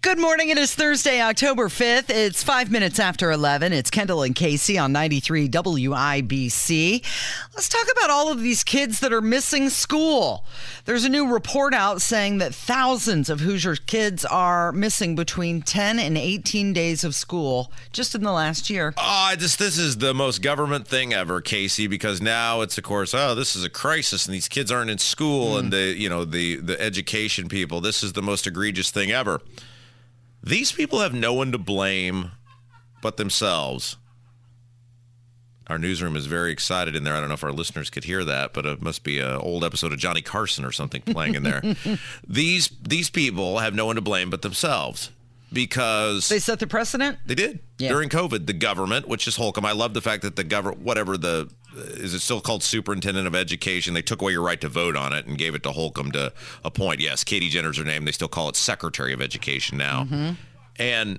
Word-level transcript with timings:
Good 0.00 0.20
morning. 0.20 0.48
It 0.50 0.58
is 0.58 0.72
Thursday, 0.76 1.20
October 1.20 1.68
5th. 1.68 2.08
It's 2.08 2.42
five 2.44 2.70
minutes 2.70 3.00
after 3.00 3.32
11. 3.32 3.72
It's 3.72 3.90
Kendall 3.90 4.22
and 4.22 4.32
Casey 4.34 4.78
on 4.78 4.92
93 4.92 5.48
WIBC. 5.48 7.04
Let's 7.54 7.68
talk 7.68 7.84
about 7.92 8.08
all 8.08 8.30
of 8.30 8.40
these 8.40 8.62
kids 8.62 9.00
that 9.00 9.12
are 9.12 9.20
missing 9.20 9.68
school. 9.68 10.46
There's 10.84 11.04
a 11.04 11.08
new 11.08 11.26
report 11.30 11.74
out 11.74 12.00
saying 12.00 12.38
that 12.38 12.54
thousands 12.54 13.28
of 13.28 13.40
Hoosier 13.40 13.74
kids 13.74 14.24
are 14.24 14.70
missing 14.70 15.16
between 15.16 15.62
10 15.62 15.98
and 15.98 16.16
18 16.16 16.72
days 16.72 17.02
of 17.02 17.16
school 17.16 17.72
just 17.92 18.14
in 18.14 18.22
the 18.22 18.32
last 18.32 18.70
year. 18.70 18.94
Oh, 18.96 19.02
I 19.02 19.34
just 19.34 19.58
this 19.58 19.78
is 19.78 19.98
the 19.98 20.14
most 20.14 20.42
government 20.42 20.86
thing 20.86 21.12
ever, 21.12 21.40
Casey, 21.40 21.88
because 21.88 22.22
now 22.22 22.60
it's 22.60 22.78
of 22.78 22.84
course, 22.84 23.14
oh, 23.14 23.34
this 23.34 23.56
is 23.56 23.64
a 23.64 23.70
crisis 23.70 24.26
and 24.26 24.34
these 24.34 24.48
kids 24.48 24.70
aren't 24.70 24.90
in 24.90 24.98
school 24.98 25.56
Mm. 25.56 25.58
and 25.58 25.72
the, 25.72 25.94
you 25.98 26.08
know, 26.08 26.24
the 26.24 26.56
the 26.56 26.80
education 26.80 27.48
people, 27.48 27.80
this 27.80 28.04
is 28.04 28.12
the 28.12 28.22
most 28.22 28.46
egregious 28.46 28.92
thing 28.92 29.10
ever. 29.10 29.40
These 30.42 30.72
people 30.72 31.00
have 31.00 31.14
no 31.14 31.34
one 31.34 31.52
to 31.52 31.58
blame 31.58 32.30
but 33.02 33.16
themselves. 33.16 33.96
Our 35.66 35.78
newsroom 35.78 36.16
is 36.16 36.24
very 36.26 36.50
excited 36.50 36.96
in 36.96 37.04
there. 37.04 37.14
I 37.14 37.20
don't 37.20 37.28
know 37.28 37.34
if 37.34 37.44
our 37.44 37.52
listeners 37.52 37.90
could 37.90 38.04
hear 38.04 38.24
that, 38.24 38.54
but 38.54 38.64
it 38.64 38.80
must 38.80 39.04
be 39.04 39.18
an 39.18 39.34
old 39.36 39.64
episode 39.64 39.92
of 39.92 39.98
Johnny 39.98 40.22
Carson 40.22 40.64
or 40.64 40.72
something 40.72 41.02
playing 41.02 41.34
in 41.34 41.42
there. 41.42 41.62
these 42.26 42.70
these 42.82 43.10
people 43.10 43.58
have 43.58 43.74
no 43.74 43.84
one 43.84 43.96
to 43.96 44.00
blame 44.00 44.30
but 44.30 44.40
themselves 44.40 45.10
because 45.52 46.28
They 46.30 46.38
set 46.38 46.58
the 46.58 46.66
precedent? 46.66 47.18
they 47.26 47.34
did 47.34 47.60
Yeah. 47.78 47.90
during 47.90 48.08
COVID. 48.08 48.46
The 48.46 48.54
government, 48.54 49.08
which 49.08 49.28
is 49.28 49.36
Holcomb, 49.36 49.66
I 49.66 49.72
love 49.72 49.92
the 49.92 50.00
fact 50.00 50.22
that 50.22 50.36
the 50.36 50.44
government, 50.44 50.80
whatever 50.82 51.18
the 51.18 51.50
is 51.78 52.14
it 52.14 52.20
still 52.20 52.40
called 52.40 52.62
superintendent 52.62 53.26
of 53.26 53.34
education? 53.34 53.94
They 53.94 54.02
took 54.02 54.22
away 54.22 54.32
your 54.32 54.42
right 54.42 54.60
to 54.60 54.68
vote 54.68 54.96
on 54.96 55.12
it 55.12 55.26
and 55.26 55.38
gave 55.38 55.54
it 55.54 55.62
to 55.64 55.72
Holcomb 55.72 56.12
to 56.12 56.32
appoint. 56.64 57.00
Yes, 57.00 57.24
Katie 57.24 57.48
Jenner's 57.48 57.78
her 57.78 57.84
name. 57.84 58.04
They 58.04 58.12
still 58.12 58.28
call 58.28 58.48
it 58.48 58.56
secretary 58.56 59.12
of 59.12 59.20
education 59.20 59.78
now. 59.78 60.06
And 60.76 61.18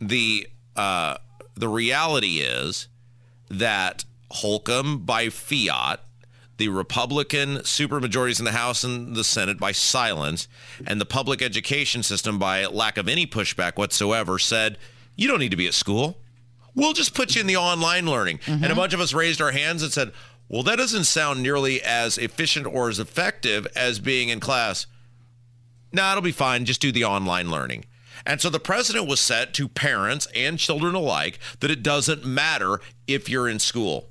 the 0.00 0.48
uh, 0.74 1.16
the 1.54 1.68
reality 1.68 2.38
is 2.38 2.88
that 3.48 4.04
Holcomb 4.30 5.04
by 5.04 5.28
fiat, 5.28 6.00
the 6.58 6.68
Republican 6.68 7.58
supermajorities 7.58 8.38
in 8.38 8.44
the 8.44 8.52
House 8.52 8.84
and 8.84 9.14
the 9.14 9.24
Senate 9.24 9.58
by 9.58 9.72
silence, 9.72 10.48
and 10.86 11.00
the 11.00 11.06
public 11.06 11.42
education 11.42 12.02
system 12.02 12.38
by 12.38 12.66
lack 12.66 12.96
of 12.98 13.08
any 13.08 13.26
pushback 13.26 13.76
whatsoever 13.76 14.38
said, 14.38 14.78
you 15.16 15.28
don't 15.28 15.40
need 15.40 15.50
to 15.50 15.56
be 15.56 15.66
at 15.66 15.74
school. 15.74 16.18
We'll 16.76 16.92
just 16.92 17.14
put 17.14 17.34
you 17.34 17.40
in 17.40 17.48
the 17.48 17.56
online 17.56 18.06
learning. 18.06 18.38
And 18.46 18.64
a 18.64 18.68
mm-hmm. 18.68 18.76
bunch 18.76 18.92
of 18.92 19.00
us 19.00 19.12
raised 19.12 19.40
our 19.40 19.50
hands 19.50 19.82
and 19.82 19.90
said, 19.90 20.12
well, 20.48 20.62
that 20.62 20.76
doesn't 20.76 21.04
sound 21.04 21.42
nearly 21.42 21.82
as 21.82 22.18
efficient 22.18 22.66
or 22.66 22.88
as 22.88 23.00
effective 23.00 23.66
as 23.74 23.98
being 23.98 24.28
in 24.28 24.38
class. 24.38 24.86
No, 25.92 26.08
it'll 26.10 26.22
be 26.22 26.30
fine. 26.30 26.64
Just 26.64 26.80
do 26.80 26.92
the 26.92 27.04
online 27.04 27.50
learning. 27.50 27.86
And 28.24 28.40
so 28.40 28.50
the 28.50 28.60
president 28.60 29.08
was 29.08 29.20
set 29.20 29.54
to 29.54 29.68
parents 29.68 30.28
and 30.34 30.58
children 30.58 30.94
alike 30.94 31.38
that 31.60 31.70
it 31.70 31.82
doesn't 31.82 32.24
matter 32.24 32.80
if 33.06 33.28
you're 33.28 33.48
in 33.48 33.58
school. 33.58 34.10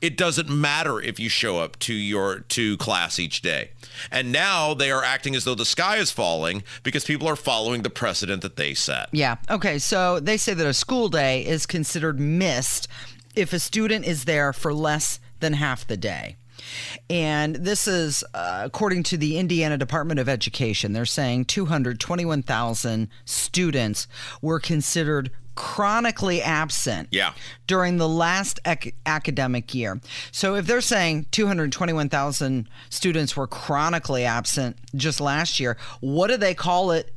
It 0.00 0.16
doesn't 0.16 0.48
matter 0.48 1.00
if 1.00 1.20
you 1.20 1.28
show 1.28 1.58
up 1.58 1.78
to 1.80 1.94
your 1.94 2.40
to 2.40 2.76
class 2.78 3.18
each 3.18 3.42
day. 3.42 3.70
And 4.10 4.32
now 4.32 4.72
they 4.74 4.90
are 4.90 5.04
acting 5.04 5.34
as 5.34 5.44
though 5.44 5.54
the 5.54 5.64
sky 5.64 5.96
is 5.96 6.10
falling 6.10 6.62
because 6.82 7.04
people 7.04 7.28
are 7.28 7.36
following 7.36 7.82
the 7.82 7.90
precedent 7.90 8.42
that 8.42 8.56
they 8.56 8.74
set. 8.74 9.08
Yeah. 9.12 9.36
Okay. 9.50 9.78
So 9.78 10.18
they 10.20 10.36
say 10.36 10.54
that 10.54 10.66
a 10.66 10.72
school 10.72 11.08
day 11.08 11.44
is 11.44 11.66
considered 11.66 12.18
missed 12.18 12.88
if 13.36 13.52
a 13.52 13.58
student 13.58 14.06
is 14.06 14.24
there 14.24 14.52
for 14.52 14.72
less 14.72 15.20
than 15.40 15.54
half 15.54 15.86
the 15.86 15.96
day. 15.96 16.36
And 17.08 17.56
this 17.56 17.88
is 17.88 18.24
uh, 18.34 18.62
according 18.64 19.02
to 19.04 19.16
the 19.16 19.38
Indiana 19.38 19.78
Department 19.78 20.20
of 20.20 20.28
Education. 20.28 20.92
They're 20.92 21.04
saying 21.04 21.46
221,000 21.46 23.08
students 23.24 24.06
were 24.42 24.60
considered 24.60 25.30
chronically 25.60 26.40
absent 26.40 27.06
Yeah. 27.10 27.32
during 27.66 27.98
the 27.98 28.08
last 28.08 28.58
ac- 28.64 28.94
academic 29.04 29.74
year. 29.74 30.00
So 30.32 30.54
if 30.54 30.66
they're 30.66 30.80
saying 30.80 31.26
221,000 31.32 32.66
students 32.88 33.36
were 33.36 33.46
chronically 33.46 34.24
absent 34.24 34.76
just 34.94 35.20
last 35.20 35.60
year, 35.60 35.76
what 36.00 36.28
do 36.28 36.38
they 36.38 36.54
call 36.54 36.92
it 36.92 37.12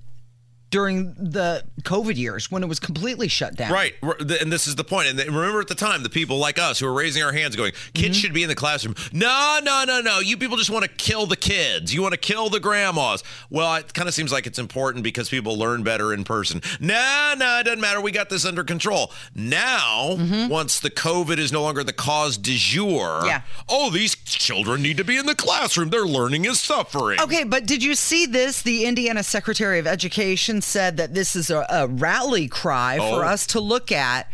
during 0.73 1.13
the 1.13 1.63
COVID 1.83 2.17
years 2.17 2.49
when 2.49 2.63
it 2.63 2.65
was 2.65 2.79
completely 2.79 3.27
shut 3.27 3.55
down? 3.55 3.71
Right. 3.71 3.93
And 4.41 4.51
this 4.51 4.65
is 4.65 4.73
the 4.75 4.83
point. 4.83 5.07
And 5.07 5.19
remember 5.19 5.61
at 5.61 5.67
the 5.67 5.75
time, 5.75 6.01
the 6.01 6.09
people 6.09 6.39
like 6.39 6.57
us 6.57 6.79
who 6.79 6.87
were 6.87 6.93
raising 6.93 7.21
our 7.21 7.31
hands 7.31 7.55
going, 7.55 7.73
kids 7.93 8.17
mm-hmm. 8.17 8.21
should 8.21 8.33
be 8.33 8.41
in 8.41 8.49
the 8.49 8.55
classroom. 8.55 8.95
No, 9.11 9.59
no, 9.61 9.83
no, 9.85 10.01
no. 10.01 10.19
You 10.19 10.35
people 10.35 10.57
just 10.57 10.71
want 10.71 10.83
to 10.83 10.89
kill 10.89 11.27
the 11.27 11.35
kids. 11.35 11.93
You 11.93 12.01
want 12.01 12.13
to 12.13 12.19
kill 12.19 12.49
the 12.49 12.59
grandmas. 12.59 13.23
Well, 13.51 13.75
it 13.75 13.93
kind 13.93 14.07
of 14.07 14.15
seems 14.15 14.31
like 14.31 14.47
it's 14.47 14.57
important 14.57 15.03
because 15.03 15.29
people 15.29 15.59
learn 15.59 15.83
better 15.83 16.11
in 16.11 16.23
person. 16.23 16.59
No, 16.79 17.35
no, 17.37 17.59
it 17.59 17.65
doesn't 17.65 17.79
matter. 17.79 18.01
We 18.01 18.11
got 18.11 18.31
this 18.31 18.43
under 18.43 18.63
control. 18.63 19.11
Now, 19.35 20.15
mm-hmm. 20.17 20.49
once 20.49 20.79
the 20.79 20.89
COVID 20.89 21.37
is 21.37 21.51
no 21.51 21.61
longer 21.61 21.83
the 21.83 21.93
cause 21.93 22.35
du 22.35 22.55
jour, 22.55 23.21
Yeah. 23.27 23.43
oh, 23.69 23.91
these 23.91 24.15
children 24.15 24.81
need 24.81 24.97
to 24.97 25.03
be 25.03 25.17
in 25.17 25.27
the 25.27 25.35
classroom. 25.35 25.91
Their 25.91 26.05
learning 26.05 26.45
is 26.45 26.59
suffering. 26.59 27.19
Okay, 27.19 27.43
but 27.43 27.67
did 27.67 27.83
you 27.83 27.93
see 27.93 28.25
this? 28.25 28.63
The 28.63 28.85
Indiana 28.85 29.21
Secretary 29.21 29.77
of 29.77 29.85
Education 29.85 30.62
said 30.63 30.97
that 30.97 31.13
this 31.13 31.35
is 31.35 31.49
a, 31.49 31.65
a 31.69 31.87
rally 31.87 32.47
cry 32.47 32.97
for 32.97 33.23
Oh. 33.23 33.27
us 33.27 33.45
to 33.47 33.59
look 33.59 33.91
at. 33.91 34.27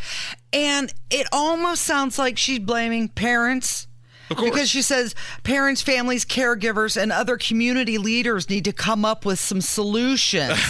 And 0.54 0.94
it 1.10 1.28
almost 1.32 1.84
sounds 1.84 2.18
like 2.18 2.38
she's 2.38 2.60
blaming 2.60 3.08
parents. 3.10 3.88
Because 4.30 4.70
she 4.70 4.82
says 4.82 5.16
parents, 5.44 5.82
families, 5.82 6.26
caregivers, 6.26 7.02
and 7.02 7.12
other 7.12 7.38
community 7.38 7.98
leaders 7.98 8.50
need 8.50 8.66
to 8.66 8.74
come 8.74 9.04
up 9.06 9.26
with 9.26 9.40
some 9.40 9.62
solutions. 9.62 10.54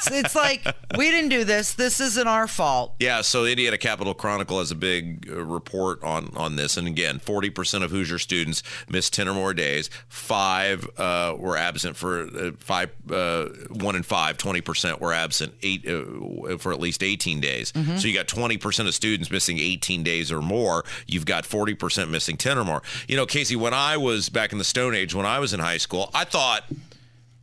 So 0.00 0.14
it's 0.14 0.34
like, 0.34 0.64
we 0.96 1.10
didn't 1.10 1.28
do 1.28 1.44
this. 1.44 1.74
This 1.74 2.00
isn't 2.00 2.26
our 2.26 2.46
fault. 2.46 2.94
Yeah, 3.00 3.20
so 3.20 3.44
the 3.44 3.50
Indiana 3.50 3.76
Capital 3.76 4.14
Chronicle 4.14 4.58
has 4.58 4.70
a 4.70 4.74
big 4.74 5.28
uh, 5.30 5.44
report 5.44 6.02
on 6.02 6.34
on 6.36 6.56
this, 6.56 6.76
and 6.76 6.86
again, 6.88 7.18
forty 7.18 7.50
percent 7.50 7.84
of 7.84 7.90
Hoosier 7.90 8.18
students 8.18 8.62
missed 8.88 9.12
ten 9.12 9.28
or 9.28 9.34
more 9.34 9.52
days. 9.52 9.90
Five 10.08 10.88
uh, 10.96 11.34
were 11.38 11.56
absent 11.56 11.96
for 11.96 12.22
uh, 12.22 12.50
five, 12.58 12.90
uh, 13.10 13.46
one 13.70 13.94
in 13.94 14.02
five. 14.02 14.38
Twenty 14.38 14.60
percent 14.60 15.00
were 15.00 15.12
absent 15.12 15.54
eight 15.62 15.86
uh, 15.86 16.56
for 16.58 16.72
at 16.72 16.80
least 16.80 17.02
eighteen 17.02 17.40
days. 17.40 17.72
So 17.98 18.08
you 18.08 18.14
got 18.14 18.28
twenty 18.28 18.56
percent 18.56 18.88
of 18.88 18.94
students 18.94 19.30
missing 19.30 19.58
eighteen 19.58 20.02
days 20.02 20.32
or 20.32 20.40
more. 20.40 20.84
You've 21.06 21.26
got 21.26 21.44
forty 21.44 21.74
percent 21.74 22.10
missing 22.10 22.36
ten 22.36 22.56
or 22.58 22.64
more. 22.64 22.82
You 23.08 23.16
know, 23.16 23.26
Casey, 23.26 23.56
when 23.56 23.74
I 23.74 23.96
was 23.96 24.28
back 24.28 24.52
in 24.52 24.58
the 24.58 24.64
Stone 24.64 24.94
Age, 24.94 25.14
when 25.14 25.26
I 25.26 25.38
was 25.38 25.52
in 25.52 25.60
high 25.60 25.78
school, 25.78 26.10
I 26.14 26.24
thought 26.24 26.64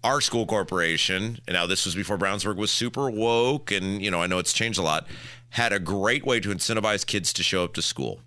our 0.04 0.22
school 0.22 0.46
corporation, 0.46 1.40
and 1.48 1.54
now 1.54 1.66
this 1.66 1.86
was 1.86 1.96
before 1.96 2.18
Brownsburg 2.18 2.56
was 2.56 2.72
super 2.72 3.10
woke, 3.10 3.72
and 3.72 4.02
you 4.02 4.12
know, 4.12 4.22
I 4.22 4.28
know 4.28 4.40
it's 4.40 4.54
changed 4.54 4.80
a 4.80 4.84
lot, 4.84 5.08
had 5.50 5.74
a 5.74 5.80
great 5.80 6.26
way 6.26 6.40
to 6.40 6.50
incentivize 6.50 7.06
kids 7.06 7.34
to 7.34 7.44
show 7.44 7.64
up 7.64 7.74
to 7.74 7.82
school. 7.82 8.22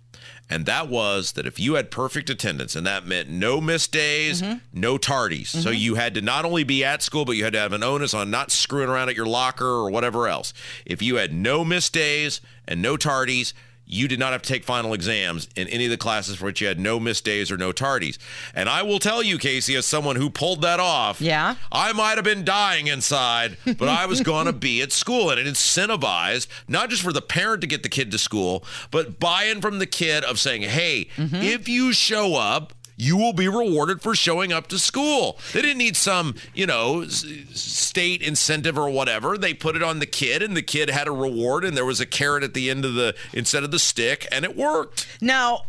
And 0.51 0.65
that 0.65 0.89
was 0.89 1.31
that 1.33 1.47
if 1.47 1.59
you 1.59 1.75
had 1.75 1.89
perfect 1.91 2.29
attendance, 2.29 2.75
and 2.75 2.85
that 2.85 3.07
meant 3.07 3.29
no 3.29 3.61
missed 3.61 3.93
days, 3.93 4.41
mm-hmm. 4.41 4.57
no 4.73 4.97
tardies. 4.97 5.47
So 5.47 5.69
mm-hmm. 5.69 5.77
you 5.77 5.95
had 5.95 6.13
to 6.15 6.21
not 6.21 6.43
only 6.43 6.65
be 6.65 6.83
at 6.83 7.01
school, 7.01 7.23
but 7.23 7.37
you 7.37 7.45
had 7.45 7.53
to 7.53 7.59
have 7.59 7.71
an 7.71 7.83
onus 7.83 8.13
on 8.13 8.29
not 8.29 8.51
screwing 8.51 8.89
around 8.89 9.07
at 9.07 9.15
your 9.15 9.25
locker 9.25 9.65
or 9.65 9.89
whatever 9.89 10.27
else. 10.27 10.53
If 10.85 11.01
you 11.01 11.15
had 11.15 11.31
no 11.31 11.63
missed 11.63 11.93
days 11.93 12.41
and 12.67 12.81
no 12.81 12.97
tardies, 12.97 13.53
you 13.85 14.07
did 14.07 14.19
not 14.19 14.31
have 14.31 14.41
to 14.41 14.49
take 14.49 14.63
final 14.63 14.93
exams 14.93 15.49
in 15.55 15.67
any 15.67 15.85
of 15.85 15.91
the 15.91 15.97
classes 15.97 16.37
for 16.37 16.45
which 16.45 16.61
you 16.61 16.67
had 16.67 16.79
no 16.79 16.99
missed 16.99 17.25
days 17.25 17.51
or 17.51 17.57
no 17.57 17.71
tardies. 17.71 18.17
And 18.55 18.69
I 18.69 18.83
will 18.83 18.99
tell 18.99 19.21
you, 19.21 19.37
Casey, 19.37 19.75
as 19.75 19.85
someone 19.85 20.15
who 20.15 20.29
pulled 20.29 20.61
that 20.61 20.79
off, 20.79 21.19
Yeah? 21.19 21.55
I 21.71 21.91
might 21.93 22.15
have 22.15 22.23
been 22.23 22.45
dying 22.45 22.87
inside, 22.87 23.57
but 23.65 23.89
I 23.89 24.05
was 24.05 24.21
going 24.21 24.45
to 24.45 24.53
be 24.53 24.81
at 24.81 24.91
school. 24.91 25.29
And 25.29 25.39
it 25.39 25.45
incentivized 25.45 26.47
not 26.67 26.89
just 26.89 27.01
for 27.03 27.11
the 27.11 27.21
parent 27.21 27.61
to 27.61 27.67
get 27.67 27.83
the 27.83 27.89
kid 27.89 28.11
to 28.11 28.17
school, 28.17 28.63
but 28.91 29.19
buy 29.19 29.43
in 29.45 29.61
from 29.61 29.79
the 29.79 29.85
kid 29.85 30.23
of 30.23 30.39
saying, 30.39 30.61
hey, 30.63 31.07
mm-hmm. 31.17 31.35
if 31.35 31.67
you 31.67 31.91
show 31.91 32.35
up, 32.35 32.73
you 33.01 33.17
will 33.17 33.33
be 33.33 33.47
rewarded 33.47 33.99
for 33.99 34.13
showing 34.13 34.53
up 34.53 34.67
to 34.67 34.77
school. 34.77 35.39
They 35.53 35.63
didn't 35.63 35.79
need 35.79 35.97
some, 35.97 36.35
you 36.53 36.67
know, 36.67 37.05
state 37.07 38.21
incentive 38.21 38.77
or 38.77 38.91
whatever. 38.91 39.39
They 39.39 39.55
put 39.55 39.75
it 39.75 39.81
on 39.81 39.97
the 39.97 40.05
kid, 40.05 40.43
and 40.43 40.55
the 40.55 40.61
kid 40.61 40.91
had 40.91 41.07
a 41.07 41.11
reward, 41.11 41.65
and 41.65 41.75
there 41.75 41.83
was 41.83 41.99
a 41.99 42.05
carrot 42.05 42.43
at 42.43 42.53
the 42.53 42.69
end 42.69 42.85
of 42.85 42.93
the 42.93 43.15
instead 43.33 43.63
of 43.63 43.71
the 43.71 43.79
stick, 43.79 44.27
and 44.31 44.45
it 44.45 44.55
worked. 44.55 45.07
Now, 45.19 45.63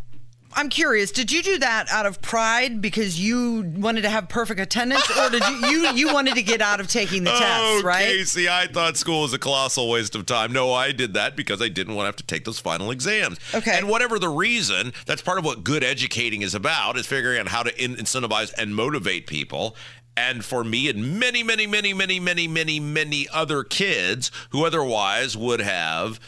I'm 0.54 0.68
curious. 0.68 1.10
Did 1.10 1.32
you 1.32 1.42
do 1.42 1.58
that 1.58 1.90
out 1.90 2.06
of 2.06 2.20
pride 2.22 2.80
because 2.80 3.18
you 3.20 3.62
wanted 3.76 4.02
to 4.02 4.10
have 4.10 4.28
perfect 4.28 4.60
attendance, 4.60 5.08
or 5.18 5.30
did 5.30 5.42
you 5.48 5.66
you, 5.68 5.88
you 5.94 6.12
wanted 6.14 6.34
to 6.34 6.42
get 6.42 6.60
out 6.60 6.80
of 6.80 6.88
taking 6.88 7.24
the 7.24 7.30
test? 7.30 7.42
Oh, 7.64 7.82
Right? 7.84 8.06
Casey, 8.06 8.48
I 8.48 8.66
thought 8.66 8.96
school 8.96 9.22
was 9.22 9.32
a 9.32 9.38
colossal 9.38 9.88
waste 9.88 10.14
of 10.14 10.26
time. 10.26 10.52
No, 10.52 10.72
I 10.72 10.92
did 10.92 11.14
that 11.14 11.36
because 11.36 11.60
I 11.62 11.68
didn't 11.68 11.94
want 11.94 12.04
to 12.04 12.08
have 12.08 12.16
to 12.16 12.24
take 12.26 12.44
those 12.44 12.58
final 12.58 12.90
exams. 12.90 13.38
Okay. 13.54 13.76
And 13.76 13.88
whatever 13.88 14.18
the 14.18 14.28
reason, 14.28 14.92
that's 15.06 15.22
part 15.22 15.38
of 15.38 15.44
what 15.44 15.64
good 15.64 15.82
educating 15.84 16.42
is 16.42 16.54
about, 16.54 16.96
is 16.96 17.06
figuring 17.06 17.38
out 17.38 17.48
how 17.48 17.62
to 17.62 17.82
in- 17.82 17.96
incentivize 17.96 18.52
and 18.58 18.74
motivate 18.74 19.26
people. 19.26 19.76
And 20.16 20.44
for 20.44 20.62
me 20.64 20.88
and 20.90 21.18
many, 21.18 21.42
many, 21.42 21.66
many, 21.66 21.94
many, 21.94 22.20
many, 22.20 22.46
many, 22.48 22.78
many 22.80 23.26
other 23.32 23.64
kids 23.64 24.30
who 24.50 24.66
otherwise 24.66 25.36
would 25.36 25.60
have, 25.60 26.20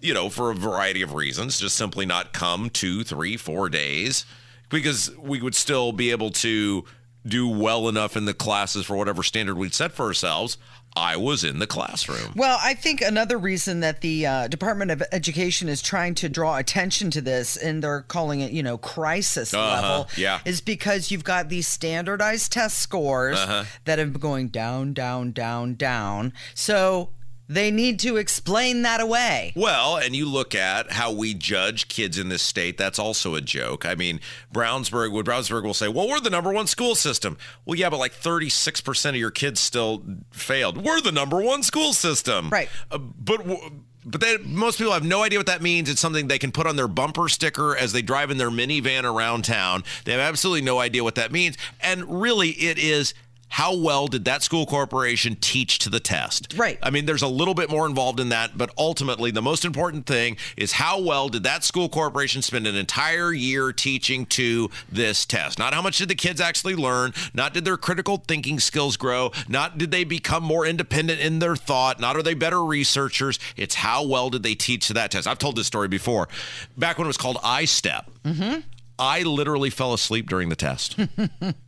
you 0.00 0.14
know, 0.14 0.28
for 0.30 0.50
a 0.50 0.54
variety 0.54 1.02
of 1.02 1.14
reasons, 1.14 1.58
just 1.60 1.76
simply 1.76 2.06
not 2.06 2.32
come 2.32 2.70
two, 2.70 3.02
three, 3.04 3.36
four 3.36 3.68
days 3.68 4.24
because 4.68 5.10
we 5.18 5.40
would 5.40 5.54
still 5.54 5.92
be 5.92 6.10
able 6.10 6.30
to 6.30 6.84
do 7.26 7.48
well 7.48 7.88
enough 7.88 8.16
in 8.16 8.24
the 8.24 8.34
classes 8.34 8.86
for 8.86 8.96
whatever 8.96 9.22
standard 9.22 9.56
we'd 9.56 9.74
set 9.74 9.92
for 9.92 10.06
ourselves. 10.06 10.56
I 10.96 11.16
was 11.16 11.44
in 11.44 11.58
the 11.58 11.66
classroom. 11.66 12.32
Well, 12.34 12.58
I 12.62 12.74
think 12.74 13.02
another 13.02 13.36
reason 13.38 13.80
that 13.80 14.00
the 14.00 14.26
uh, 14.26 14.48
Department 14.48 14.90
of 14.90 15.02
Education 15.12 15.68
is 15.68 15.82
trying 15.82 16.14
to 16.16 16.28
draw 16.28 16.56
attention 16.56 17.10
to 17.12 17.20
this, 17.20 17.56
and 17.56 17.82
they're 17.84 18.02
calling 18.02 18.40
it, 18.40 18.52
you 18.52 18.62
know, 18.62 18.78
crisis 18.78 19.52
Uh-huh, 19.52 19.82
level, 19.82 20.08
yeah. 20.16 20.40
is 20.44 20.60
because 20.62 21.10
you've 21.10 21.24
got 21.24 21.50
these 21.50 21.68
standardized 21.68 22.50
test 22.52 22.78
scores 22.78 23.38
Uh-huh. 23.38 23.64
that 23.84 23.98
have 23.98 24.12
been 24.14 24.20
going 24.20 24.48
down, 24.48 24.92
down, 24.94 25.32
down, 25.32 25.74
down. 25.74 26.32
So 26.54 27.10
they 27.48 27.70
need 27.70 27.98
to 28.00 28.16
explain 28.16 28.82
that 28.82 29.00
away. 29.00 29.52
Well, 29.56 29.96
and 29.96 30.14
you 30.14 30.28
look 30.28 30.54
at 30.54 30.92
how 30.92 31.12
we 31.12 31.34
judge 31.34 31.88
kids 31.88 32.18
in 32.18 32.28
this 32.28 32.42
state, 32.42 32.76
that's 32.76 32.98
also 32.98 33.34
a 33.34 33.40
joke. 33.40 33.86
I 33.86 33.94
mean, 33.94 34.20
Brownsburg, 34.52 35.12
would 35.12 35.26
Brownsburg 35.26 35.64
will 35.64 35.74
say, 35.74 35.88
well, 35.88 36.08
we're 36.08 36.20
the 36.20 36.30
number 36.30 36.52
one 36.52 36.66
school 36.66 36.94
system. 36.94 37.38
Well, 37.64 37.76
yeah, 37.76 37.88
but 37.88 37.98
like 37.98 38.12
36% 38.12 39.08
of 39.10 39.16
your 39.16 39.30
kids 39.30 39.60
still 39.60 40.02
failed. 40.30 40.84
We're 40.84 41.00
the 41.00 41.12
number 41.12 41.40
one 41.40 41.62
school 41.62 41.92
system. 41.92 42.50
Right. 42.50 42.68
Uh, 42.90 42.98
but 42.98 43.38
w- 43.38 43.82
but 44.04 44.20
they, 44.20 44.38
most 44.38 44.78
people 44.78 44.92
have 44.92 45.04
no 45.04 45.22
idea 45.22 45.38
what 45.38 45.46
that 45.46 45.60
means. 45.60 45.90
It's 45.90 46.00
something 46.00 46.28
they 46.28 46.38
can 46.38 46.52
put 46.52 46.66
on 46.66 46.76
their 46.76 46.88
bumper 46.88 47.28
sticker 47.28 47.76
as 47.76 47.92
they 47.92 48.00
drive 48.00 48.30
in 48.30 48.38
their 48.38 48.50
minivan 48.50 49.04
around 49.04 49.44
town. 49.44 49.84
They 50.04 50.12
have 50.12 50.20
absolutely 50.20 50.62
no 50.62 50.78
idea 50.78 51.04
what 51.04 51.16
that 51.16 51.30
means. 51.30 51.58
And 51.80 52.20
really, 52.22 52.50
it 52.50 52.78
is 52.78 53.12
how 53.48 53.74
well 53.74 54.06
did 54.06 54.24
that 54.26 54.42
school 54.42 54.66
corporation 54.66 55.36
teach 55.40 55.78
to 55.80 55.90
the 55.90 56.00
test? 56.00 56.54
Right. 56.56 56.78
I 56.82 56.90
mean, 56.90 57.06
there's 57.06 57.22
a 57.22 57.28
little 57.28 57.54
bit 57.54 57.70
more 57.70 57.86
involved 57.86 58.20
in 58.20 58.28
that, 58.28 58.56
but 58.56 58.70
ultimately, 58.78 59.30
the 59.30 59.42
most 59.42 59.64
important 59.64 60.06
thing 60.06 60.36
is 60.56 60.72
how 60.72 61.00
well 61.00 61.28
did 61.28 61.42
that 61.44 61.64
school 61.64 61.88
corporation 61.88 62.42
spend 62.42 62.66
an 62.66 62.76
entire 62.76 63.32
year 63.32 63.72
teaching 63.72 64.26
to 64.26 64.70
this 64.90 65.24
test? 65.24 65.58
Not 65.58 65.74
how 65.74 65.82
much 65.82 65.98
did 65.98 66.08
the 66.08 66.14
kids 66.14 66.40
actually 66.40 66.74
learn, 66.74 67.12
not 67.34 67.54
did 67.54 67.64
their 67.64 67.76
critical 67.76 68.22
thinking 68.28 68.60
skills 68.60 68.96
grow, 68.96 69.32
not 69.48 69.78
did 69.78 69.90
they 69.90 70.04
become 70.04 70.42
more 70.42 70.66
independent 70.66 71.20
in 71.20 71.38
their 71.38 71.56
thought, 71.56 72.00
not 72.00 72.16
are 72.16 72.22
they 72.22 72.34
better 72.34 72.64
researchers. 72.64 73.38
It's 73.56 73.76
how 73.76 74.04
well 74.06 74.30
did 74.30 74.42
they 74.42 74.54
teach 74.54 74.88
to 74.88 74.94
that 74.94 75.10
test. 75.10 75.26
I've 75.26 75.38
told 75.38 75.56
this 75.56 75.66
story 75.66 75.88
before. 75.88 76.28
Back 76.76 76.98
when 76.98 77.06
it 77.06 77.08
was 77.08 77.16
called 77.16 77.38
ISTEP, 77.42 78.04
mm-hmm. 78.24 78.60
I 78.98 79.22
literally 79.22 79.70
fell 79.70 79.94
asleep 79.94 80.28
during 80.28 80.48
the 80.48 80.56
test. 80.56 80.98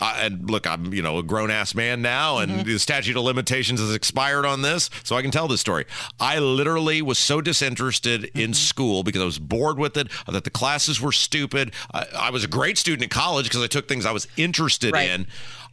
I, 0.00 0.26
and 0.26 0.50
look, 0.50 0.66
I'm 0.66 0.92
you 0.92 1.02
know 1.02 1.18
a 1.18 1.22
grown 1.22 1.50
ass 1.50 1.74
man 1.74 2.02
now, 2.02 2.38
and 2.38 2.50
mm-hmm. 2.50 2.62
the 2.62 2.78
statute 2.78 3.16
of 3.16 3.22
limitations 3.24 3.80
has 3.80 3.94
expired 3.94 4.44
on 4.44 4.62
this, 4.62 4.90
so 5.04 5.16
I 5.16 5.22
can 5.22 5.30
tell 5.30 5.48
this 5.48 5.60
story. 5.60 5.86
I 6.20 6.38
literally 6.38 7.02
was 7.02 7.18
so 7.18 7.40
disinterested 7.40 8.24
in 8.24 8.30
mm-hmm. 8.30 8.52
school 8.52 9.02
because 9.02 9.22
I 9.22 9.26
was 9.26 9.38
bored 9.38 9.78
with 9.78 9.96
it. 9.96 10.08
That 10.26 10.44
the 10.44 10.50
classes 10.50 11.00
were 11.00 11.12
stupid. 11.12 11.72
I, 11.92 12.06
I 12.16 12.30
was 12.30 12.44
a 12.44 12.48
great 12.48 12.78
student 12.78 13.04
in 13.04 13.08
college 13.08 13.46
because 13.46 13.62
I 13.62 13.66
took 13.66 13.88
things 13.88 14.04
I 14.06 14.12
was 14.12 14.26
interested 14.36 14.92
Right. 14.92 15.10
in. 15.10 15.26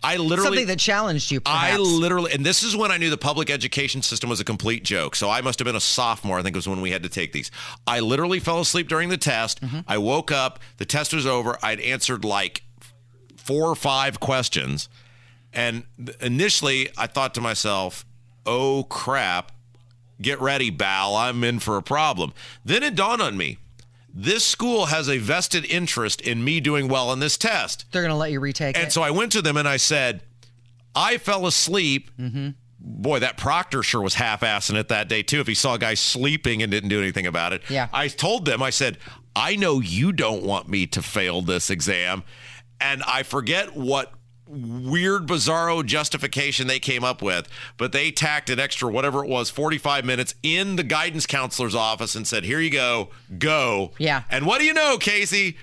I 0.03 0.17
literally 0.17 0.57
Something 0.57 0.67
that 0.67 0.79
challenged 0.79 1.31
you, 1.31 1.39
I 1.45 1.77
literally, 1.77 2.33
and 2.33 2.45
this 2.45 2.61
is 2.61 2.75
when 2.75 2.91
I 2.91 2.97
knew 2.97 3.09
the 3.09 3.17
public 3.17 3.49
education 3.49 4.01
system 4.01 4.29
was 4.29 4.41
a 4.41 4.43
complete 4.43 4.83
joke. 4.83 5.15
So 5.15 5.29
I 5.29 5.39
must 5.39 5.59
have 5.59 5.65
been 5.65 5.77
a 5.77 5.81
sophomore. 5.81 6.37
I 6.37 6.43
think 6.43 6.55
it 6.55 6.57
was 6.57 6.67
when 6.67 6.81
we 6.81 6.91
had 6.91 7.03
to 7.03 7.09
take 7.09 7.31
these. 7.31 7.51
I 7.87 8.01
literally 8.01 8.39
fell 8.39 8.59
asleep 8.59 8.89
during 8.89 9.07
the 9.07 9.17
test. 9.17 9.61
Mm-hmm. 9.61 9.79
I 9.87 9.97
woke 9.97 10.29
up. 10.29 10.59
The 10.75 10.85
test 10.85 11.13
was 11.13 11.25
over. 11.25 11.57
I'd 11.63 11.79
answered 11.79 12.25
like 12.25 12.63
four 13.44 13.69
or 13.69 13.75
five 13.75 14.19
questions. 14.19 14.90
And 15.54 15.84
initially, 16.19 16.90
I 16.98 17.07
thought 17.07 17.34
to 17.36 17.42
myself, 17.42 18.06
oh 18.45 18.84
crap, 18.86 19.51
get 20.22 20.42
ready, 20.42 20.69
Bal. 20.69 21.16
I'm 21.16 21.44
in 21.44 21.60
for 21.60 21.78
a 21.78 21.84
problem. 21.84 22.34
Then 22.66 22.84
it 22.84 22.95
dawned 22.95 23.22
on 23.22 23.38
me 23.38 23.57
this 24.13 24.45
school 24.45 24.86
has 24.88 25.10
a 25.10 25.18
vested 25.18 25.66
interest 25.66 26.22
in 26.22 26.44
me 26.44 26.60
doing 26.60 26.88
well 26.88 27.10
on 27.10 27.19
this 27.19 27.36
test. 27.36 27.86
They're 27.92 28.04
going 28.04 28.12
to 28.12 28.16
let 28.16 28.31
you 28.31 28.40
retake 28.40 28.75
And 28.75 28.81
it. 28.81 28.84
And 28.84 28.94
so 28.94 29.01
I 29.01 29.10
went 29.10 29.31
to 29.31 29.42
them 29.42 29.57
and 29.57 29.68
I 29.68 29.78
said, 29.78 30.22
I 30.95 31.18
fell 31.18 31.48
asleep. 31.48 32.12
Mm-hmm. 32.19 32.50
Boy, 32.80 33.19
that 33.19 33.38
proctor 33.38 33.81
sure 33.81 34.01
was 34.01 34.16
half-assing 34.16 34.75
it 34.75 34.90
that 34.90 35.07
day 35.07 35.24
too. 35.24 35.40
If 35.40 35.48
he 35.48 35.56
saw 35.56 35.75
a 35.75 35.80
guy 35.80 35.95
sleeping 35.95 36.62
and 36.62 36.72
didn't 36.72 36.90
do 36.90 37.01
anything 37.01 37.25
about 37.25 37.54
it, 37.54 37.63
Yeah. 37.69 37.88
I 37.92 38.07
told 38.07 38.45
them, 38.45 38.62
I 38.62 38.69
said, 38.69 39.00
I 39.36 39.56
know 39.56 39.80
you 39.80 40.12
don't 40.12 40.44
want 40.44 40.68
me 40.69 40.86
to 40.88 41.01
fail 41.01 41.42
this 41.42 41.72
exam, 41.72 42.24
and 42.79 43.03
I 43.03 43.23
forget 43.23 43.75
what 43.75 44.13
weird 44.45 45.25
bizarro 45.25 45.85
justification 45.85 46.67
they 46.67 46.77
came 46.77 47.03
up 47.03 47.21
with 47.21 47.47
but 47.77 47.93
they 47.93 48.11
tacked 48.11 48.49
an 48.49 48.59
extra 48.59 48.91
whatever 48.91 49.23
it 49.23 49.29
was 49.29 49.49
45 49.49 50.03
minutes 50.03 50.35
in 50.43 50.75
the 50.75 50.83
guidance 50.83 51.25
counselor's 51.25 51.73
office 51.73 52.13
and 52.13 52.27
said 52.27 52.43
here 52.43 52.59
you 52.59 52.69
go 52.69 53.09
go 53.39 53.93
Yeah. 53.97 54.23
and 54.29 54.45
what 54.45 54.59
do 54.59 54.65
you 54.65 54.73
know 54.73 54.97
casey 54.97 55.55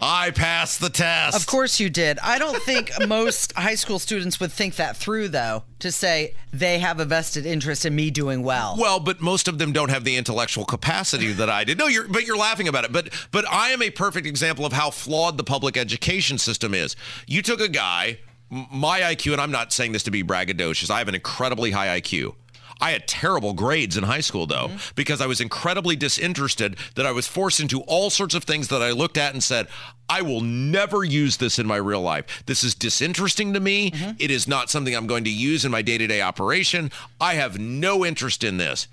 i 0.00 0.30
passed 0.30 0.80
the 0.80 0.90
test 0.90 1.36
Of 1.36 1.46
course 1.46 1.80
you 1.80 1.90
did. 1.90 2.18
I 2.20 2.38
don't 2.38 2.62
think 2.62 2.90
most 3.08 3.52
high 3.54 3.74
school 3.74 3.98
students 3.98 4.38
would 4.40 4.52
think 4.52 4.76
that 4.76 4.96
through, 4.96 5.28
though, 5.28 5.64
to 5.80 5.90
say 5.90 6.34
they 6.52 6.78
have 6.78 7.00
a 7.00 7.04
vested 7.04 7.46
interest 7.46 7.84
in 7.84 7.94
me 7.94 8.10
doing 8.10 8.42
well. 8.42 8.76
Well, 8.78 9.00
but 9.00 9.20
most 9.20 9.48
of 9.48 9.58
them 9.58 9.72
don't 9.72 9.90
have 9.90 10.04
the 10.04 10.16
intellectual 10.16 10.64
capacity 10.64 11.32
that 11.32 11.50
I 11.50 11.64
did. 11.64 11.78
No, 11.78 11.86
you're 11.86 12.06
but 12.08 12.24
you're 12.26 12.36
laughing 12.36 12.68
about 12.68 12.84
it. 12.84 12.92
But 12.92 13.10
but 13.32 13.48
I 13.50 13.70
am 13.70 13.82
a 13.82 13.90
perfect 13.90 14.26
example 14.26 14.64
of 14.64 14.72
how 14.72 14.90
flawed 14.90 15.36
the 15.36 15.44
public 15.44 15.76
education 15.76 16.38
system 16.38 16.74
is. 16.74 16.94
You 17.26 17.42
took 17.42 17.60
a 17.60 17.68
guy, 17.68 18.18
my 18.50 19.00
IQ, 19.00 19.32
and 19.32 19.40
I'm 19.40 19.50
not 19.50 19.72
saying 19.72 19.92
this 19.92 20.04
to 20.04 20.10
be 20.10 20.22
braggadocious. 20.22 20.90
I 20.90 20.98
have 20.98 21.08
an 21.08 21.14
incredibly 21.14 21.70
high 21.72 22.00
IQ. 22.00 22.34
I 22.80 22.92
had 22.92 23.08
terrible 23.08 23.54
grades 23.54 23.96
in 23.96 24.04
high 24.04 24.20
school 24.20 24.46
though 24.46 24.68
mm-hmm. 24.68 24.92
because 24.94 25.20
I 25.20 25.26
was 25.26 25.40
incredibly 25.40 25.96
disinterested 25.96 26.76
that 26.94 27.06
I 27.06 27.12
was 27.12 27.26
forced 27.26 27.60
into 27.60 27.80
all 27.82 28.10
sorts 28.10 28.34
of 28.34 28.44
things 28.44 28.68
that 28.68 28.82
I 28.82 28.92
looked 28.92 29.18
at 29.18 29.32
and 29.32 29.42
said, 29.42 29.68
I 30.08 30.22
will 30.22 30.40
never 30.40 31.04
use 31.04 31.36
this 31.36 31.58
in 31.58 31.66
my 31.66 31.76
real 31.76 32.00
life. 32.00 32.42
This 32.46 32.64
is 32.64 32.74
disinteresting 32.74 33.52
to 33.52 33.60
me. 33.60 33.90
Mm-hmm. 33.90 34.12
It 34.18 34.30
is 34.30 34.48
not 34.48 34.70
something 34.70 34.94
I'm 34.94 35.06
going 35.06 35.24
to 35.24 35.30
use 35.30 35.64
in 35.64 35.70
my 35.70 35.82
day-to-day 35.82 36.22
operation. 36.22 36.90
I 37.20 37.34
have 37.34 37.58
no 37.58 38.06
interest 38.06 38.42
in 38.42 38.56
this. 38.56 38.88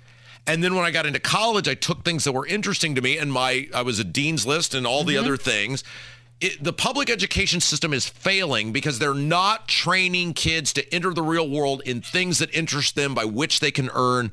And 0.46 0.62
then 0.62 0.74
when 0.76 0.84
I 0.84 0.90
got 0.90 1.06
into 1.06 1.18
college, 1.18 1.68
I 1.68 1.74
took 1.74 2.04
things 2.04 2.24
that 2.24 2.32
were 2.32 2.46
interesting 2.46 2.94
to 2.94 3.00
me, 3.00 3.18
and 3.18 3.32
my 3.32 3.68
I 3.74 3.82
was 3.82 3.98
a 3.98 4.04
dean's 4.04 4.46
list 4.46 4.74
and 4.74 4.86
all 4.86 5.02
the 5.02 5.14
mm-hmm. 5.14 5.24
other 5.24 5.36
things. 5.36 5.82
It, 6.40 6.62
the 6.62 6.72
public 6.72 7.08
education 7.08 7.60
system 7.60 7.94
is 7.94 8.06
failing 8.06 8.72
because 8.72 8.98
they're 8.98 9.14
not 9.14 9.68
training 9.68 10.34
kids 10.34 10.72
to 10.74 10.94
enter 10.94 11.14
the 11.14 11.22
real 11.22 11.48
world 11.48 11.82
in 11.86 12.02
things 12.02 12.38
that 12.38 12.54
interest 12.54 12.94
them 12.94 13.14
by 13.14 13.24
which 13.24 13.60
they 13.60 13.70
can 13.70 13.88
earn 13.94 14.32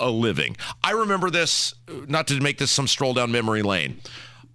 a 0.00 0.10
living. 0.10 0.56
I 0.82 0.92
remember 0.92 1.30
this, 1.30 1.74
uh, 1.88 1.92
not 2.08 2.26
to 2.28 2.40
make 2.40 2.58
this 2.58 2.70
some 2.70 2.88
stroll 2.88 3.14
down 3.14 3.30
memory 3.30 3.62
lane. 3.62 4.00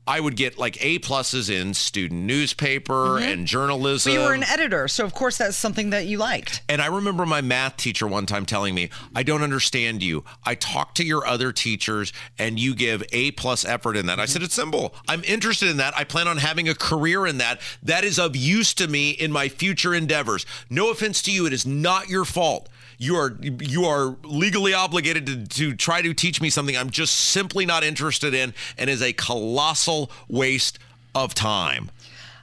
I 0.05 0.19
would 0.19 0.35
get 0.35 0.57
like 0.57 0.77
A 0.83 0.99
pluses 0.99 1.49
in 1.49 1.73
student 1.73 2.23
newspaper 2.23 2.93
mm-hmm. 2.93 3.23
and 3.23 3.47
journalism. 3.47 4.13
But 4.13 4.19
you 4.19 4.25
were 4.25 4.33
an 4.33 4.43
editor, 4.43 4.87
so 4.87 5.05
of 5.05 5.13
course 5.13 5.37
that's 5.37 5.57
something 5.57 5.91
that 5.91 6.05
you 6.05 6.17
liked. 6.17 6.61
And 6.67 6.81
I 6.81 6.87
remember 6.87 7.25
my 7.25 7.41
math 7.41 7.77
teacher 7.77 8.05
one 8.07 8.25
time 8.25 8.45
telling 8.45 8.75
me, 8.75 8.89
I 9.15 9.23
don't 9.23 9.43
understand 9.43 10.03
you. 10.03 10.23
I 10.43 10.55
talk 10.55 10.95
to 10.95 11.05
your 11.05 11.25
other 11.25 11.51
teachers 11.51 12.11
and 12.37 12.59
you 12.59 12.75
give 12.75 13.03
A 13.13 13.31
plus 13.31 13.63
effort 13.63 13.95
in 13.95 14.07
that. 14.07 14.19
I 14.19 14.23
mm-hmm. 14.23 14.31
said, 14.31 14.43
it's 14.43 14.53
simple. 14.53 14.93
I'm 15.07 15.23
interested 15.23 15.69
in 15.69 15.77
that. 15.77 15.97
I 15.97 16.03
plan 16.03 16.27
on 16.27 16.37
having 16.37 16.67
a 16.67 16.75
career 16.75 17.25
in 17.25 17.37
that. 17.37 17.61
That 17.81 18.03
is 18.03 18.19
of 18.19 18.35
use 18.35 18.73
to 18.75 18.87
me 18.87 19.11
in 19.11 19.31
my 19.31 19.47
future 19.47 19.93
endeavors. 19.93 20.45
No 20.69 20.91
offense 20.91 21.21
to 21.23 21.31
you. 21.31 21.45
It 21.45 21.53
is 21.53 21.65
not 21.65 22.09
your 22.09 22.25
fault. 22.25 22.67
You 22.97 23.15
are 23.15 23.37
you 23.41 23.85
are 23.85 24.15
legally 24.23 24.73
obligated 24.73 25.25
to, 25.27 25.45
to 25.45 25.75
try 25.75 26.01
to 26.01 26.13
teach 26.13 26.41
me 26.41 26.49
something 26.49 26.77
I'm 26.77 26.89
just 26.89 27.15
simply 27.15 27.65
not 27.65 27.83
interested 27.83 28.33
in 28.33 28.53
and 28.77 28.89
is 28.89 29.01
a 29.01 29.13
colossal 29.13 30.11
waste 30.27 30.79
of 31.15 31.33
time. 31.33 31.91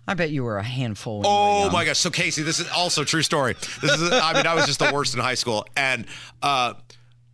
I 0.07 0.15
bet 0.15 0.31
you 0.31 0.43
were 0.43 0.59
a 0.59 0.63
handful. 0.63 1.21
When 1.21 1.25
you 1.25 1.31
were 1.31 1.69
Oh 1.69 1.71
my 1.71 1.85
gosh! 1.85 1.99
So 1.99 2.11
Casey, 2.11 2.43
this 2.43 2.59
is 2.59 2.69
also 2.71 3.03
a 3.03 3.05
true 3.05 3.23
story. 3.23 3.55
This 3.81 3.93
is, 3.93 4.11
I 4.11 4.33
mean, 4.35 4.47
I 4.47 4.55
was 4.55 4.67
just 4.67 4.81
the 4.81 4.91
worst 4.93 5.15
in 5.15 5.21
high 5.21 5.35
school, 5.35 5.65
and 5.77 6.07
uh, 6.43 6.75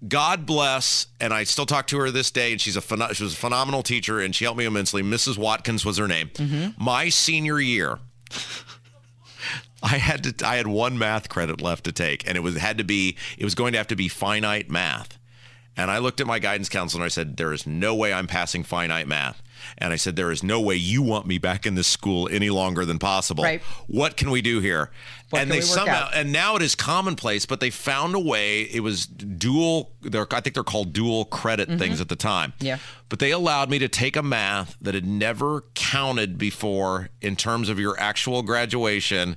God 0.06 0.44
bless, 0.44 1.06
and 1.20 1.32
I 1.32 1.44
still 1.44 1.64
talk 1.64 1.86
to 1.88 1.98
her 1.98 2.10
this 2.10 2.30
day, 2.30 2.52
and 2.52 2.60
she's 2.60 2.76
a 2.76 2.80
phen- 2.82 3.14
she 3.14 3.22
was 3.22 3.32
a 3.32 3.36
phenomenal 3.36 3.82
teacher, 3.82 4.20
and 4.20 4.34
she 4.34 4.44
helped 4.44 4.58
me 4.58 4.66
immensely. 4.66 5.02
Mrs. 5.02 5.38
Watkins 5.38 5.86
was 5.86 5.96
her 5.96 6.06
name. 6.06 6.30
My 6.78 7.08
senior 7.08 7.60
year. 7.60 7.98
I 9.92 9.98
had 9.98 10.24
to 10.24 10.46
I 10.46 10.56
had 10.56 10.66
one 10.66 10.98
math 10.98 11.28
credit 11.28 11.60
left 11.60 11.84
to 11.84 11.92
take 11.92 12.26
and 12.26 12.36
it 12.36 12.40
was 12.40 12.56
had 12.56 12.78
to 12.78 12.84
be 12.84 13.16
it 13.38 13.44
was 13.44 13.54
going 13.54 13.72
to 13.72 13.78
have 13.78 13.88
to 13.88 13.96
be 13.96 14.08
finite 14.08 14.70
math. 14.70 15.18
And 15.78 15.90
I 15.90 15.98
looked 15.98 16.20
at 16.22 16.26
my 16.26 16.38
guidance 16.38 16.70
counselor 16.70 17.02
and 17.02 17.06
I 17.06 17.08
said, 17.08 17.36
There 17.36 17.52
is 17.52 17.66
no 17.66 17.94
way 17.94 18.12
I'm 18.12 18.26
passing 18.26 18.64
finite 18.64 19.06
math. 19.06 19.42
And 19.76 19.92
I 19.92 19.96
said, 19.96 20.16
There 20.16 20.30
is 20.30 20.42
no 20.42 20.58
way 20.58 20.74
you 20.74 21.02
want 21.02 21.26
me 21.26 21.36
back 21.36 21.66
in 21.66 21.74
this 21.74 21.86
school 21.86 22.28
any 22.32 22.48
longer 22.48 22.86
than 22.86 22.98
possible. 22.98 23.44
Right. 23.44 23.60
What 23.86 24.16
can 24.16 24.30
we 24.30 24.40
do 24.40 24.60
here? 24.60 24.90
What 25.28 25.42
and 25.42 25.50
they 25.50 25.60
somehow 25.60 26.06
out? 26.06 26.14
and 26.14 26.32
now 26.32 26.56
it 26.56 26.62
is 26.62 26.74
commonplace, 26.74 27.44
but 27.44 27.60
they 27.60 27.68
found 27.68 28.14
a 28.14 28.20
way. 28.20 28.62
It 28.62 28.80
was 28.80 29.04
dual 29.04 29.92
they're, 30.00 30.26
I 30.30 30.40
think 30.40 30.54
they're 30.54 30.64
called 30.64 30.94
dual 30.94 31.26
credit 31.26 31.68
things 31.78 32.00
at 32.00 32.08
the 32.08 32.16
time. 32.16 32.52
Mm-hmm. 32.52 32.66
Yeah. 32.66 32.78
But 33.10 33.18
they 33.18 33.30
allowed 33.30 33.68
me 33.68 33.78
to 33.80 33.88
take 33.88 34.16
a 34.16 34.22
math 34.22 34.76
that 34.80 34.94
had 34.94 35.06
never 35.06 35.64
counted 35.74 36.38
before 36.38 37.10
in 37.20 37.36
terms 37.36 37.68
of 37.68 37.78
your 37.78 38.00
actual 38.00 38.42
graduation. 38.42 39.36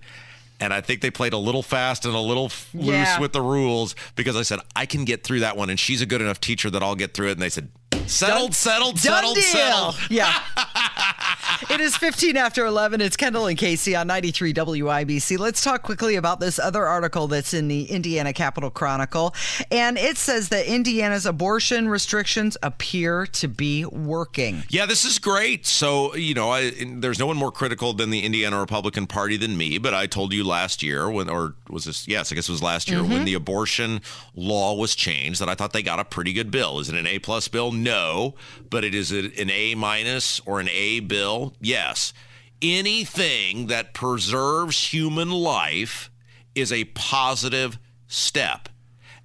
And 0.61 0.73
I 0.73 0.81
think 0.81 1.01
they 1.01 1.09
played 1.11 1.33
a 1.33 1.37
little 1.37 1.63
fast 1.63 2.05
and 2.05 2.13
a 2.13 2.19
little 2.19 2.45
f- 2.47 2.69
loose 2.73 2.85
Yeah. 2.87 3.19
with 3.19 3.31
the 3.33 3.41
rules 3.41 3.95
because 4.15 4.35
I 4.35 4.41
said, 4.41 4.59
I 4.75 4.85
can 4.85 5.05
get 5.05 5.23
through 5.23 5.39
that 5.39 5.55
one. 5.55 5.69
And 5.69 5.79
she's 5.79 6.01
a 6.01 6.05
good 6.05 6.21
enough 6.21 6.39
teacher 6.41 6.69
that 6.69 6.83
I'll 6.83 6.95
get 6.95 7.13
through 7.13 7.29
it. 7.29 7.33
And 7.33 7.41
they 7.41 7.49
said, 7.49 7.69
settled, 8.09 8.55
settled, 8.55 8.99
settled, 8.99 9.35
deal. 9.35 9.43
settled. 9.43 9.95
Yeah. 10.09 10.33
it 11.69 11.79
is 11.79 11.95
15 11.95 12.35
after 12.35 12.65
11. 12.65 12.99
It's 13.01 13.15
Kendall 13.15 13.47
and 13.47 13.57
Casey 13.57 13.95
on 13.95 14.07
93 14.07 14.53
WIBC. 14.53 15.37
Let's 15.37 15.61
talk 15.61 15.83
quickly 15.83 16.15
about 16.15 16.39
this 16.39 16.57
other 16.57 16.85
article 16.85 17.27
that's 17.27 17.53
in 17.53 17.67
the 17.67 17.85
Indiana 17.85 18.33
Capital 18.33 18.69
Chronicle. 18.69 19.33
And 19.71 19.97
it 19.97 20.17
says 20.17 20.49
that 20.49 20.65
Indiana's 20.65 21.25
abortion 21.25 21.87
restrictions 21.89 22.57
appear 22.63 23.25
to 23.27 23.47
be 23.47 23.85
working. 23.85 24.63
Yeah, 24.69 24.85
this 24.85 25.05
is 25.05 25.19
great. 25.19 25.65
So, 25.65 26.15
you 26.15 26.33
know, 26.33 26.49
I, 26.49 26.71
there's 26.85 27.19
no 27.19 27.27
one 27.27 27.37
more 27.37 27.51
critical 27.51 27.93
than 27.93 28.09
the 28.09 28.21
Indiana 28.21 28.59
Republican 28.59 29.05
Party 29.05 29.37
than 29.37 29.57
me. 29.57 29.77
But 29.77 29.93
I 29.93 30.07
told 30.07 30.33
you 30.33 30.43
last 30.43 30.81
year 30.81 31.09
when, 31.09 31.29
or 31.29 31.55
was 31.69 31.85
this? 31.85 32.07
Yes, 32.07 32.31
I 32.31 32.35
guess 32.35 32.49
it 32.49 32.51
was 32.51 32.63
last 32.63 32.89
year 32.89 33.01
when 33.01 33.11
mm-hmm. 33.11 33.25
the 33.25 33.33
abortion 33.35 34.01
law 34.35 34.75
was 34.75 34.95
changed 34.95 35.39
that 35.39 35.49
I 35.49 35.55
thought 35.55 35.73
they 35.73 35.83
got 35.83 35.99
a 35.99 36.05
pretty 36.05 36.33
good 36.33 36.51
bill. 36.51 36.79
Is 36.79 36.89
it 36.89 36.95
an 36.95 37.05
A 37.05 37.19
plus 37.19 37.47
bill? 37.47 37.71
No, 37.83 38.35
but 38.69 38.83
it 38.83 38.93
is 38.93 39.11
an 39.11 39.49
A 39.49 39.75
minus 39.75 40.39
or 40.45 40.59
an 40.59 40.69
A 40.69 40.99
bill? 41.01 41.53
Yes. 41.59 42.13
Anything 42.61 43.67
that 43.67 43.93
preserves 43.93 44.93
human 44.93 45.31
life 45.31 46.11
is 46.55 46.71
a 46.71 46.85
positive 46.85 47.79
step. 48.07 48.69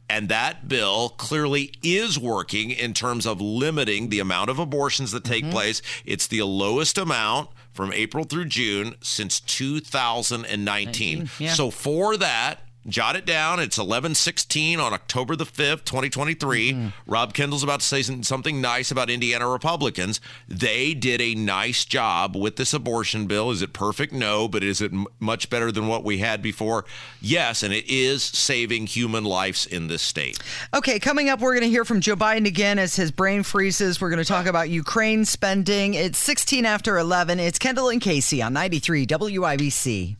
And 0.09 0.29
that 0.29 0.69
bill 0.69 1.09
clearly 1.11 1.73
is 1.83 2.19
working 2.19 2.71
in 2.71 2.93
terms 2.93 3.27
of 3.27 3.41
limiting 3.41 4.11
the 4.11 4.21
amount 4.21 4.51
of 4.51 4.59
abortions 4.59 5.13
that 5.13 5.25
take 5.25 5.45
mm-hmm. 5.45 5.53
place. 5.53 5.81
It's 6.05 6.27
the 6.27 6.43
lowest 6.43 6.99
amount 6.99 7.49
from 7.73 7.93
April 7.93 8.25
through 8.25 8.45
June 8.47 8.95
since 9.03 9.41
2019. 9.41 11.31
yeah. 11.39 11.53
So 11.53 11.71
for 11.71 12.17
that, 12.19 12.61
jot 12.87 13.17
it 13.17 13.27
down. 13.27 13.61
It's 13.61 13.79
1116 13.79 14.79
on 14.81 14.93
October 14.93 15.37
the 15.37 15.45
5th, 15.45 15.85
2023. 15.85 16.73
Mm-hmm. 16.73 16.89
Rob 17.07 17.35
Kendall's 17.35 17.63
about 17.63 17.81
to 17.81 17.87
say 17.87 18.03
something 18.03 18.61
nice 18.61 18.91
about 18.91 19.11
Indiana 19.11 19.49
Republicans. 19.49 20.21
They 20.49 20.95
did 20.95 21.21
a 21.21 21.35
nice 21.35 21.85
job 21.85 22.37
with 22.37 22.57
this 22.57 22.75
abortion 22.75 23.27
bill. 23.27 23.51
Is 23.51 23.63
it 23.63 23.73
perfect? 23.73 24.13
No, 24.13 24.49
but 24.49 24.63
is 24.63 24.81
it 24.81 24.93
m- 24.93 25.07
much 25.21 25.51
better 25.51 25.73
than 25.73 25.87
what 25.87 26.05
we 26.05 26.19
had 26.19 26.43
before? 26.43 26.85
Yes, 27.21 27.63
and 27.63 27.73
it 27.73 27.89
is 27.89 28.23
saving 28.23 28.87
human 28.87 29.25
lives 29.25 29.67
in 29.67 29.89
this 29.89 30.03
state. 30.03 30.39
Okay, 30.75 30.99
coming 30.99 31.29
up, 31.29 31.41
we're 31.41 31.55
going 31.55 31.63
to 31.63 31.71
hear 31.71 31.85
from 31.85 32.01
Joe 32.01 32.17
Biden 32.17 32.47
again 32.47 32.79
as 32.79 32.97
his 32.97 33.11
brain 33.11 33.43
freezes. 33.43 34.01
We're 34.01 34.11
going 34.11 34.23
to 34.23 34.25
talk 34.25 34.47
about 34.47 34.69
Ukraine 34.71 35.25
spending. 35.25 35.95
It's 35.95 36.19
16 36.19 36.67
after 36.67 36.99
11. 36.99 37.41
It's 37.41 37.59
Kendall 37.59 37.89
and 37.89 38.01
Casey 38.01 38.43
on 38.43 38.53
93 38.53 39.07
WIBC. 39.07 40.17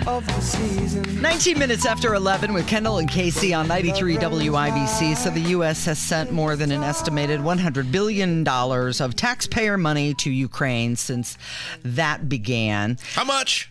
The 0.00 0.04
time 0.04 0.16
of 0.16 0.26
the 0.26 0.40
season. 0.40 1.20
19 1.20 1.58
minutes 1.58 1.86
after 1.86 2.14
11 2.14 2.52
with 2.52 2.66
Kendall 2.66 2.98
and 2.98 3.08
Casey 3.08 3.54
on 3.54 3.68
93 3.68 4.16
WIBC. 4.16 5.16
So 5.16 5.30
the 5.30 5.40
U.S. 5.40 5.84
has 5.84 5.98
sent 5.98 6.32
more 6.32 6.56
than 6.56 6.72
an 6.72 6.82
estimated 6.82 7.40
$100 7.40 7.92
billion 7.92 8.46
of 8.46 9.16
taxpayer 9.16 9.76
money 9.76 10.14
to 10.14 10.30
Ukraine 10.30 10.96
since 10.96 11.36
that 11.82 12.28
began. 12.28 12.98
How 13.14 13.24
much? 13.24 13.70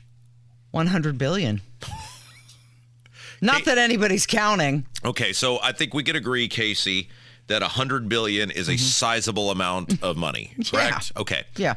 100 0.72 1.18
billion. 1.18 1.62
Not 3.42 3.66
that 3.66 3.78
anybody's 3.78 4.26
counting. 4.26 4.86
Okay, 5.06 5.32
so 5.32 5.60
I 5.62 5.72
think 5.72 5.94
we 5.94 6.04
could 6.04 6.18
agree, 6.18 6.48
Casey, 6.50 7.10
that 7.48 7.62
100 7.62 8.10
billion 8.10 8.52
is 8.52 8.68
a 8.68 8.74
mm-hmm. 8.74 8.78
sizable 8.80 9.50
amount 9.50 10.04
of 10.04 10.18
money, 10.18 10.54
correct? 10.70 11.14
Okay. 11.16 11.44
Yeah. 11.56 11.76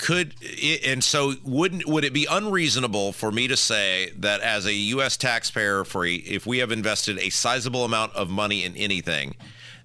Could 0.00 0.34
it, 0.40 0.86
and 0.86 1.04
so 1.04 1.34
wouldn't 1.44 1.86
would 1.86 2.04
it 2.04 2.14
be 2.14 2.26
unreasonable 2.30 3.12
for 3.12 3.30
me 3.30 3.48
to 3.48 3.56
say 3.56 4.10
that 4.16 4.40
as 4.40 4.64
a 4.64 4.72
U.S. 4.72 5.18
taxpayer, 5.18 5.84
for 5.84 6.06
a, 6.06 6.14
if 6.14 6.46
we 6.46 6.58
have 6.58 6.72
invested 6.72 7.18
a 7.18 7.28
sizable 7.28 7.84
amount 7.84 8.14
of 8.14 8.30
money 8.30 8.64
in 8.64 8.74
anything, 8.76 9.34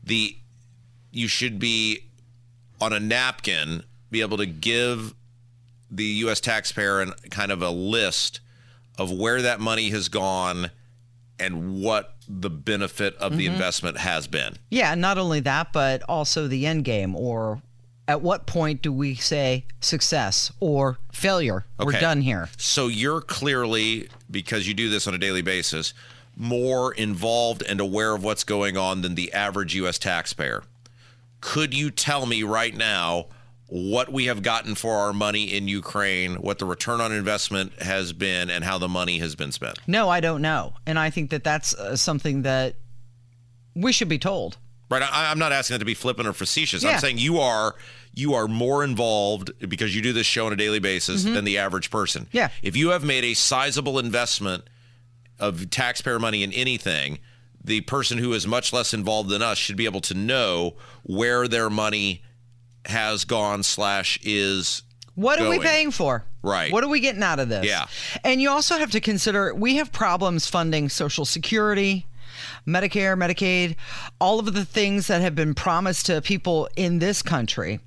the 0.02 0.38
you 1.12 1.28
should 1.28 1.60
be 1.60 2.06
on 2.80 2.94
a 2.94 3.00
napkin 3.00 3.84
be 4.10 4.22
able 4.22 4.38
to 4.38 4.46
give 4.46 5.14
the 5.92 6.06
U.S. 6.06 6.40
taxpayer 6.40 7.02
an, 7.02 7.12
kind 7.30 7.52
of 7.52 7.62
a 7.62 7.70
list 7.70 8.40
of 8.98 9.12
where 9.12 9.42
that 9.42 9.60
money 9.60 9.90
has 9.90 10.08
gone 10.08 10.72
and 11.40 11.82
what 11.82 12.16
the 12.28 12.50
benefit 12.50 13.16
of 13.18 13.38
the 13.38 13.46
mm-hmm. 13.46 13.54
investment 13.54 13.98
has 13.98 14.28
been. 14.28 14.56
Yeah, 14.70 14.96
not 14.96 15.18
only 15.18 15.42
that, 15.42 15.74
but 15.74 16.02
also 16.08 16.48
the 16.48 16.66
end 16.66 16.86
game 16.86 17.16
or 17.16 17.62
at 18.08 18.22
what 18.22 18.46
point 18.46 18.82
do 18.82 18.92
we 18.92 19.16
say 19.16 19.66
success 19.80 20.52
or 20.60 20.98
failure? 21.12 21.66
We're 21.80 21.94
done 21.94 22.22
here. 22.22 22.50
So 22.58 22.88
you're 22.88 23.22
clearly, 23.22 24.10
because 24.30 24.68
you 24.68 24.74
do 24.74 24.90
this 24.90 25.08
on 25.08 25.14
a 25.14 25.18
daily 25.18 25.42
basis, 25.42 25.94
more 26.36 26.94
involved 26.94 27.64
and 27.64 27.80
aware 27.80 28.14
of 28.14 28.24
what's 28.24 28.44
going 28.44 28.78
on 28.78 29.02
than 29.02 29.16
the 29.16 29.34
average 29.34 29.76
U.S. 29.76 29.98
taxpayer. 29.98 30.64
Could 31.42 31.74
you 31.74 31.92
tell 31.92 32.26
me 32.26 32.44
right 32.44 32.76
now 32.76 33.28
what 33.68 34.12
we 34.12 34.26
have 34.26 34.44
gotten 34.44 34.76
for 34.76 34.96
our 34.96 35.14
money 35.14 35.46
in 35.46 35.68
Ukraine, 35.68 36.36
what 36.36 36.60
the 36.60 36.66
return 36.66 37.02
on 37.02 37.12
investment 37.12 37.82
has 37.82 38.14
been, 38.14 38.50
and 38.50 38.64
how 38.64 38.78
the 38.78 38.88
money 38.88 39.20
has 39.20 39.36
been 39.36 39.52
spent? 39.52 39.80
No, 39.88 40.10
I 40.10 40.20
don't 40.20 40.42
know. 40.42 40.74
And 40.86 41.00
I 41.00 41.10
think 41.10 41.32
that 41.32 41.44
that's 41.44 41.74
uh, 41.74 41.96
something 41.96 42.44
that 42.44 42.76
we 43.76 43.92
should 43.92 44.10
be 44.10 44.20
told. 44.20 44.58
Right. 44.90 45.02
I, 45.02 45.32
I'm 45.32 45.40
not 45.40 45.52
asking 45.52 45.76
that 45.76 45.80
to 45.80 45.86
be 45.86 45.94
flippant 45.94 46.28
or 46.28 46.34
facetious. 46.34 46.84
Yeah. 46.84 46.92
I'm 46.92 47.00
saying 47.00 47.18
you 47.18 47.40
are 47.40 47.76
you 48.14 48.34
are 48.34 48.48
more 48.48 48.84
involved 48.84 49.52
because 49.68 49.96
you 49.96 50.02
do 50.02 50.14
this 50.14 50.26
show 50.26 50.46
on 50.46 50.54
a 50.54 50.56
daily 50.56 50.80
basis 50.80 51.24
than 51.24 51.44
the 51.44 51.58
average 51.58 51.92
person. 51.92 52.26
Mm-hmm. 52.26 52.38
Yeah. 52.38 52.50
If 52.64 52.78
you 52.78 52.90
have 52.90 53.04
made 53.04 53.26
a 53.26 53.34
sizable 53.34 54.00
investment 54.00 54.64
of 55.40 55.70
taxpayer 55.70 56.18
money 56.18 56.44
in 56.44 56.54
anything, 56.54 57.20
the 57.62 57.82
person 57.82 58.18
who 58.18 58.32
is 58.34 58.48
much 58.48 58.72
less 58.72 58.94
involved 58.94 59.30
than 59.30 59.42
us 59.42 59.58
should 59.58 59.76
be 59.76 59.86
able 59.86 60.02
to 60.02 60.14
know 60.14 60.76
where 61.04 61.48
their 61.48 61.70
money 61.70 62.24
has 62.86 63.26
gone 63.26 63.64
slash 63.64 64.20
is 64.24 64.84
What 65.16 65.42
are 65.42 65.50
we 65.50 65.60
paying 65.60 65.92
for? 65.92 66.24
Right. 66.42 66.72
What 66.72 66.84
are 66.84 66.90
we 66.90 67.00
getting 67.00 67.24
out 67.24 67.40
of 67.40 67.50
this? 67.50 67.66
Yeah. 67.66 67.88
And 68.24 68.42
you 68.42 68.50
also 68.50 68.78
have 68.78 68.92
to 68.92 69.02
consider 69.02 69.54
we 69.54 69.78
have 69.78 69.92
problems 69.92 70.48
funding 70.48 70.90
Social 70.90 71.26
Security, 71.26 72.06
Medicare, 72.68 73.18
Medicaid, 73.18 73.76
all 74.20 74.40
of 74.40 74.54
the 74.54 74.66
things 74.66 75.08
that 75.08 75.22
have 75.22 75.36
been 75.36 75.54
promised 75.54 76.06
to 76.08 76.22
people 76.22 76.68
in 76.76 77.00
this 77.00 77.22
country. 77.22 77.80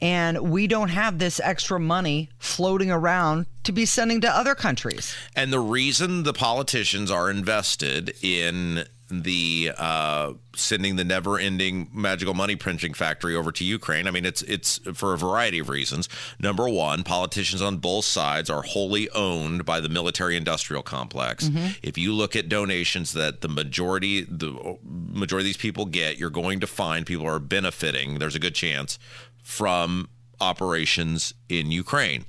And 0.00 0.50
we 0.50 0.66
don't 0.66 0.88
have 0.88 1.18
this 1.18 1.40
extra 1.42 1.78
money 1.78 2.30
floating 2.38 2.90
around 2.90 3.46
to 3.64 3.72
be 3.72 3.84
sending 3.86 4.20
to 4.22 4.30
other 4.30 4.54
countries. 4.54 5.14
And 5.36 5.52
the 5.52 5.60
reason 5.60 6.22
the 6.22 6.32
politicians 6.32 7.10
are 7.10 7.30
invested 7.30 8.14
in 8.22 8.84
the 9.10 9.72
uh, 9.76 10.32
sending 10.54 10.96
the 10.96 11.04
never-ending 11.04 11.90
magical 11.92 12.34
money 12.34 12.56
printing 12.56 12.94
factory 12.94 13.34
over 13.34 13.50
to 13.52 13.64
Ukraine, 13.64 14.06
I 14.06 14.10
mean, 14.10 14.24
it's 14.24 14.42
it's 14.42 14.78
for 14.94 15.12
a 15.12 15.18
variety 15.18 15.58
of 15.58 15.68
reasons. 15.68 16.08
Number 16.38 16.68
one, 16.68 17.02
politicians 17.02 17.60
on 17.60 17.78
both 17.78 18.04
sides 18.04 18.48
are 18.48 18.62
wholly 18.62 19.10
owned 19.10 19.64
by 19.64 19.80
the 19.80 19.88
military-industrial 19.88 20.82
complex. 20.82 21.50
If 21.82 21.98
you 21.98 22.12
look 22.12 22.36
at 22.36 22.48
donations 22.48 23.12
that 23.12 23.40
the 23.40 23.48
majority 23.48 24.22
the 24.22 24.78
majority 24.82 25.44
of 25.44 25.48
these 25.48 25.56
people 25.56 25.86
get, 25.86 26.18
you're 26.18 26.30
going 26.30 26.60
to 26.60 26.66
find 26.66 27.04
people 27.04 27.26
are 27.26 27.38
benefiting. 27.40 28.18
There's 28.18 28.36
a 28.36 28.40
good 28.40 28.54
chance 28.54 28.98
from 29.42 30.08
operations 30.40 31.34
in 31.48 31.70
Ukraine. 31.70 32.24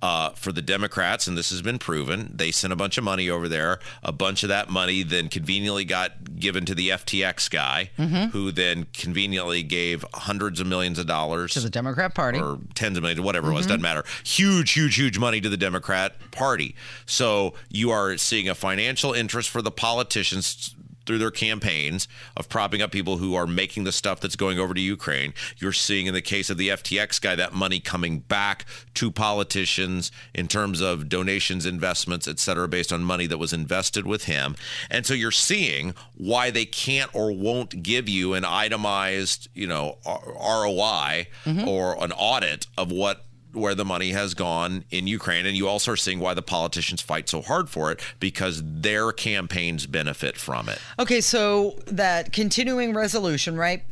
Uh, 0.00 0.30
for 0.30 0.52
the 0.52 0.62
Democrats, 0.62 1.26
and 1.26 1.36
this 1.36 1.50
has 1.50 1.60
been 1.60 1.76
proven, 1.76 2.30
they 2.32 2.52
sent 2.52 2.72
a 2.72 2.76
bunch 2.76 2.98
of 2.98 3.02
money 3.02 3.28
over 3.28 3.48
there. 3.48 3.80
A 4.04 4.12
bunch 4.12 4.44
of 4.44 4.48
that 4.48 4.70
money 4.70 5.02
then 5.02 5.28
conveniently 5.28 5.84
got 5.84 6.38
given 6.38 6.64
to 6.66 6.74
the 6.74 6.90
FTX 6.90 7.50
guy, 7.50 7.90
who 8.30 8.52
then 8.52 8.86
conveniently 8.92 9.64
gave 9.64 10.04
hundreds 10.14 10.60
of 10.60 10.68
millions 10.68 11.00
of 11.00 11.06
dollars 11.08 11.54
To 11.54 11.60
the 11.60 11.68
Democrat 11.68 12.14
Party. 12.14 12.38
or 12.38 12.60
tens 12.76 12.96
of 12.96 13.02
millions, 13.02 13.20
whatever 13.20 13.50
it 13.50 13.54
was, 13.54 13.66
doesn't 13.66 13.82
matter. 13.82 14.04
Huge, 14.22 14.70
huge, 14.70 14.94
huge 14.94 15.18
money 15.18 15.40
to 15.40 15.48
the 15.48 15.56
Democrat 15.56 16.14
Party. 16.30 16.76
So 17.04 17.54
you 17.68 17.90
are 17.90 18.16
seeing 18.18 18.48
a 18.48 18.54
financial 18.54 19.12
interest 19.12 19.50
for 19.50 19.62
the 19.62 19.72
politicians 19.72 20.76
through 21.08 21.18
their 21.18 21.30
campaigns 21.30 22.06
of 22.36 22.50
propping 22.50 22.82
up 22.82 22.92
people 22.92 23.16
who 23.16 23.34
are 23.34 23.46
making 23.46 23.84
the 23.84 23.92
stuff 23.92 24.20
that's 24.20 24.36
going 24.36 24.58
over 24.58 24.74
to 24.74 24.80
Ukraine. 24.80 25.32
You're 25.56 25.72
seeing 25.72 26.06
in 26.06 26.12
the 26.12 26.20
case 26.20 26.50
of 26.50 26.58
the 26.58 26.68
FTX 26.68 27.18
guy 27.18 27.34
that 27.34 27.54
money 27.54 27.80
coming 27.80 28.18
back 28.18 28.66
to 28.92 29.10
politicians 29.10 30.12
in 30.34 30.48
terms 30.48 30.82
of 30.82 31.08
donations, 31.08 31.64
investments, 31.64 32.28
et 32.28 32.38
cetera, 32.38 32.68
based 32.68 32.92
on 32.92 33.02
money 33.02 33.26
that 33.26 33.38
was 33.38 33.54
invested 33.54 34.06
with 34.06 34.24
him. 34.24 34.54
And 34.90 35.06
so 35.06 35.14
you're 35.14 35.30
seeing 35.30 35.94
why 36.14 36.50
they 36.50 36.66
can't 36.66 37.10
or 37.14 37.32
won't 37.32 37.82
give 37.82 38.06
you 38.06 38.34
an 38.34 38.44
itemized, 38.44 39.48
you 39.54 39.66
know, 39.66 39.96
ROI 40.04 41.28
mm-hmm. 41.46 41.66
or 41.66 41.96
an 42.04 42.12
audit 42.12 42.66
of 42.76 42.92
what 42.92 43.24
where 43.58 43.74
the 43.74 43.84
money 43.84 44.10
has 44.10 44.34
gone 44.34 44.84
in 44.90 45.06
Ukraine. 45.06 45.46
And 45.46 45.56
you 45.56 45.68
also 45.68 45.92
are 45.92 45.96
seeing 45.96 46.18
why 46.18 46.34
the 46.34 46.42
politicians 46.42 47.02
fight 47.02 47.28
so 47.28 47.42
hard 47.42 47.68
for 47.68 47.90
it 47.92 48.00
because 48.20 48.62
their 48.64 49.12
campaigns 49.12 49.86
benefit 49.86 50.36
from 50.36 50.68
it. 50.68 50.78
Okay, 50.98 51.20
so 51.20 51.78
that 51.86 52.32
continuing 52.32 52.94
resolution, 52.94 53.56
right? 53.56 53.82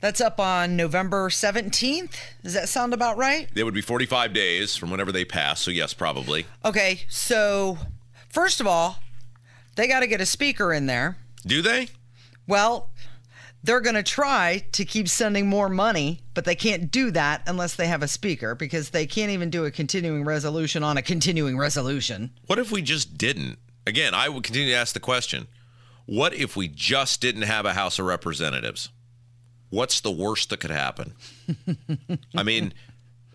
That's 0.00 0.20
up 0.20 0.40
on 0.40 0.74
November 0.76 1.28
17th. 1.28 2.16
Does 2.42 2.54
that 2.54 2.68
sound 2.68 2.92
about 2.92 3.16
right? 3.16 3.48
It 3.54 3.62
would 3.62 3.72
be 3.72 3.80
45 3.80 4.32
days 4.32 4.74
from 4.76 4.90
whenever 4.90 5.12
they 5.12 5.24
pass. 5.24 5.60
So, 5.60 5.70
yes, 5.70 5.94
probably. 5.94 6.46
Okay, 6.64 7.02
so 7.08 7.78
first 8.28 8.60
of 8.60 8.66
all, 8.66 8.96
they 9.76 9.86
got 9.86 10.00
to 10.00 10.08
get 10.08 10.20
a 10.20 10.26
speaker 10.26 10.72
in 10.72 10.86
there. 10.86 11.18
Do 11.46 11.62
they? 11.62 11.88
Well, 12.48 12.90
they're 13.64 13.80
going 13.80 13.94
to 13.94 14.02
try 14.02 14.64
to 14.72 14.84
keep 14.84 15.08
sending 15.08 15.46
more 15.46 15.68
money, 15.68 16.20
but 16.34 16.44
they 16.44 16.54
can't 16.54 16.90
do 16.90 17.10
that 17.12 17.42
unless 17.46 17.76
they 17.76 17.86
have 17.86 18.02
a 18.02 18.08
speaker 18.08 18.54
because 18.54 18.90
they 18.90 19.06
can't 19.06 19.30
even 19.30 19.50
do 19.50 19.64
a 19.64 19.70
continuing 19.70 20.24
resolution 20.24 20.82
on 20.82 20.96
a 20.96 21.02
continuing 21.02 21.56
resolution. 21.56 22.32
What 22.46 22.58
if 22.58 22.72
we 22.72 22.82
just 22.82 23.16
didn't? 23.16 23.58
Again, 23.86 24.14
I 24.14 24.28
would 24.28 24.44
continue 24.44 24.70
to 24.70 24.76
ask 24.76 24.94
the 24.94 25.00
question 25.00 25.46
what 26.06 26.34
if 26.34 26.56
we 26.56 26.66
just 26.66 27.20
didn't 27.20 27.42
have 27.42 27.64
a 27.64 27.74
House 27.74 27.98
of 27.98 28.06
Representatives? 28.06 28.88
What's 29.70 30.00
the 30.00 30.10
worst 30.10 30.50
that 30.50 30.60
could 30.60 30.70
happen? 30.70 31.14
I 32.36 32.42
mean, 32.42 32.74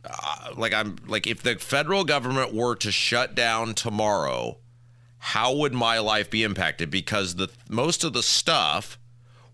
uh, 0.03 0.49
like 0.55 0.73
I'm 0.73 0.97
like 1.07 1.25
if 1.27 1.41
the 1.41 1.55
federal 1.55 2.03
government 2.03 2.53
were 2.53 2.75
to 2.75 2.91
shut 2.91 3.35
down 3.35 3.73
tomorrow, 3.73 4.57
how 5.17 5.55
would 5.55 5.73
my 5.73 5.99
life 5.99 6.29
be 6.29 6.43
impacted 6.43 6.91
because 6.91 7.35
the 7.35 7.49
most 7.69 8.03
of 8.03 8.13
the 8.13 8.21
stuff 8.21 8.99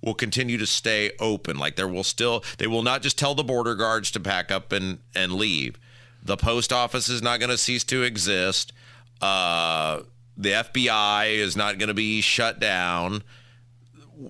will 0.04 0.14
continue 0.14 0.58
to 0.58 0.68
stay 0.68 1.12
open. 1.20 1.58
Like 1.58 1.76
there 1.78 1.88
will 1.88 2.04
still, 2.04 2.44
they 2.58 2.68
will 2.68 2.84
not 2.84 3.02
just 3.02 3.18
tell 3.18 3.34
the 3.34 3.44
border 3.44 3.74
guards 3.74 4.12
to 4.12 4.20
pack 4.20 4.52
up 4.52 4.72
and, 4.72 5.00
and 5.16 5.34
leave. 5.34 5.80
The 6.22 6.38
post 6.38 6.72
office 6.72 7.10
is 7.10 7.22
not 7.22 7.40
going 7.40 7.50
to 7.50 7.58
cease 7.58 7.84
to 7.86 8.04
exist. 8.04 8.74
Uh, 9.22 10.02
the 10.38 10.50
FBI 10.50 11.36
is 11.36 11.56
not 11.56 11.78
going 11.78 11.88
to 11.88 11.94
be 11.94 12.22
shut 12.22 12.60
down 12.60 13.24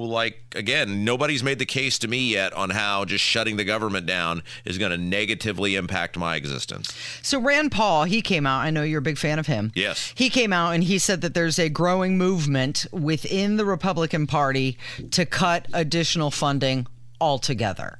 like 0.07 0.37
again 0.55 1.03
nobody's 1.03 1.43
made 1.43 1.59
the 1.59 1.65
case 1.65 1.99
to 1.99 2.07
me 2.07 2.31
yet 2.31 2.53
on 2.53 2.69
how 2.69 3.05
just 3.05 3.23
shutting 3.23 3.57
the 3.57 3.63
government 3.63 4.05
down 4.05 4.43
is 4.65 4.77
going 4.77 4.91
to 4.91 4.97
negatively 4.97 5.75
impact 5.75 6.17
my 6.17 6.35
existence. 6.35 6.93
So 7.21 7.39
rand 7.39 7.71
paul 7.71 8.03
he 8.03 8.21
came 8.21 8.45
out 8.45 8.59
i 8.59 8.69
know 8.69 8.83
you're 8.83 8.99
a 8.99 9.01
big 9.01 9.17
fan 9.17 9.39
of 9.39 9.47
him. 9.47 9.71
Yes. 9.75 10.13
He 10.15 10.29
came 10.29 10.53
out 10.53 10.71
and 10.71 10.83
he 10.83 10.99
said 10.99 11.21
that 11.21 11.33
there's 11.33 11.59
a 11.59 11.69
growing 11.69 12.17
movement 12.17 12.85
within 12.91 13.57
the 13.57 13.65
republican 13.65 14.27
party 14.27 14.77
to 15.11 15.25
cut 15.25 15.67
additional 15.73 16.31
funding 16.31 16.87
altogether. 17.19 17.99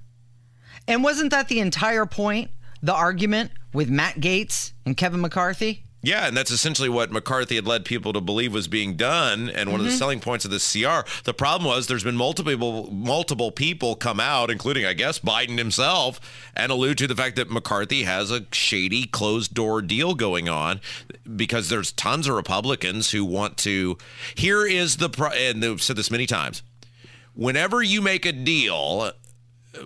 And 0.88 1.04
wasn't 1.04 1.32
that 1.32 1.48
the 1.48 1.60
entire 1.60 2.06
point 2.06 2.52
the 2.82 2.94
argument 2.94 3.52
with 3.74 3.90
matt 3.90 4.16
gaetz 4.16 4.74
and 4.86 4.96
kevin 4.96 5.22
mccarthy 5.22 5.84
yeah, 6.04 6.28
and 6.28 6.38
that's 6.38 6.52
essentially 6.52 6.90
what 6.90 7.12
McCarthy 7.12 7.56
had 7.56 7.66
led 7.66 7.84
people 7.84 8.14
to 8.14 8.22
believe 8.22 8.54
was 8.54 8.68
being 8.68 8.96
done. 8.96 9.50
And 9.50 9.70
one 9.72 9.80
mm-hmm. 9.80 9.80
of 9.80 9.84
the 9.86 9.90
mm-hmm. 9.90 9.98
selling 9.98 10.20
points 10.20 10.46
of 10.46 10.52
the 10.52 10.60
CR, 10.60 11.10
the 11.24 11.34
problem 11.34 11.68
was 11.68 11.88
there's 11.88 12.04
been 12.04 12.16
multiple 12.16 12.92
multiple 12.92 13.52
people 13.52 13.96
come 13.96 14.20
out, 14.20 14.52
including 14.52 14.86
I 14.86 14.94
guess 14.94 15.20
Biden 15.20 15.58
himself, 15.58 16.20
and 16.56 16.72
allude 16.72 17.00
to 17.00 17.08
the 17.08 17.16
fact 17.16 17.36
that 17.38 17.50
McCarthy 17.50 18.04
has 18.04 18.30
a 18.30 18.46
shady 18.52 19.06
closed 19.06 19.56
door 19.56 19.82
deal 19.82 20.14
going 20.14 20.48
on 20.48 20.82
because 21.36 21.70
there's 21.70 21.92
tons 21.92 22.28
of 22.28 22.36
Republicans 22.36 23.12
who 23.12 23.26
want 23.26 23.58
to. 23.58 23.98
Here 24.36 24.68
is 24.68 24.98
the 24.98 25.10
pro- 25.10 25.32
and 25.32 25.64
they've 25.64 25.82
said 25.82 25.96
this 25.96 26.12
many 26.12 26.28
times. 26.28 26.62
Whenever 27.34 27.82
you 27.82 28.02
make 28.02 28.26
a 28.26 28.32
deal 28.32 29.12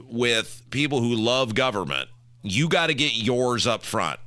with 0.10 0.62
people 0.72 1.02
who 1.02 1.16
love 1.16 1.56
government, 1.56 2.10
you 2.42 2.68
got 2.68 2.88
to 2.88 2.94
get 2.94 3.16
yours 3.16 3.66
up 3.66 3.84
front 3.84 4.20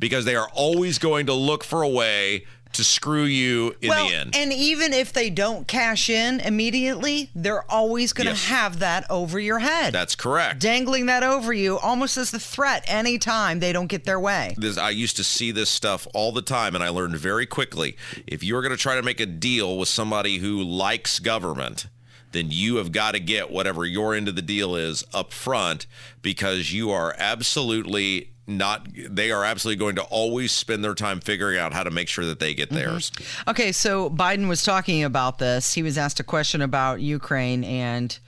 because 0.00 0.24
they 0.24 0.34
are 0.34 0.48
always 0.52 0.98
going 0.98 1.26
to 1.26 1.34
look 1.34 1.62
for 1.62 1.82
a 1.82 1.88
way 1.88 2.44
to 2.72 2.84
screw 2.84 3.24
you 3.24 3.74
in 3.80 3.88
well, 3.88 4.08
the 4.08 4.14
end. 4.14 4.36
And 4.36 4.52
even 4.52 4.92
if 4.92 5.12
they 5.12 5.28
don't 5.28 5.66
cash 5.66 6.08
in 6.08 6.40
immediately, 6.40 7.30
they're 7.34 7.68
always 7.70 8.12
going 8.12 8.26
to 8.26 8.32
yes. 8.32 8.46
have 8.46 8.78
that 8.78 9.10
over 9.10 9.40
your 9.40 9.58
head. 9.58 9.92
That's 9.92 10.14
correct. 10.14 10.60
Dangling 10.60 11.06
that 11.06 11.22
over 11.22 11.52
you 11.52 11.78
almost 11.78 12.16
as 12.16 12.32
a 12.32 12.38
threat 12.38 12.84
anytime 12.86 13.60
they 13.60 13.72
don't 13.72 13.88
get 13.88 14.04
their 14.04 14.20
way. 14.20 14.54
This, 14.56 14.78
I 14.78 14.90
used 14.90 15.16
to 15.16 15.24
see 15.24 15.50
this 15.50 15.68
stuff 15.68 16.06
all 16.14 16.32
the 16.32 16.42
time, 16.42 16.74
and 16.74 16.84
I 16.84 16.90
learned 16.90 17.16
very 17.16 17.46
quickly 17.46 17.96
if 18.26 18.44
you're 18.44 18.62
going 18.62 18.74
to 18.74 18.80
try 18.80 18.94
to 18.94 19.02
make 19.02 19.20
a 19.20 19.26
deal 19.26 19.76
with 19.76 19.88
somebody 19.88 20.38
who 20.38 20.62
likes 20.62 21.18
government, 21.18 21.86
then 22.32 22.46
you 22.50 22.76
have 22.76 22.92
got 22.92 23.12
to 23.12 23.20
get 23.20 23.50
whatever 23.50 23.84
your 23.84 24.14
end 24.14 24.28
of 24.28 24.36
the 24.36 24.42
deal 24.42 24.76
is 24.76 25.02
up 25.12 25.32
front 25.32 25.86
because 26.22 26.72
you 26.72 26.90
are 26.90 27.16
absolutely 27.18 28.30
not 28.58 28.86
they 28.94 29.30
are 29.30 29.44
absolutely 29.44 29.78
going 29.78 29.96
to 29.96 30.02
always 30.02 30.52
spend 30.52 30.84
their 30.84 30.94
time 30.94 31.20
figuring 31.20 31.58
out 31.58 31.72
how 31.72 31.82
to 31.82 31.90
make 31.90 32.08
sure 32.08 32.24
that 32.24 32.40
they 32.40 32.54
get 32.54 32.68
mm-hmm. 32.68 32.76
theirs. 32.76 33.10
Mm-hmm. 33.10 33.50
Okay, 33.50 33.72
so 33.72 34.10
Biden 34.10 34.48
was 34.48 34.62
talking 34.62 35.02
about 35.04 35.38
this. 35.38 35.74
He 35.74 35.82
was 35.82 35.96
asked 35.96 36.20
a 36.20 36.24
question 36.24 36.62
about 36.62 37.00
Ukraine 37.00 37.64
and 37.64 38.18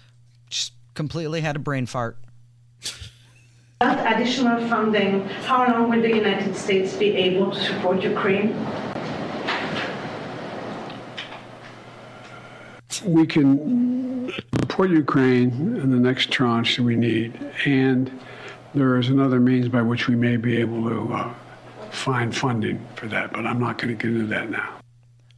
just 0.48 0.72
completely 0.94 1.40
had 1.40 1.56
a 1.56 1.58
brain 1.58 1.87
fart. 1.87 2.18
Without 3.80 4.14
additional 4.14 4.68
funding, 4.68 5.26
how 5.44 5.66
long 5.66 5.90
will 5.90 6.00
the 6.00 6.14
United 6.14 6.54
States 6.54 6.94
be 6.94 7.16
able 7.16 7.50
to 7.50 7.61
support 7.61 8.00
Ukraine? 8.02 8.54
We 13.04 13.26
can 13.26 14.32
support 14.61 14.90
Ukraine 14.90 15.50
in 15.76 15.90
the 15.90 15.96
next 15.96 16.30
tranche 16.30 16.76
that 16.76 16.82
we 16.85 16.94
need. 16.94 17.35
And 17.64 18.11
there 18.74 18.98
is 18.98 19.08
another 19.08 19.40
means 19.40 19.68
by 19.68 19.82
which 19.82 20.08
we 20.08 20.16
may 20.16 20.37
be 20.37 20.56
able 20.58 20.88
to 20.88 21.12
uh, 21.12 21.35
find 21.90 22.35
funding 22.35 22.85
for 22.94 23.06
that, 23.08 23.32
but 23.32 23.46
I'm 23.46 23.61
not 23.61 23.78
going 23.78 23.96
to 23.96 24.02
get 24.02 24.14
into 24.14 24.26
that 24.28 24.50
now. 24.50 24.78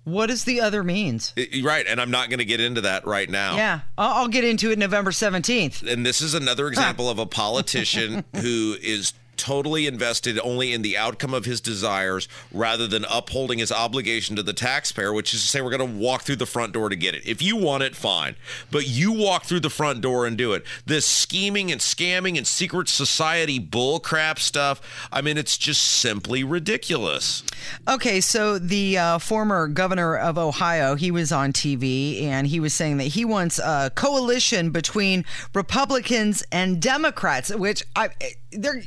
What 0.04 0.30
is 0.30 0.44
the 0.44 0.60
other 0.60 0.84
means? 0.84 1.32
Right, 1.62 1.86
and 1.88 1.98
I'm 1.98 2.10
not 2.10 2.28
going 2.28 2.38
to 2.38 2.44
get 2.44 2.60
into 2.60 2.82
that 2.82 3.06
right 3.06 3.28
now. 3.28 3.56
Yeah, 3.56 3.80
I'll 3.96 4.28
get 4.28 4.44
into 4.44 4.70
it 4.70 4.78
November 4.78 5.10
17th. 5.10 5.90
And 5.90 6.04
this 6.04 6.20
is 6.20 6.34
another 6.34 6.68
example 6.68 7.08
of 7.08 7.18
a 7.18 7.24
politician 7.24 8.22
who 8.36 8.76
is 8.82 9.14
totally 9.36 9.86
invested 9.86 10.38
only 10.40 10.72
in 10.72 10.82
the 10.82 10.96
outcome 10.96 11.34
of 11.34 11.44
his 11.44 11.60
desires 11.60 12.28
rather 12.52 12.86
than 12.86 13.04
upholding 13.10 13.58
his 13.58 13.72
obligation 13.72 14.36
to 14.36 14.42
the 14.42 14.52
taxpayer, 14.52 15.12
which 15.12 15.34
is 15.34 15.42
to 15.42 15.48
say, 15.48 15.60
we're 15.60 15.76
going 15.76 15.92
to 15.92 15.98
walk 15.98 16.22
through 16.22 16.36
the 16.36 16.46
front 16.46 16.72
door 16.72 16.88
to 16.88 16.96
get 16.96 17.14
it. 17.14 17.26
If 17.26 17.42
you 17.42 17.56
want 17.56 17.82
it, 17.82 17.96
fine. 17.96 18.36
But 18.70 18.88
you 18.88 19.12
walk 19.12 19.44
through 19.44 19.60
the 19.60 19.70
front 19.70 20.00
door 20.00 20.26
and 20.26 20.36
do 20.36 20.52
it. 20.52 20.64
This 20.86 21.06
scheming 21.06 21.70
and 21.70 21.80
scamming 21.80 22.36
and 22.36 22.46
secret 22.46 22.88
society 22.88 23.60
bullcrap 23.60 24.38
stuff, 24.38 24.80
I 25.12 25.20
mean, 25.20 25.38
it's 25.38 25.58
just 25.58 25.82
simply 25.82 26.44
ridiculous. 26.44 27.42
Okay, 27.88 28.20
so 28.20 28.58
the 28.58 28.98
uh, 28.98 29.18
former 29.18 29.68
governor 29.68 30.16
of 30.16 30.38
Ohio, 30.38 30.94
he 30.94 31.10
was 31.10 31.32
on 31.32 31.52
TV 31.52 32.22
and 32.22 32.46
he 32.46 32.60
was 32.60 32.74
saying 32.74 32.98
that 32.98 33.04
he 33.04 33.24
wants 33.24 33.58
a 33.58 33.90
coalition 33.94 34.70
between 34.70 35.24
Republicans 35.54 36.42
and 36.52 36.80
Democrats, 36.80 37.54
which 37.54 37.82
I 37.96 38.10
they're 38.52 38.82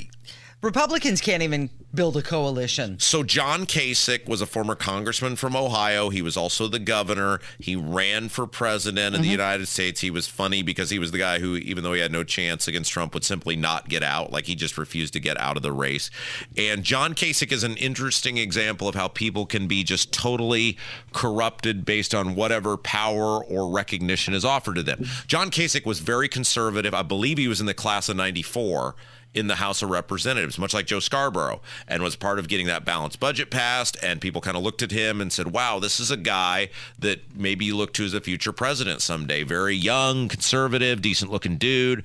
Republicans 0.61 1.21
can't 1.21 1.43
even 1.43 1.69
build 1.93 2.17
a 2.17 2.21
coalition. 2.21 2.97
So 2.99 3.23
John 3.23 3.67
Kasich 3.67 4.27
was 4.27 4.41
a 4.41 4.47
former 4.47 4.73
congressman 4.73 5.35
from 5.35 5.55
Ohio. 5.55 6.09
He 6.09 6.23
was 6.23 6.35
also 6.35 6.67
the 6.67 6.79
governor. 6.79 7.39
He 7.59 7.75
ran 7.75 8.29
for 8.29 8.47
president 8.47 9.13
of 9.15 9.21
mm-hmm. 9.21 9.21
the 9.23 9.29
United 9.29 9.67
States. 9.67 10.01
He 10.01 10.09
was 10.09 10.27
funny 10.27 10.63
because 10.63 10.89
he 10.89 10.97
was 10.97 11.11
the 11.11 11.19
guy 11.19 11.37
who, 11.39 11.57
even 11.57 11.83
though 11.83 11.93
he 11.93 12.01
had 12.01 12.11
no 12.11 12.23
chance 12.23 12.67
against 12.67 12.91
Trump, 12.91 13.13
would 13.13 13.23
simply 13.23 13.55
not 13.55 13.87
get 13.87 14.01
out. 14.01 14.31
Like 14.31 14.45
he 14.45 14.55
just 14.55 14.79
refused 14.79 15.13
to 15.13 15.19
get 15.19 15.39
out 15.39 15.57
of 15.57 15.63
the 15.63 15.71
race. 15.71 16.09
And 16.57 16.83
John 16.83 17.13
Kasich 17.13 17.51
is 17.51 17.63
an 17.63 17.77
interesting 17.77 18.37
example 18.37 18.87
of 18.87 18.95
how 18.95 19.09
people 19.09 19.45
can 19.45 19.67
be 19.67 19.83
just 19.83 20.11
totally 20.11 20.77
corrupted 21.13 21.85
based 21.85 22.15
on 22.15 22.33
whatever 22.33 22.77
power 22.77 23.43
or 23.43 23.71
recognition 23.71 24.33
is 24.33 24.43
offered 24.43 24.75
to 24.75 24.83
them. 24.83 25.05
John 25.27 25.51
Kasich 25.51 25.85
was 25.85 25.99
very 25.99 26.27
conservative. 26.27 26.95
I 26.95 27.03
believe 27.03 27.37
he 27.37 27.47
was 27.47 27.59
in 27.59 27.67
the 27.67 27.75
class 27.75 28.09
of 28.09 28.17
94 28.17 28.95
in 29.37 29.47
the 29.47 29.55
House 29.55 29.81
of 29.81 29.89
Representatives, 29.89 30.57
much 30.57 30.73
like 30.73 30.87
Joe 30.87 30.99
Scarborough, 30.99 31.61
and 31.87 32.01
was 32.01 32.15
part 32.15 32.39
of 32.39 32.47
getting 32.47 32.67
that 32.67 32.85
balanced 32.85 33.19
budget 33.19 33.51
passed. 33.51 33.95
And 34.01 34.19
people 34.19 34.41
kind 34.41 34.57
of 34.57 34.63
looked 34.63 34.81
at 34.81 34.91
him 34.91 35.21
and 35.21 35.31
said, 35.31 35.51
wow, 35.51 35.79
this 35.79 35.99
is 35.99 36.11
a 36.11 36.17
guy 36.17 36.69
that 36.99 37.35
maybe 37.35 37.65
you 37.65 37.77
look 37.77 37.93
to 37.93 38.05
as 38.05 38.13
a 38.13 38.21
future 38.21 38.51
president 38.51 39.01
someday. 39.01 39.43
Very 39.43 39.75
young, 39.75 40.27
conservative, 40.27 41.01
decent 41.01 41.31
looking 41.31 41.57
dude. 41.57 42.03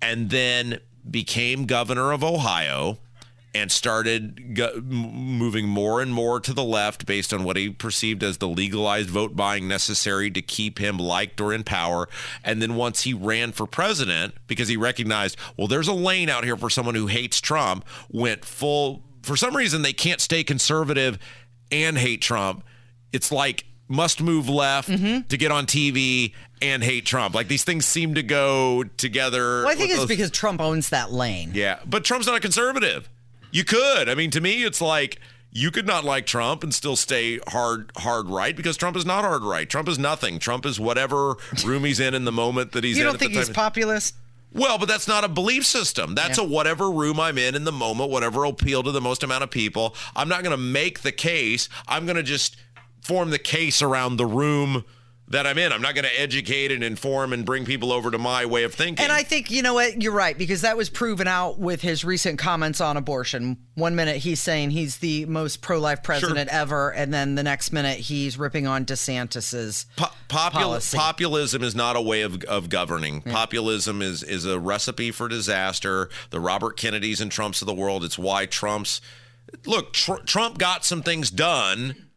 And 0.00 0.30
then 0.30 0.80
became 1.08 1.66
governor 1.66 2.12
of 2.12 2.24
Ohio 2.24 2.98
and 3.54 3.72
started 3.72 4.54
go- 4.54 4.80
moving 4.80 5.66
more 5.66 6.00
and 6.00 6.12
more 6.12 6.40
to 6.40 6.52
the 6.52 6.62
left 6.62 7.06
based 7.06 7.32
on 7.32 7.44
what 7.44 7.56
he 7.56 7.70
perceived 7.70 8.22
as 8.22 8.38
the 8.38 8.48
legalized 8.48 9.10
vote 9.10 9.34
buying 9.34 9.66
necessary 9.66 10.30
to 10.30 10.42
keep 10.42 10.78
him 10.78 10.98
liked 10.98 11.40
or 11.40 11.52
in 11.52 11.64
power. 11.64 12.08
And 12.44 12.62
then 12.62 12.76
once 12.76 13.02
he 13.02 13.14
ran 13.14 13.52
for 13.52 13.66
president, 13.66 14.34
because 14.46 14.68
he 14.68 14.76
recognized, 14.76 15.36
well, 15.56 15.66
there's 15.66 15.88
a 15.88 15.92
lane 15.92 16.28
out 16.28 16.44
here 16.44 16.56
for 16.56 16.70
someone 16.70 16.94
who 16.94 17.08
hates 17.08 17.40
Trump, 17.40 17.84
went 18.10 18.44
full. 18.44 19.02
For 19.22 19.36
some 19.36 19.56
reason, 19.56 19.82
they 19.82 19.92
can't 19.92 20.20
stay 20.20 20.44
conservative 20.44 21.18
and 21.72 21.98
hate 21.98 22.22
Trump. 22.22 22.64
It's 23.12 23.32
like 23.32 23.64
must 23.88 24.22
move 24.22 24.48
left 24.48 24.88
mm-hmm. 24.88 25.22
to 25.26 25.36
get 25.36 25.50
on 25.50 25.66
TV 25.66 26.32
and 26.62 26.82
hate 26.82 27.04
Trump. 27.04 27.34
Like 27.34 27.48
these 27.48 27.64
things 27.64 27.84
seem 27.84 28.14
to 28.14 28.22
go 28.22 28.84
together. 28.96 29.62
Well, 29.62 29.68
I 29.68 29.74
think 29.74 29.90
it's 29.90 30.00
those... 30.00 30.08
because 30.08 30.30
Trump 30.30 30.60
owns 30.60 30.90
that 30.90 31.10
lane. 31.10 31.50
Yeah, 31.54 31.80
but 31.84 32.04
Trump's 32.04 32.26
not 32.26 32.36
a 32.36 32.40
conservative. 32.40 33.08
You 33.50 33.64
could. 33.64 34.08
I 34.08 34.14
mean, 34.14 34.30
to 34.30 34.40
me, 34.40 34.64
it's 34.64 34.80
like 34.80 35.20
you 35.52 35.70
could 35.70 35.86
not 35.86 36.04
like 36.04 36.26
Trump 36.26 36.62
and 36.62 36.72
still 36.72 36.96
stay 36.96 37.40
hard 37.48 37.90
hard 37.96 38.28
right 38.28 38.56
because 38.56 38.76
Trump 38.76 38.96
is 38.96 39.04
not 39.04 39.24
hard 39.24 39.42
right. 39.42 39.68
Trump 39.68 39.88
is 39.88 39.98
nothing. 39.98 40.38
Trump 40.38 40.64
is 40.64 40.78
whatever 40.78 41.36
room 41.64 41.84
he's 41.84 42.00
in 42.00 42.14
in 42.14 42.24
the 42.24 42.32
moment 42.32 42.72
that 42.72 42.84
he's 42.84 42.96
you 42.96 43.02
in. 43.02 43.06
You 43.06 43.12
don't 43.12 43.18
think 43.18 43.32
he's 43.32 43.50
populist? 43.50 44.14
Well, 44.52 44.78
but 44.78 44.88
that's 44.88 45.06
not 45.06 45.22
a 45.22 45.28
belief 45.28 45.64
system. 45.64 46.14
That's 46.14 46.38
yeah. 46.38 46.44
a 46.44 46.46
whatever 46.46 46.90
room 46.90 47.20
I'm 47.20 47.38
in 47.38 47.54
in 47.54 47.64
the 47.64 47.72
moment, 47.72 48.10
whatever 48.10 48.40
will 48.40 48.50
appeal 48.50 48.82
to 48.82 48.90
the 48.90 49.00
most 49.00 49.22
amount 49.22 49.44
of 49.44 49.50
people. 49.50 49.94
I'm 50.16 50.28
not 50.28 50.42
going 50.42 50.50
to 50.50 50.62
make 50.62 51.00
the 51.00 51.12
case. 51.12 51.68
I'm 51.86 52.04
going 52.04 52.16
to 52.16 52.22
just 52.24 52.56
form 53.00 53.30
the 53.30 53.38
case 53.38 53.80
around 53.80 54.16
the 54.16 54.26
room 54.26 54.84
that 55.30 55.46
I'm 55.46 55.58
in. 55.58 55.72
I'm 55.72 55.80
not 55.80 55.94
going 55.94 56.04
to 56.04 56.20
educate 56.20 56.72
and 56.72 56.82
inform 56.82 57.32
and 57.32 57.44
bring 57.44 57.64
people 57.64 57.92
over 57.92 58.10
to 58.10 58.18
my 58.18 58.44
way 58.46 58.64
of 58.64 58.74
thinking. 58.74 59.02
And 59.02 59.12
I 59.12 59.22
think, 59.22 59.50
you 59.50 59.62
know 59.62 59.74
what, 59.74 60.02
you're 60.02 60.12
right, 60.12 60.36
because 60.36 60.62
that 60.62 60.76
was 60.76 60.90
proven 60.90 61.28
out 61.28 61.58
with 61.58 61.80
his 61.80 62.04
recent 62.04 62.38
comments 62.38 62.80
on 62.80 62.96
abortion. 62.96 63.56
One 63.74 63.94
minute 63.94 64.16
he's 64.16 64.40
saying 64.40 64.70
he's 64.70 64.98
the 64.98 65.26
most 65.26 65.62
pro 65.62 65.78
life 65.78 66.02
president 66.02 66.50
sure. 66.50 66.60
ever, 66.60 66.90
and 66.90 67.14
then 67.14 67.36
the 67.36 67.44
next 67.44 67.72
minute 67.72 67.98
he's 67.98 68.36
ripping 68.36 68.66
on 68.66 68.84
DeSantis's 68.84 69.86
po- 69.96 70.06
popul-. 70.28 70.96
Populism 70.96 71.62
is 71.62 71.74
not 71.74 71.96
a 71.96 72.02
way 72.02 72.22
of, 72.22 72.42
of 72.44 72.68
governing. 72.68 73.22
Yeah. 73.24 73.32
Populism 73.32 74.02
is, 74.02 74.24
is 74.24 74.44
a 74.44 74.58
recipe 74.58 75.12
for 75.12 75.28
disaster. 75.28 76.10
The 76.30 76.40
Robert 76.40 76.76
Kennedys 76.76 77.20
and 77.20 77.30
Trumps 77.30 77.62
of 77.62 77.66
the 77.66 77.74
world, 77.74 78.04
it's 78.04 78.18
why 78.18 78.46
Trump's. 78.46 79.00
Look, 79.64 79.92
tr- 79.92 80.22
Trump 80.26 80.58
got 80.58 80.84
some 80.84 81.02
things 81.02 81.30
done 81.30 82.09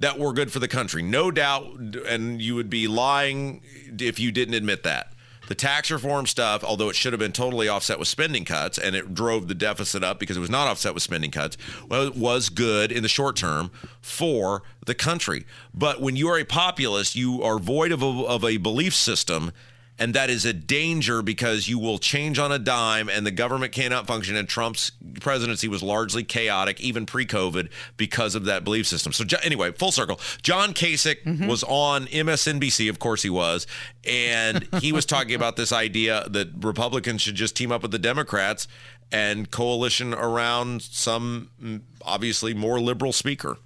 that 0.00 0.18
were 0.18 0.32
good 0.32 0.52
for 0.52 0.58
the 0.58 0.68
country. 0.68 1.02
No 1.02 1.30
doubt, 1.30 1.64
and 2.06 2.40
you 2.40 2.54
would 2.54 2.70
be 2.70 2.86
lying 2.86 3.62
if 3.98 4.18
you 4.18 4.30
didn't 4.30 4.54
admit 4.54 4.82
that. 4.82 5.12
The 5.48 5.54
tax 5.54 5.92
reform 5.92 6.26
stuff, 6.26 6.64
although 6.64 6.88
it 6.88 6.96
should 6.96 7.12
have 7.12 7.20
been 7.20 7.32
totally 7.32 7.68
offset 7.68 8.00
with 8.00 8.08
spending 8.08 8.44
cuts, 8.44 8.78
and 8.78 8.96
it 8.96 9.14
drove 9.14 9.46
the 9.46 9.54
deficit 9.54 10.02
up 10.02 10.18
because 10.18 10.36
it 10.36 10.40
was 10.40 10.50
not 10.50 10.66
offset 10.66 10.92
with 10.92 11.04
spending 11.04 11.30
cuts, 11.30 11.56
was 11.88 12.48
good 12.48 12.90
in 12.90 13.02
the 13.02 13.08
short 13.08 13.36
term 13.36 13.70
for 14.00 14.62
the 14.86 14.94
country. 14.94 15.46
But 15.72 16.00
when 16.00 16.16
you 16.16 16.28
are 16.28 16.38
a 16.38 16.44
populist, 16.44 17.14
you 17.14 17.42
are 17.42 17.58
void 17.58 17.92
of 17.92 18.02
a, 18.02 18.06
of 18.06 18.44
a 18.44 18.56
belief 18.56 18.94
system 18.94 19.52
and 19.98 20.14
that 20.14 20.30
is 20.30 20.44
a 20.44 20.52
danger 20.52 21.22
because 21.22 21.68
you 21.68 21.78
will 21.78 21.98
change 21.98 22.38
on 22.38 22.52
a 22.52 22.58
dime 22.58 23.08
and 23.08 23.26
the 23.26 23.30
government 23.30 23.72
cannot 23.72 24.06
function. 24.06 24.36
And 24.36 24.48
trump's 24.48 24.92
presidency 25.20 25.68
was 25.68 25.82
largely 25.82 26.22
chaotic 26.22 26.80
even 26.80 27.06
pre-covid 27.06 27.70
because 27.96 28.34
of 28.34 28.44
that 28.44 28.64
belief 28.64 28.86
system. 28.86 29.12
So 29.12 29.24
anyway 29.42 29.72
full 29.72 29.92
circle. 29.92 30.20
John 30.42 30.74
kasich 30.74 31.22
mm-hmm. 31.22 31.46
was 31.46 31.64
on 31.64 32.06
msnbc 32.06 32.88
of 32.90 32.98
course 32.98 33.22
he 33.22 33.30
was. 33.30 33.66
And 34.04 34.68
he 34.80 34.92
was 34.92 35.06
talking 35.06 35.34
about 35.34 35.56
this 35.56 35.72
idea 35.72 36.26
that 36.28 36.48
republicans 36.60 37.22
should 37.22 37.34
just 37.34 37.56
team 37.56 37.72
up 37.72 37.82
with 37.82 37.90
the 37.90 37.98
democrats 37.98 38.68
and 39.12 39.50
coalition 39.50 40.12
around 40.12 40.82
some 40.82 41.50
mm, 41.62 41.80
obviously 42.02 42.54
more 42.54 42.80
liberal 42.80 43.12
speaker 43.12 43.58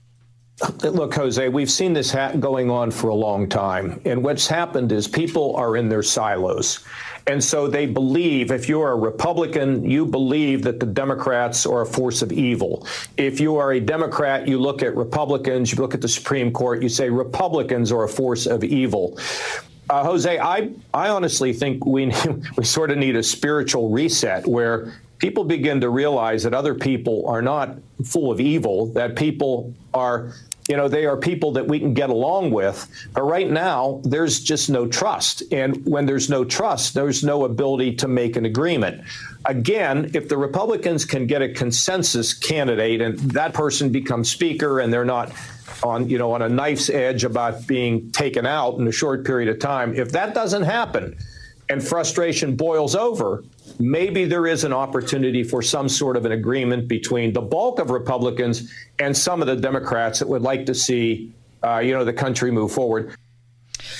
Look, 0.82 1.14
Jose, 1.14 1.48
we've 1.48 1.70
seen 1.70 1.94
this 1.94 2.12
ha- 2.12 2.32
going 2.32 2.70
on 2.70 2.90
for 2.90 3.08
a 3.08 3.14
long 3.14 3.48
time. 3.48 4.00
And 4.04 4.22
what's 4.22 4.46
happened 4.46 4.92
is 4.92 5.08
people 5.08 5.56
are 5.56 5.76
in 5.76 5.88
their 5.88 6.02
silos. 6.02 6.84
And 7.26 7.42
so 7.42 7.66
they 7.66 7.86
believe, 7.86 8.50
if 8.50 8.68
you're 8.68 8.92
a 8.92 8.96
Republican, 8.96 9.88
you 9.88 10.04
believe 10.04 10.62
that 10.62 10.78
the 10.78 10.86
Democrats 10.86 11.64
are 11.64 11.82
a 11.82 11.86
force 11.86 12.20
of 12.20 12.30
evil. 12.30 12.86
If 13.16 13.40
you 13.40 13.56
are 13.56 13.72
a 13.72 13.80
Democrat, 13.80 14.46
you 14.46 14.58
look 14.58 14.82
at 14.82 14.94
Republicans, 14.96 15.72
you 15.72 15.78
look 15.78 15.94
at 15.94 16.02
the 16.02 16.08
Supreme 16.08 16.52
Court, 16.52 16.82
you 16.82 16.88
say 16.88 17.08
Republicans 17.08 17.90
are 17.90 18.04
a 18.04 18.08
force 18.08 18.46
of 18.46 18.62
evil. 18.62 19.18
Uh, 19.88 20.04
Jose, 20.04 20.38
I, 20.38 20.70
I 20.92 21.08
honestly 21.08 21.52
think 21.52 21.86
we, 21.86 22.12
we 22.56 22.64
sort 22.64 22.90
of 22.90 22.98
need 22.98 23.16
a 23.16 23.22
spiritual 23.22 23.90
reset 23.90 24.46
where 24.46 24.92
people 25.18 25.44
begin 25.44 25.80
to 25.80 25.90
realize 25.90 26.42
that 26.42 26.54
other 26.54 26.74
people 26.74 27.26
are 27.28 27.42
not 27.42 27.76
full 28.04 28.30
of 28.30 28.40
evil, 28.40 28.86
that 28.92 29.16
people 29.16 29.72
are 29.92 30.32
you 30.70 30.76
know, 30.76 30.86
they 30.86 31.04
are 31.04 31.16
people 31.16 31.50
that 31.50 31.66
we 31.66 31.80
can 31.80 31.94
get 31.94 32.10
along 32.10 32.52
with. 32.52 32.88
But 33.12 33.24
right 33.24 33.50
now, 33.50 34.00
there's 34.04 34.38
just 34.38 34.70
no 34.70 34.86
trust. 34.86 35.42
And 35.50 35.84
when 35.84 36.06
there's 36.06 36.30
no 36.30 36.44
trust, 36.44 36.94
there's 36.94 37.24
no 37.24 37.44
ability 37.44 37.96
to 37.96 38.06
make 38.06 38.36
an 38.36 38.44
agreement. 38.44 39.02
Again, 39.46 40.12
if 40.14 40.28
the 40.28 40.36
Republicans 40.36 41.04
can 41.04 41.26
get 41.26 41.42
a 41.42 41.52
consensus 41.52 42.32
candidate 42.32 43.00
and 43.00 43.18
that 43.32 43.52
person 43.52 43.90
becomes 43.90 44.30
speaker 44.30 44.78
and 44.78 44.92
they're 44.92 45.04
not 45.04 45.32
on, 45.82 46.08
you 46.08 46.18
know, 46.18 46.30
on 46.30 46.42
a 46.42 46.48
knife's 46.48 46.88
edge 46.88 47.24
about 47.24 47.66
being 47.66 48.12
taken 48.12 48.46
out 48.46 48.78
in 48.78 48.86
a 48.86 48.92
short 48.92 49.26
period 49.26 49.48
of 49.48 49.58
time, 49.58 49.96
if 49.96 50.12
that 50.12 50.34
doesn't 50.34 50.62
happen 50.62 51.18
and 51.68 51.82
frustration 51.82 52.54
boils 52.54 52.94
over, 52.94 53.42
maybe 53.80 54.24
there 54.24 54.46
is 54.46 54.64
an 54.64 54.72
opportunity 54.72 55.42
for 55.42 55.62
some 55.62 55.88
sort 55.88 56.16
of 56.16 56.26
an 56.26 56.32
agreement 56.32 56.86
between 56.86 57.32
the 57.32 57.40
bulk 57.40 57.78
of 57.78 57.90
Republicans 57.90 58.72
and 58.98 59.16
some 59.16 59.40
of 59.40 59.48
the 59.48 59.56
Democrats 59.56 60.18
that 60.18 60.28
would 60.28 60.42
like 60.42 60.66
to 60.66 60.74
see, 60.74 61.32
uh, 61.64 61.78
you 61.78 61.92
know, 61.92 62.04
the 62.04 62.12
country 62.12 62.50
move 62.50 62.70
forward. 62.72 63.16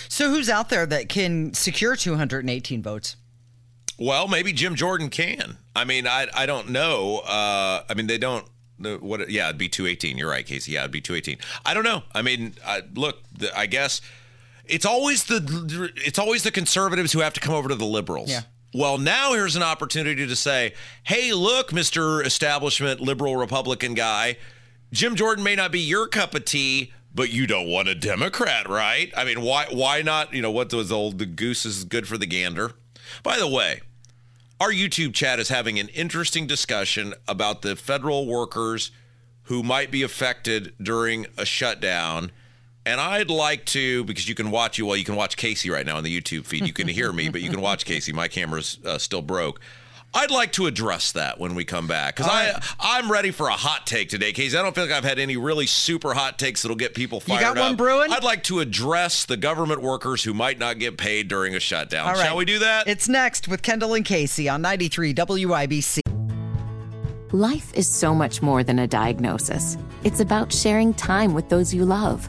So, 0.08 0.28
who's 0.28 0.50
out 0.50 0.68
there 0.68 0.86
that 0.86 1.08
can 1.08 1.54
secure 1.54 1.96
218 1.96 2.82
votes? 2.82 3.16
Well, 3.98 4.28
maybe 4.28 4.52
Jim 4.52 4.74
Jordan 4.74 5.08
can. 5.08 5.58
I 5.74 5.84
mean, 5.84 6.06
I 6.06 6.26
I 6.34 6.46
don't 6.46 6.70
know. 6.70 7.18
Uh, 7.18 7.82
I 7.88 7.94
mean, 7.94 8.06
they 8.06 8.18
don't. 8.18 8.46
What? 8.78 9.30
Yeah, 9.30 9.48
it'd 9.48 9.58
be 9.58 9.68
218. 9.68 10.16
You're 10.16 10.30
right, 10.30 10.44
Casey. 10.44 10.72
Yeah, 10.72 10.80
it'd 10.80 10.90
be 10.90 11.02
218. 11.02 11.38
I 11.66 11.74
don't 11.74 11.84
know. 11.84 12.02
I 12.14 12.22
mean, 12.22 12.54
I, 12.66 12.82
look, 12.94 13.18
I 13.54 13.66
guess 13.66 14.00
it's 14.64 14.86
always 14.86 15.24
the 15.24 15.90
it's 15.96 16.18
always 16.18 16.42
the 16.42 16.50
conservatives 16.50 17.12
who 17.12 17.20
have 17.20 17.34
to 17.34 17.40
come 17.40 17.54
over 17.54 17.68
to 17.68 17.74
the 17.74 17.84
liberals. 17.84 18.30
Yeah. 18.30 18.42
Well, 18.72 18.98
now 18.98 19.32
here's 19.32 19.56
an 19.56 19.62
opportunity 19.64 20.26
to 20.26 20.36
say, 20.36 20.74
hey, 21.02 21.32
look, 21.32 21.70
Mr. 21.70 22.24
Establishment 22.24 23.00
liberal 23.00 23.36
Republican 23.36 23.94
guy, 23.94 24.36
Jim 24.92 25.16
Jordan 25.16 25.42
may 25.42 25.56
not 25.56 25.72
be 25.72 25.80
your 25.80 26.06
cup 26.06 26.34
of 26.34 26.44
tea, 26.44 26.92
but 27.12 27.30
you 27.30 27.46
don't 27.48 27.66
want 27.68 27.88
a 27.88 27.94
Democrat, 27.96 28.68
right? 28.68 29.12
I 29.16 29.24
mean, 29.24 29.40
why 29.40 29.66
why 29.70 30.02
not? 30.02 30.32
You 30.32 30.42
know, 30.42 30.52
what 30.52 30.72
was 30.72 30.92
old 30.92 31.18
the 31.18 31.26
goose 31.26 31.66
is 31.66 31.84
good 31.84 32.06
for 32.06 32.16
the 32.16 32.26
gander. 32.26 32.72
By 33.24 33.38
the 33.38 33.48
way, 33.48 33.80
our 34.60 34.70
YouTube 34.70 35.14
chat 35.14 35.40
is 35.40 35.48
having 35.48 35.78
an 35.80 35.88
interesting 35.88 36.46
discussion 36.46 37.14
about 37.26 37.62
the 37.62 37.74
federal 37.74 38.26
workers 38.26 38.92
who 39.44 39.64
might 39.64 39.90
be 39.90 40.02
affected 40.02 40.74
during 40.80 41.26
a 41.36 41.44
shutdown 41.44 42.30
and 42.90 43.00
I'd 43.00 43.30
like 43.30 43.64
to, 43.66 44.04
because 44.04 44.28
you 44.28 44.34
can 44.34 44.50
watch 44.50 44.76
you. 44.76 44.84
Well, 44.84 44.96
you 44.96 45.04
can 45.04 45.14
watch 45.14 45.36
Casey 45.36 45.70
right 45.70 45.86
now 45.86 45.96
on 45.96 46.04
the 46.04 46.20
YouTube 46.20 46.44
feed. 46.44 46.66
You 46.66 46.72
can 46.72 46.88
hear 46.88 47.12
me, 47.12 47.28
but 47.28 47.40
you 47.40 47.48
can 47.48 47.60
watch 47.60 47.84
Casey. 47.84 48.12
My 48.12 48.26
camera's 48.26 48.78
uh, 48.84 48.98
still 48.98 49.22
broke. 49.22 49.60
I'd 50.12 50.32
like 50.32 50.50
to 50.54 50.66
address 50.66 51.12
that 51.12 51.38
when 51.38 51.54
we 51.54 51.64
come 51.64 51.86
back 51.86 52.16
because 52.16 52.28
I 52.28 52.60
I'm 52.80 53.12
ready 53.12 53.30
for 53.30 53.46
a 53.46 53.52
hot 53.52 53.86
take 53.86 54.08
today, 54.08 54.32
Casey. 54.32 54.58
I 54.58 54.62
don't 54.62 54.74
feel 54.74 54.82
like 54.82 54.92
I've 54.92 55.04
had 55.04 55.20
any 55.20 55.36
really 55.36 55.66
super 55.66 56.14
hot 56.14 56.36
takes 56.36 56.62
that'll 56.62 56.76
get 56.76 56.96
people 56.96 57.20
fired 57.20 57.36
up. 57.36 57.50
You 57.50 57.54
got 57.54 57.60
one 57.60 57.72
up. 57.72 57.78
brewing? 57.78 58.10
I'd 58.10 58.24
like 58.24 58.42
to 58.44 58.58
address 58.58 59.24
the 59.24 59.36
government 59.36 59.82
workers 59.82 60.24
who 60.24 60.34
might 60.34 60.58
not 60.58 60.80
get 60.80 60.98
paid 60.98 61.28
during 61.28 61.54
a 61.54 61.60
shutdown. 61.60 62.08
All 62.08 62.14
right. 62.14 62.24
Shall 62.24 62.36
we 62.36 62.44
do 62.44 62.58
that? 62.58 62.88
It's 62.88 63.08
next 63.08 63.46
with 63.46 63.62
Kendall 63.62 63.94
and 63.94 64.04
Casey 64.04 64.48
on 64.48 64.62
93 64.62 65.14
WIBC. 65.14 66.00
Life 67.32 67.72
is 67.74 67.86
so 67.86 68.12
much 68.12 68.42
more 68.42 68.64
than 68.64 68.80
a 68.80 68.88
diagnosis. 68.88 69.78
It's 70.02 70.18
about 70.18 70.52
sharing 70.52 70.92
time 70.92 71.34
with 71.34 71.48
those 71.48 71.72
you 71.72 71.84
love 71.84 72.28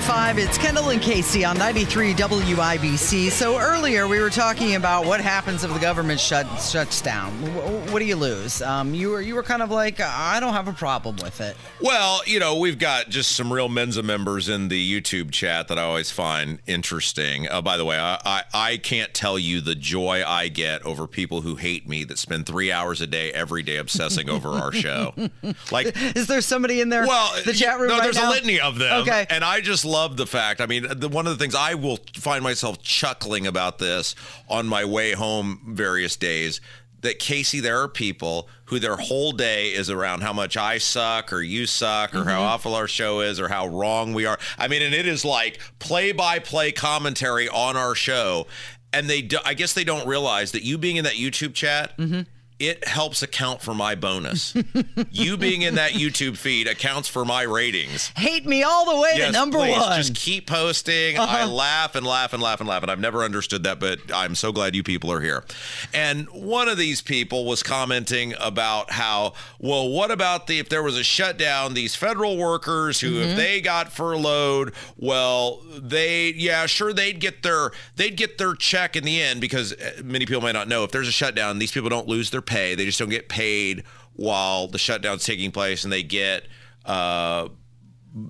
645, 0.00 0.38
it's 0.46 0.58
Kendall 0.58 0.90
and 0.90 1.00
Casey 1.00 1.42
on 1.42 1.56
93 1.56 2.12
WIBC. 2.12 3.30
So 3.30 3.58
earlier 3.58 4.06
we 4.06 4.18
were 4.20 4.28
talking 4.28 4.74
about 4.74 5.06
what 5.06 5.22
happens 5.22 5.64
if 5.64 5.72
the 5.72 5.78
government 5.78 6.20
shut, 6.20 6.46
shuts 6.60 7.00
down. 7.00 7.32
Wh- 7.32 7.90
What 7.94 8.00
do 8.00 8.04
you 8.04 8.16
lose? 8.16 8.60
Um, 8.60 8.92
you 8.94 9.08
were 9.12 9.22
you 9.22 9.34
were 9.34 9.42
kind 9.42 9.62
of 9.62 9.70
like, 9.70 9.98
I 9.98 10.38
don't 10.38 10.52
have 10.52 10.68
a 10.68 10.74
problem 10.74 11.16
with 11.22 11.40
it. 11.40 11.56
Well, 11.80 12.20
you 12.26 12.38
know, 12.38 12.58
we've 12.58 12.78
got 12.78 13.08
just 13.08 13.32
some 13.34 13.50
real 13.50 13.70
Mensa 13.70 14.02
members 14.02 14.50
in 14.50 14.68
the 14.68 15.00
YouTube 15.00 15.30
chat 15.30 15.68
that 15.68 15.78
I 15.78 15.82
always 15.84 16.10
find 16.10 16.58
interesting. 16.66 17.48
Uh, 17.48 17.62
by 17.62 17.78
the 17.78 17.86
way, 17.86 17.96
I, 17.98 18.20
I, 18.22 18.42
I 18.52 18.76
can't 18.76 19.14
tell 19.14 19.38
you 19.38 19.62
the 19.62 19.74
joy 19.74 20.22
I 20.26 20.48
get 20.48 20.84
over 20.84 21.06
people 21.06 21.40
who 21.40 21.54
hate 21.56 21.88
me 21.88 22.04
that 22.04 22.18
spend 22.18 22.44
three 22.44 22.70
hours 22.70 23.00
a 23.00 23.06
day 23.06 23.32
every 23.32 23.62
day 23.62 23.76
obsessing 23.78 24.28
over 24.28 24.50
our 24.50 24.72
show. 24.72 25.14
Like, 25.72 25.96
Is 26.16 26.26
there 26.26 26.40
somebody 26.42 26.80
in 26.80 26.90
there? 26.90 27.06
well, 27.06 27.32
the 27.44 27.52
chat 27.54 27.78
room 27.78 27.88
no, 27.88 27.94
right 27.94 28.02
there's 28.04 28.16
now? 28.16 28.28
a 28.28 28.32
litany 28.32 28.60
of 28.60 28.78
them. 28.78 29.02
Okay. 29.02 29.26
And 29.30 29.42
I 29.44 29.60
just 29.60 29.84
love 29.86 30.16
the 30.16 30.26
fact. 30.26 30.60
I 30.60 30.66
mean, 30.66 30.86
the, 30.94 31.08
one 31.08 31.26
of 31.26 31.32
the 31.36 31.42
things 31.42 31.54
I 31.54 31.74
will 31.74 31.98
find 32.14 32.42
myself 32.42 32.82
chuckling 32.82 33.46
about 33.46 33.78
this 33.78 34.14
on 34.48 34.66
my 34.66 34.84
way 34.84 35.12
home 35.12 35.60
various 35.68 36.16
days. 36.16 36.60
That 37.02 37.18
Casey, 37.20 37.60
there 37.60 37.78
are 37.82 37.88
people 37.88 38.48
who 38.64 38.78
their 38.80 38.96
whole 38.96 39.30
day 39.30 39.68
is 39.68 39.90
around 39.90 40.22
how 40.22 40.32
much 40.32 40.56
I 40.56 40.78
suck 40.78 41.32
or 41.32 41.40
you 41.40 41.66
suck 41.66 42.14
or 42.14 42.20
Mm-hmm. 42.20 42.28
how 42.28 42.42
awful 42.42 42.74
our 42.74 42.88
show 42.88 43.20
is 43.20 43.38
or 43.38 43.48
how 43.48 43.68
wrong 43.68 44.12
we 44.12 44.24
are. 44.26 44.38
I 44.58 44.66
mean, 44.66 44.82
and 44.82 44.92
it 44.94 45.06
is 45.06 45.24
like 45.24 45.60
play 45.78 46.10
by 46.12 46.38
play 46.40 46.72
commentary 46.72 47.48
on 47.48 47.76
our 47.76 47.94
show. 47.94 48.46
And 48.92 49.08
they, 49.10 49.20
do, 49.22 49.38
I 49.44 49.54
guess 49.54 49.72
they 49.74 49.84
don't 49.84 50.06
realize 50.08 50.52
that 50.52 50.62
you 50.64 50.78
being 50.78 50.96
in 50.96 51.04
that 51.04 51.14
YouTube 51.14 51.54
chat, 51.54 51.96
Mm-hmm. 51.98 52.22
It 52.58 52.86
helps 52.86 53.22
account 53.22 53.60
for 53.60 53.74
my 53.74 53.94
bonus. 53.94 54.54
you 55.10 55.36
being 55.36 55.62
in 55.62 55.74
that 55.74 55.92
YouTube 55.92 56.36
feed 56.38 56.66
accounts 56.68 57.08
for 57.08 57.24
my 57.24 57.42
ratings. 57.42 58.08
Hate 58.16 58.46
me 58.46 58.62
all 58.62 58.94
the 58.94 59.00
way 59.00 59.18
to 59.18 59.30
number 59.32 59.58
please, 59.58 59.72
one. 59.72 59.80
Uh-huh. 59.82 59.96
Just 59.98 60.14
keep 60.14 60.46
posting. 60.46 61.18
I 61.18 61.44
laugh 61.44 61.94
and 61.96 62.06
laugh 62.06 62.32
and 62.32 62.42
laugh 62.42 62.60
and 62.60 62.68
laugh. 62.68 62.82
And 62.82 62.90
I've 62.90 63.00
never 63.00 63.22
understood 63.24 63.64
that, 63.64 63.80
but 63.80 63.98
I'm 64.14 64.34
so 64.34 64.52
glad 64.52 64.74
you 64.74 64.82
people 64.82 65.10
are 65.12 65.20
here. 65.20 65.44
And 65.92 66.28
one 66.30 66.68
of 66.68 66.78
these 66.78 67.02
people 67.02 67.44
was 67.44 67.62
commenting 67.62 68.34
about 68.40 68.90
how, 68.92 69.34
well, 69.58 69.88
what 69.90 70.10
about 70.10 70.46
the 70.46 70.58
if 70.58 70.68
there 70.68 70.82
was 70.82 70.96
a 70.96 71.04
shutdown, 71.04 71.74
these 71.74 71.94
federal 71.96 72.36
workers 72.36 73.00
who, 73.00 73.06
Mm-hmm. 73.16 73.30
if 73.30 73.36
they 73.36 73.60
got 73.60 73.92
furloughed, 73.92 74.72
well, 74.98 75.62
they, 75.78 76.30
yeah, 76.36 76.66
sure, 76.66 76.92
they'd 76.92 77.18
get 77.20 77.42
their 77.42 77.70
they'd 77.96 78.16
get 78.16 78.36
their 78.36 78.54
check 78.54 78.94
in 78.96 79.04
the 79.04 79.22
end 79.22 79.40
because 79.40 79.72
uh, 79.72 80.02
many 80.04 80.26
people 80.26 80.42
may 80.42 80.52
not 80.52 80.68
know 80.68 80.84
if 80.84 80.90
there's 80.90 81.08
a 81.08 81.12
shutdown, 81.12 81.58
these 81.58 81.72
people 81.72 81.88
don't 81.88 82.08
lose 82.08 82.30
their 82.30 82.42
pay. 82.46 82.74
They 82.74 82.84
just 82.84 82.98
don't 82.98 83.08
get 83.10 83.28
paid 83.28 83.84
while 84.14 84.68
the 84.68 84.78
shutdown's 84.78 85.24
taking 85.24 85.50
place, 85.50 85.84
and 85.84 85.92
they 85.92 86.02
get. 86.02 86.44
Uh, 86.84 87.48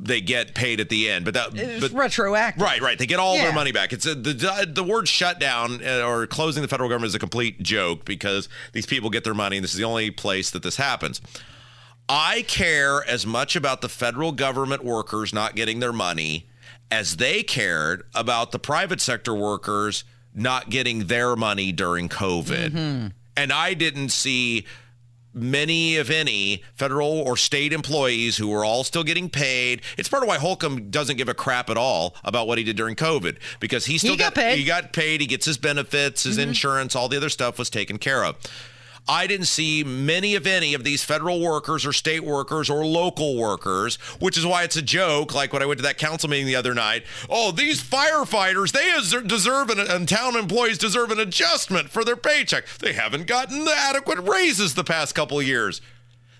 they 0.03 0.21
get 0.21 0.53
paid 0.57 0.81
at 0.81 0.89
the 0.89 1.09
end, 1.09 1.25
but 1.25 1.35
that 1.35 1.51
It's 1.55 1.81
but 1.81 1.93
retroactive. 1.97 2.61
Right, 2.61 2.81
right. 2.81 2.99
They 2.99 3.07
get 3.07 3.21
all 3.21 3.37
Yeah. 3.37 3.45
their 3.45 3.53
money 3.53 3.71
back. 3.71 3.93
It's 3.93 4.05
a, 4.05 4.17
the 4.17 4.67
the 4.69 4.83
word 4.83 5.07
shutdown 5.07 5.81
uh, 5.87 6.03
or 6.05 6.27
closing 6.27 6.63
the 6.63 6.67
federal 6.69 6.89
government 6.89 7.11
is 7.11 7.15
a 7.15 7.21
complete 7.21 7.63
joke 7.63 8.05
because 8.05 8.49
these 8.73 8.85
people 8.85 9.11
get 9.11 9.23
their 9.23 9.33
money, 9.35 9.57
and 9.59 9.63
this 9.63 9.71
is 9.73 9.77
the 9.79 9.85
only 9.85 10.11
place 10.11 10.51
that 10.51 10.65
this 10.65 10.75
happens. 10.77 11.21
I 12.09 12.43
care 12.49 13.05
as 13.09 13.25
much 13.27 13.55
about 13.55 13.81
the 13.81 13.89
federal 13.89 14.33
government 14.33 14.85
workers 14.85 15.33
not 15.33 15.55
getting 15.55 15.79
their 15.79 15.93
money 15.93 16.49
as 16.91 17.17
they 17.19 17.45
cared 17.45 18.03
about 18.13 18.51
the 18.51 18.59
private 18.59 19.01
sector 19.01 19.35
workers 19.35 20.03
not 20.35 20.69
getting 20.69 21.07
their 21.07 21.37
money 21.37 21.71
during 21.71 22.09
COVID. 22.09 23.13
And 23.37 23.53
I 23.53 23.75
didn't 23.75 24.11
see 24.11 24.67
many, 25.37 25.97
if 25.97 26.11
any, 26.11 26.63
federal 26.75 27.21
or 27.21 27.37
state 27.37 27.73
employees 27.73 28.39
who 28.39 28.49
were 28.49 28.65
all 28.65 28.83
still 28.83 29.05
getting 29.05 29.29
paid. 29.29 29.83
It's 29.99 30.09
part 30.09 30.23
of 30.23 30.29
why 30.29 30.39
Holcomb 30.39 30.91
doesn't 30.91 31.17
give 31.17 31.29
a 31.29 31.35
crap 31.35 31.69
at 31.69 31.77
all 31.77 32.17
about 32.25 32.47
what 32.47 32.59
he 32.59 32.65
did 32.65 32.77
during 32.77 32.97
COVID 32.97 33.39
because 33.61 33.85
he 33.85 33.99
still 33.99 34.17
got 34.17 34.35
paid. 34.35 34.59
He 34.59 34.65
got 34.65 34.93
paid. 34.93 35.21
He 35.21 35.27
gets 35.27 35.45
his 35.45 35.59
benefits, 35.59 36.23
his 36.23 36.39
mm-hmm. 36.39 36.49
insurance, 36.49 36.97
all 36.97 37.09
the 37.09 37.19
other 37.19 37.29
stuff 37.29 37.59
was 37.59 37.69
taken 37.69 37.99
care 37.99 38.25
of. 38.25 38.37
I 39.09 39.27
didn't 39.27 39.47
see 39.47 39.85
many, 39.85 40.35
if 40.35 40.47
any, 40.47 40.75
of 40.75 40.83
these 40.83 41.05
federal 41.05 41.41
workers 41.41 41.87
or 41.87 41.93
state 41.93 42.25
workers 42.25 42.69
or 42.69 42.85
local 42.85 43.37
workers, 43.37 43.97
which 44.19 44.37
is 44.37 44.45
why 44.45 44.65
it's 44.65 44.77
a 44.77 44.83
joke. 44.83 45.35
Like 45.35 45.53
when 45.53 45.63
I 45.63 45.67
went 45.67 45.79
to 45.79 45.83
that 45.85 45.99
council 45.99 46.29
meeting 46.29 46.47
the 46.47 46.57
other 46.57 46.75
night, 46.75 47.05
oh, 47.31 47.53
these 47.53 47.83
firefighters, 47.83 48.73
they 48.73 48.91
deserve 49.27 49.71
an, 49.71 49.79
and 49.79 50.09
town 50.09 50.37
employees 50.37 50.79
deserve 50.79 51.11
an 51.11 51.21
adjustment 51.21 51.91
for 51.91 52.05
their 52.05 52.17
paycheck. 52.17 52.67
They 52.79 52.95
haven't 52.95 53.27
gotten 53.27 53.65
the 53.65 53.75
adequate 53.77 54.19
raises 54.21 54.75
the 54.75 54.85
past 54.85 55.15
couple 55.15 55.39
of 55.39 55.47
years. 55.47 55.81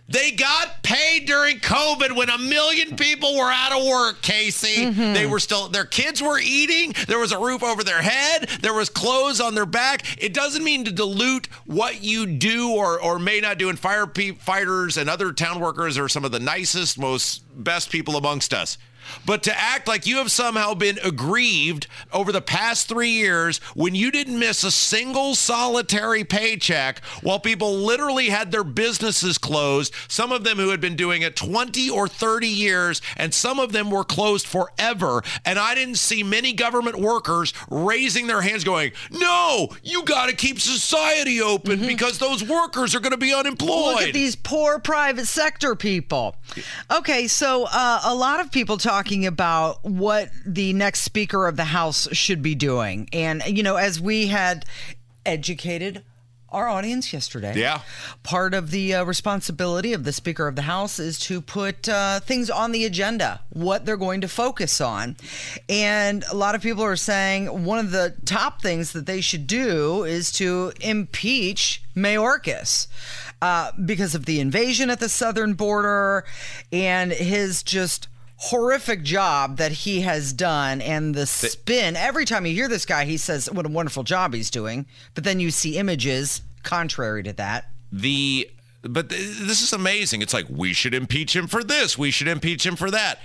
They 0.09 0.31
got 0.31 0.85
paid 0.85 1.27
during 1.27 1.59
COVID 1.59 2.15
when 2.15 2.31
a 2.31 2.39
million 2.39 2.97
people 2.97 3.37
were 3.37 3.51
out 3.51 3.73
of 3.73 3.85
work, 3.85 4.23
Casey. 4.23 4.85
Mm-hmm. 4.85 5.15
They 5.15 5.27
were 5.27 5.41
still, 5.41 5.69
their 5.69 5.85
kids 5.85 6.23
were 6.23 6.39
eating. 6.39 6.95
There 7.09 7.19
was 7.19 7.33
a 7.33 7.39
roof 7.39 7.65
over 7.65 7.83
their 7.83 8.03
head. 8.03 8.49
There 8.63 8.75
was 8.75 8.89
clothes 8.89 9.41
on 9.41 9.57
their 9.57 9.67
back. 9.67 10.23
It 10.23 10.33
doesn't 10.33 10.63
mean 10.63 10.85
to 10.85 10.93
dilute 10.93 11.49
what 11.67 12.05
you 12.05 12.27
do 12.27 12.71
or, 12.71 13.01
or 13.01 13.19
may 13.19 13.41
not 13.41 13.59
do. 13.59 13.69
And 13.69 13.79
fire 13.79 14.07
pe- 14.07 14.33
fighters 14.33 14.97
and 14.97 15.11
other 15.11 15.33
town 15.33 15.59
workers 15.59 15.99
are 15.99 16.09
some 16.09 16.25
of 16.25 16.31
the 16.31 16.41
nicest, 16.41 16.99
most 16.99 17.43
best 17.65 17.91
people 17.91 18.17
amongst 18.17 18.55
us. 18.55 18.79
But 19.25 19.43
to 19.45 19.59
act 19.59 19.89
like 19.89 20.07
you 20.07 20.17
have 20.19 20.31
somehow 20.31 20.75
been 20.75 20.99
aggrieved 21.03 21.87
over 22.13 22.33
the 22.33 22.41
past 22.41 22.89
three 22.89 23.11
years 23.11 23.59
when 23.75 23.95
you 23.95 24.11
didn't 24.11 24.39
miss 24.39 24.65
a 24.65 24.71
single 24.71 25.35
solitary 25.35 26.25
paycheck 26.25 27.05
while 27.23 27.39
people 27.39 27.75
literally 27.75 28.29
had 28.29 28.53
their 28.53 28.65
businesses 28.65 29.39
closed, 29.39 29.93
some 30.09 30.33
of 30.33 30.45
them 30.45 30.59
who 30.59 30.71
had 30.71 30.81
been 30.81 30.97
doing 30.97 31.23
it 31.23 31.37
20 31.37 31.91
or 31.91 32.09
30 32.09 32.47
years, 32.47 33.03
and 33.17 33.33
some 33.33 33.59
of 33.59 33.73
them 33.73 33.91
were 33.91 34.05
closed 34.05 34.47
forever. 34.47 35.23
And 35.45 35.59
I 35.59 35.75
didn't 35.75 35.97
see 35.97 36.23
many 36.23 36.53
government 36.53 36.97
workers 36.97 37.53
raising 37.71 38.27
their 38.27 38.41
hands 38.41 38.65
going, 38.65 38.93
No, 39.11 39.69
you 39.83 40.05
got 40.05 40.29
to 40.29 40.37
keep 40.37 40.61
society 40.61 41.41
open 41.41 41.87
because 41.87 42.19
those 42.19 42.43
workers 42.43 42.95
are 42.95 43.01
going 43.01 43.13
to 43.13 43.17
be 43.17 43.35
unemployed. 43.35 43.97
Look 43.97 44.03
at 44.03 44.15
these 44.15 44.37
poor 44.37 44.79
private 44.79 45.27
sector 45.27 45.75
people. 45.75 46.37
Okay, 46.91 47.27
so 47.27 47.67
uh, 47.71 48.01
a 48.05 48.15
lot 48.15 48.41
of 48.41 48.51
people 48.51 48.77
talking 48.97 49.27
about 49.27 49.85
what 49.85 50.31
the 50.47 50.73
next 50.73 51.01
Speaker 51.01 51.47
of 51.47 51.57
the 51.57 51.65
House 51.65 52.09
should 52.13 52.41
be 52.41 52.55
doing. 52.55 53.07
And, 53.13 53.43
you 53.47 53.63
know, 53.63 53.77
as 53.77 54.01
we 54.01 54.29
had 54.29 54.65
educated 55.27 56.03
our 56.49 56.67
audience 56.67 57.13
yesterday. 57.13 57.53
Yeah. 57.55 57.83
Part 58.23 58.55
of 58.55 58.71
the 58.71 58.95
uh, 58.95 59.05
responsibility 59.05 59.93
of 59.93 60.05
the 60.05 60.13
Speaker 60.13 60.49
of 60.49 60.57
the 60.57 60.63
House 60.63 60.99
is 60.99 61.19
to 61.21 61.43
put 61.43 61.89
uh, 61.91 62.21
things 62.21 62.49
on 62.49 62.73
the 62.73 62.87
agenda, 62.87 63.41
what 63.51 63.85
they're 63.85 63.99
going 63.99 64.23
to 64.23 64.29
focus 64.29 64.81
on. 64.81 65.17
And 65.69 66.25
a 66.31 66.35
lot 66.35 66.55
of 66.55 66.63
people 66.63 66.85
are 66.85 66.97
saying 66.97 67.65
one 67.65 67.79
of 67.79 67.91
the 67.91 68.15
top 68.25 68.63
things 68.63 68.93
that 68.93 69.05
they 69.05 69.21
should 69.21 69.47
do 69.47 70.05
is 70.05 70.33
to 70.33 70.73
impeach 70.81 71.83
Mayorkas. 71.95 72.87
Uh, 73.43 73.71
because 73.85 74.15
of 74.15 74.25
the 74.25 74.41
invasion 74.41 74.89
at 74.89 74.99
the 74.99 75.11
southern 75.11 75.53
border 75.53 76.25
and 76.73 77.13
his 77.13 77.63
just 77.63 78.09
horrific 78.39 79.03
job 79.03 79.57
that 79.57 79.73
he 79.73 80.03
has 80.03 80.33
done 80.33 80.81
and 80.81 81.15
the 81.15 81.27
spin. 81.27 81.97
Every 81.97 82.25
time 82.25 82.45
you 82.47 82.55
hear 82.55 82.69
this 82.69 82.85
guy, 82.85 83.05
he 83.05 83.17
says 83.17 83.51
what 83.51 83.67
a 83.67 83.69
wonderful 83.69 84.03
job 84.03 84.35
he's 84.35 84.51
doing, 84.51 84.87
but 85.15 85.25
then 85.25 85.41
you 85.41 85.51
see 85.51 85.79
images 85.79 86.43
contrary 86.63 87.23
to 87.23 87.33
that. 87.35 87.71
the 87.93 88.51
but 88.83 89.09
th- 89.09 89.39
this 89.39 89.63
is 89.63 89.73
amazing. 89.73 90.23
It's 90.23 90.35
like 90.35 90.47
we 90.49 90.73
should 90.73 90.95
impeach 90.95 91.35
him 91.35 91.47
for 91.47 91.65
this, 91.65 91.97
we 91.99 92.11
should 92.11 92.29
impeach 92.29 92.65
him 92.65 92.77
for 92.77 92.91
that. 92.91 93.19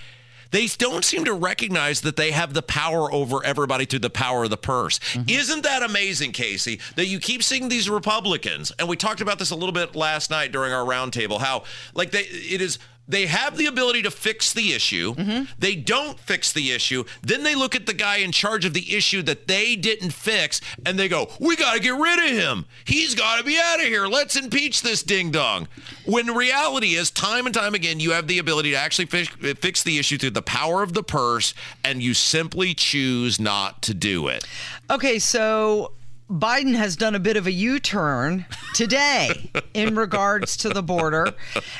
They 0.51 0.67
don't 0.67 1.05
seem 1.05 1.23
to 1.25 1.33
recognize 1.33 2.01
that 2.01 2.17
they 2.17 2.31
have 2.31 2.53
the 2.53 2.61
power 2.61 3.11
over 3.11 3.43
everybody 3.45 3.85
through 3.85 3.99
the 3.99 4.09
power 4.09 4.43
of 4.43 4.49
the 4.49 4.57
purse. 4.57 4.99
Mm-hmm. 4.99 5.29
Isn't 5.29 5.63
that 5.63 5.81
amazing, 5.81 6.33
Casey? 6.33 6.81
That 6.95 7.05
you 7.05 7.19
keep 7.19 7.41
seeing 7.41 7.69
these 7.69 7.89
Republicans, 7.89 8.73
and 8.77 8.89
we 8.89 8.97
talked 8.97 9.21
about 9.21 9.39
this 9.39 9.51
a 9.51 9.55
little 9.55 9.71
bit 9.71 9.95
last 9.95 10.29
night 10.29 10.51
during 10.51 10.73
our 10.73 10.85
roundtable. 10.85 11.39
How 11.39 11.63
like 11.93 12.11
they 12.11 12.23
it 12.23 12.61
is 12.61 12.79
they 13.11 13.25
have 13.25 13.57
the 13.57 13.65
ability 13.65 14.01
to 14.03 14.11
fix 14.11 14.53
the 14.53 14.73
issue. 14.73 15.13
Mm-hmm. 15.13 15.51
They 15.59 15.75
don't 15.75 16.17
fix 16.19 16.53
the 16.53 16.71
issue. 16.71 17.03
Then 17.21 17.43
they 17.43 17.55
look 17.55 17.75
at 17.75 17.85
the 17.85 17.93
guy 17.93 18.17
in 18.17 18.31
charge 18.31 18.63
of 18.65 18.73
the 18.73 18.95
issue 18.95 19.21
that 19.23 19.47
they 19.47 19.75
didn't 19.75 20.11
fix 20.11 20.61
and 20.85 20.97
they 20.97 21.09
go, 21.09 21.29
We 21.39 21.55
got 21.55 21.73
to 21.73 21.79
get 21.79 21.93
rid 21.93 22.31
of 22.31 22.37
him. 22.37 22.65
He's 22.85 23.13
got 23.13 23.37
to 23.37 23.43
be 23.43 23.59
out 23.61 23.79
of 23.79 23.85
here. 23.85 24.07
Let's 24.07 24.35
impeach 24.35 24.81
this 24.81 25.03
ding 25.03 25.29
dong. 25.31 25.67
When 26.05 26.27
reality 26.27 26.95
is, 26.95 27.11
time 27.11 27.45
and 27.45 27.53
time 27.53 27.75
again, 27.75 27.99
you 27.99 28.11
have 28.11 28.27
the 28.27 28.39
ability 28.39 28.71
to 28.71 28.77
actually 28.77 29.07
fix, 29.07 29.27
fix 29.59 29.83
the 29.83 29.99
issue 29.99 30.17
through 30.17 30.31
the 30.31 30.41
power 30.41 30.81
of 30.81 30.93
the 30.93 31.03
purse 31.03 31.53
and 31.83 32.01
you 32.01 32.13
simply 32.13 32.73
choose 32.73 33.39
not 33.39 33.81
to 33.83 33.93
do 33.93 34.27
it. 34.27 34.47
Okay, 34.89 35.19
so 35.19 35.91
Biden 36.31 36.75
has 36.75 36.95
done 36.95 37.13
a 37.13 37.19
bit 37.19 37.35
of 37.35 37.45
a 37.45 37.51
U 37.51 37.79
turn 37.79 38.45
today 38.73 39.49
in 39.73 39.95
regards 39.97 40.55
to 40.57 40.69
the 40.69 40.81
border 40.81 41.33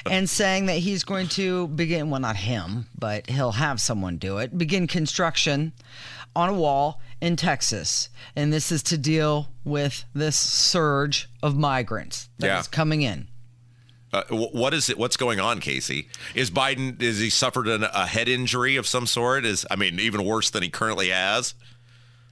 and 0.10 0.30
saying 0.30 0.66
that 0.66 0.80
he's 0.80 1.04
going 1.06 1.30
to 1.30 1.68
begin, 1.70 2.10
well, 2.10 2.20
not 2.20 2.36
him, 2.36 2.88
but 2.98 3.30
he'll 3.30 3.54
have 3.54 3.80
someone 3.80 4.18
do 4.18 4.40
it, 4.40 4.58
begin 4.58 4.88
construction 4.88 5.72
on 6.36 6.50
a 6.50 6.54
wall 6.54 7.02
in 7.22 7.38
Texas. 7.38 8.10
And 8.36 8.52
this 8.52 8.72
is 8.74 8.84
to 8.84 8.98
deal 8.98 9.48
with 9.64 10.04
this 10.14 10.36
surge 10.36 11.30
of 11.42 11.56
migrants 11.56 12.30
that 12.40 12.60
is 12.60 12.66
Yeah. 12.68 12.72
coming 12.72 13.04
in. 13.04 13.30
Uh, 14.14 14.24
what 14.30 14.74
is 14.74 14.90
it? 14.90 14.98
What's 14.98 15.16
going 15.16 15.40
on, 15.40 15.62
Casey? 15.62 16.10
Is 16.36 16.52
Biden? 16.52 17.02
Is 17.02 17.20
he 17.20 17.30
suffered 17.30 17.70
an, 17.70 17.84
a 17.86 18.06
head 18.06 18.28
injury 18.28 18.76
of 18.76 18.86
some 18.86 19.08
sort? 19.08 19.46
Is 19.46 19.66
I 19.72 19.78
mean, 19.78 20.02
even 20.02 20.26
worse 20.26 20.50
than 20.50 20.64
he 20.64 20.70
currently 20.70 21.08
has. 21.12 21.54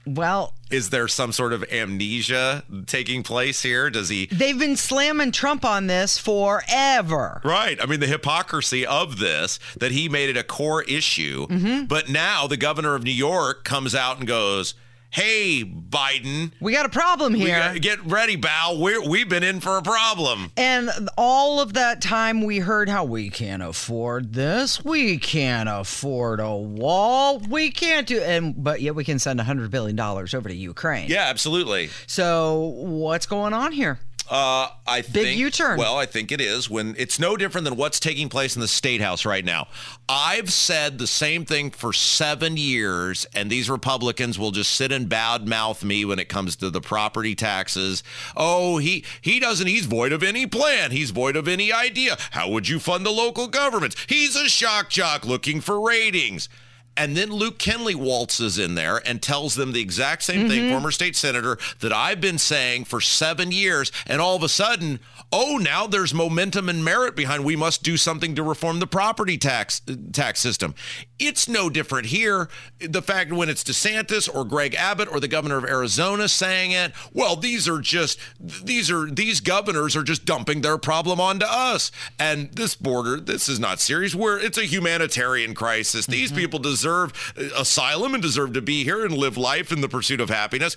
Well, 0.06 0.54
Is 0.70 0.90
there 0.90 1.08
some 1.08 1.30
sort 1.32 1.52
of 1.52 1.62
amnesia 1.70 2.62
taking 2.86 3.22
place 3.22 3.62
here? 3.62 3.90
Does 3.90 4.08
he? 4.08 4.26
they've 4.26 4.58
been 4.58 4.76
slamming 4.76 5.30
Trump 5.32 5.64
on 5.64 5.86
this 5.88 6.18
forever. 6.18 7.40
Right. 7.44 7.80
I 7.82 7.86
mean, 7.86 8.00
the 8.00 8.06
hypocrisy 8.06 8.86
of 8.86 9.18
this 9.18 9.58
that 9.78 9.92
he 9.92 10.08
made 10.08 10.30
it 10.30 10.36
a 10.36 10.42
core 10.44 10.82
issue, 10.84 11.46
Mm-hmm. 11.48 11.84
but 11.84 12.08
now 12.08 12.46
the 12.46 12.56
governor 12.56 12.94
of 12.94 13.02
New 13.04 13.10
York 13.12 13.64
comes 13.64 13.94
out 13.94 14.18
and 14.18 14.26
goes, 14.26 14.74
"Hey, 15.10 15.64
Biden, 15.64 16.52
We 16.60 16.72
got 16.72 16.86
a 16.86 16.90
problem 16.90 17.34
here. 17.34 17.74
get 17.80 18.04
ready, 18.06 18.36
Bow. 18.36 18.76
We're, 18.78 19.06
we've 19.06 19.28
been 19.28 19.42
in 19.42 19.60
for 19.60 19.76
a 19.76 19.82
problem." 19.82 20.52
And 20.56 20.90
all 21.18 21.60
of 21.60 21.72
that 21.74 22.00
time, 22.00 22.42
we 22.42 22.58
heard 22.58 22.88
how 22.88 23.04
we 23.04 23.30
can't 23.30 23.62
afford 23.62 24.32
this. 24.34 24.84
We 24.84 25.18
can't 25.18 25.68
afford 25.68 26.40
a 26.40 26.54
wall. 26.54 27.38
We 27.38 27.70
can't 27.70 28.06
do, 28.06 28.20
and 28.20 28.62
but 28.62 28.80
yet 28.80 28.94
we 28.94 29.04
can 29.04 29.18
send 29.18 29.40
hundred 29.40 29.70
billion 29.70 29.96
dollars 29.96 30.34
over 30.34 30.48
to 30.48 30.54
Ukraine. 30.54 31.08
Yeah, 31.08 31.24
absolutely. 31.24 31.90
So 32.06 32.58
what's 32.76 33.26
going 33.26 33.52
on 33.52 33.72
here? 33.72 33.98
Uh, 34.30 34.68
I 34.86 35.02
think 35.02 35.36
U-turn. 35.36 35.76
Well, 35.76 35.96
I 35.96 36.06
think 36.06 36.30
it 36.30 36.40
is 36.40 36.70
when 36.70 36.94
it's 36.96 37.18
no 37.18 37.36
different 37.36 37.64
than 37.64 37.74
what's 37.74 37.98
taking 37.98 38.28
place 38.28 38.54
in 38.54 38.60
the 38.60 38.68
state 38.68 39.00
house 39.00 39.26
right 39.26 39.44
now. 39.44 39.66
I've 40.08 40.52
said 40.52 40.98
the 40.98 41.08
same 41.08 41.44
thing 41.44 41.70
for 41.70 41.92
seven 41.92 42.56
years, 42.56 43.26
and 43.34 43.50
these 43.50 43.68
Republicans 43.68 44.38
will 44.38 44.52
just 44.52 44.70
sit 44.72 44.92
and 44.92 45.08
bad 45.08 45.48
mouth 45.48 45.82
me 45.82 46.04
when 46.04 46.20
it 46.20 46.28
comes 46.28 46.54
to 46.56 46.70
the 46.70 46.80
property 46.80 47.34
taxes. 47.34 48.04
Oh, 48.36 48.78
he 48.78 49.04
he 49.20 49.40
doesn't. 49.40 49.66
He's 49.66 49.86
void 49.86 50.12
of 50.12 50.22
any 50.22 50.46
plan. 50.46 50.92
He's 50.92 51.10
void 51.10 51.34
of 51.34 51.48
any 51.48 51.72
idea. 51.72 52.16
How 52.30 52.48
would 52.50 52.68
you 52.68 52.78
fund 52.78 53.04
the 53.04 53.10
local 53.10 53.48
governments? 53.48 53.96
He's 54.08 54.36
a 54.36 54.48
shock 54.48 54.90
jock 54.90 55.24
looking 55.24 55.60
for 55.60 55.80
ratings. 55.80 56.48
And 56.96 57.16
then 57.16 57.30
Luke 57.30 57.58
Kenley 57.58 57.94
waltzes 57.94 58.58
in 58.58 58.74
there 58.74 59.00
and 59.06 59.22
tells 59.22 59.54
them 59.54 59.72
the 59.72 59.80
exact 59.80 60.22
same 60.22 60.48
thing, 60.48 60.62
mm-hmm. 60.62 60.72
former 60.72 60.90
state 60.90 61.16
senator, 61.16 61.56
that 61.80 61.92
I've 61.92 62.20
been 62.20 62.36
saying 62.36 62.84
for 62.84 63.00
seven 63.00 63.52
years. 63.52 63.90
And 64.06 64.20
all 64.20 64.36
of 64.36 64.42
a 64.42 64.48
sudden, 64.48 65.00
oh, 65.32 65.58
now 65.60 65.86
there's 65.86 66.12
momentum 66.12 66.68
and 66.68 66.84
merit 66.84 67.16
behind 67.16 67.44
we 67.44 67.56
must 67.56 67.82
do 67.82 67.96
something 67.96 68.34
to 68.34 68.42
reform 68.42 68.80
the 68.80 68.86
property 68.86 69.38
tax 69.38 69.80
tax 70.12 70.40
system. 70.40 70.74
It's 71.18 71.48
no 71.48 71.70
different 71.70 72.06
here. 72.06 72.48
The 72.80 73.02
fact 73.02 73.32
when 73.32 73.48
it's 73.48 73.64
DeSantis 73.64 74.32
or 74.32 74.44
Greg 74.44 74.74
Abbott 74.74 75.08
or 75.10 75.20
the 75.20 75.28
governor 75.28 75.56
of 75.56 75.64
Arizona 75.64 76.28
saying 76.28 76.72
it, 76.72 76.92
well, 77.12 77.36
these 77.36 77.68
are 77.68 77.80
just 77.80 78.18
these 78.38 78.90
are 78.90 79.10
these 79.10 79.40
governors 79.40 79.96
are 79.96 80.02
just 80.02 80.24
dumping 80.24 80.60
their 80.60 80.76
problem 80.76 81.20
onto 81.20 81.46
us. 81.46 81.90
And 82.18 82.52
this 82.52 82.74
border, 82.74 83.20
this 83.20 83.48
is 83.48 83.60
not 83.60 83.80
serious. 83.80 84.14
We're 84.14 84.38
it's 84.38 84.58
a 84.58 84.64
humanitarian 84.64 85.54
crisis. 85.54 86.06
These 86.06 86.30
mm-hmm. 86.30 86.40
people 86.40 86.58
deserve 86.58 86.79
uh, 86.86 87.08
asylum 87.56 88.14
and 88.14 88.22
deserve 88.22 88.52
to 88.54 88.62
be 88.62 88.84
here 88.84 89.04
and 89.04 89.16
live 89.16 89.36
life 89.36 89.72
in 89.72 89.80
the 89.80 89.88
pursuit 89.88 90.20
of 90.20 90.30
happiness. 90.30 90.76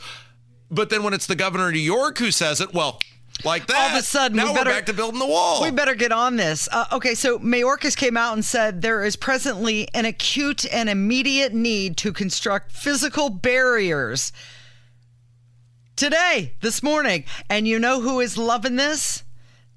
But 0.70 0.90
then 0.90 1.04
when 1.04 1.14
it's 1.14 1.28
the 1.28 1.36
governor 1.36 1.68
of 1.68 1.74
New 1.74 1.80
York 1.80 2.18
who 2.18 2.32
says 2.32 2.60
it, 2.62 2.74
well, 2.74 3.00
like 3.44 3.66
that, 3.68 3.76
All 3.76 3.98
of 3.98 4.00
a 4.00 4.04
sudden, 4.04 4.38
now 4.38 4.46
we 4.46 4.50
we're 4.52 4.58
better- 4.58 4.70
back 4.70 4.86
to 4.86 4.94
building 4.94 5.20
the 5.20 5.26
wall. 5.26 5.62
We 5.64 5.72
better 5.72 5.96
get 5.96 6.12
on 6.12 6.36
this. 6.36 6.70
Uh, 6.72 6.86
okay, 6.94 7.16
so 7.16 7.40
Mayorkas 7.40 7.98
came 7.98 8.16
out 8.16 8.34
and 8.34 8.46
said 8.46 8.82
there 8.82 9.04
is 9.04 9.16
presently 9.16 9.88
an 9.94 10.06
acute 10.06 10.66
and 10.72 10.88
immediate 10.88 11.54
need 11.54 11.98
to 11.98 12.14
construct 12.14 12.72
physical 12.72 13.30
barriers 13.30 14.32
today, 15.96 16.54
this 16.62 16.84
morning. 16.84 17.26
And 17.50 17.68
you 17.68 17.80
know 17.80 18.02
who 18.02 18.20
is 18.20 18.38
loving 18.38 18.76
this? 18.76 19.23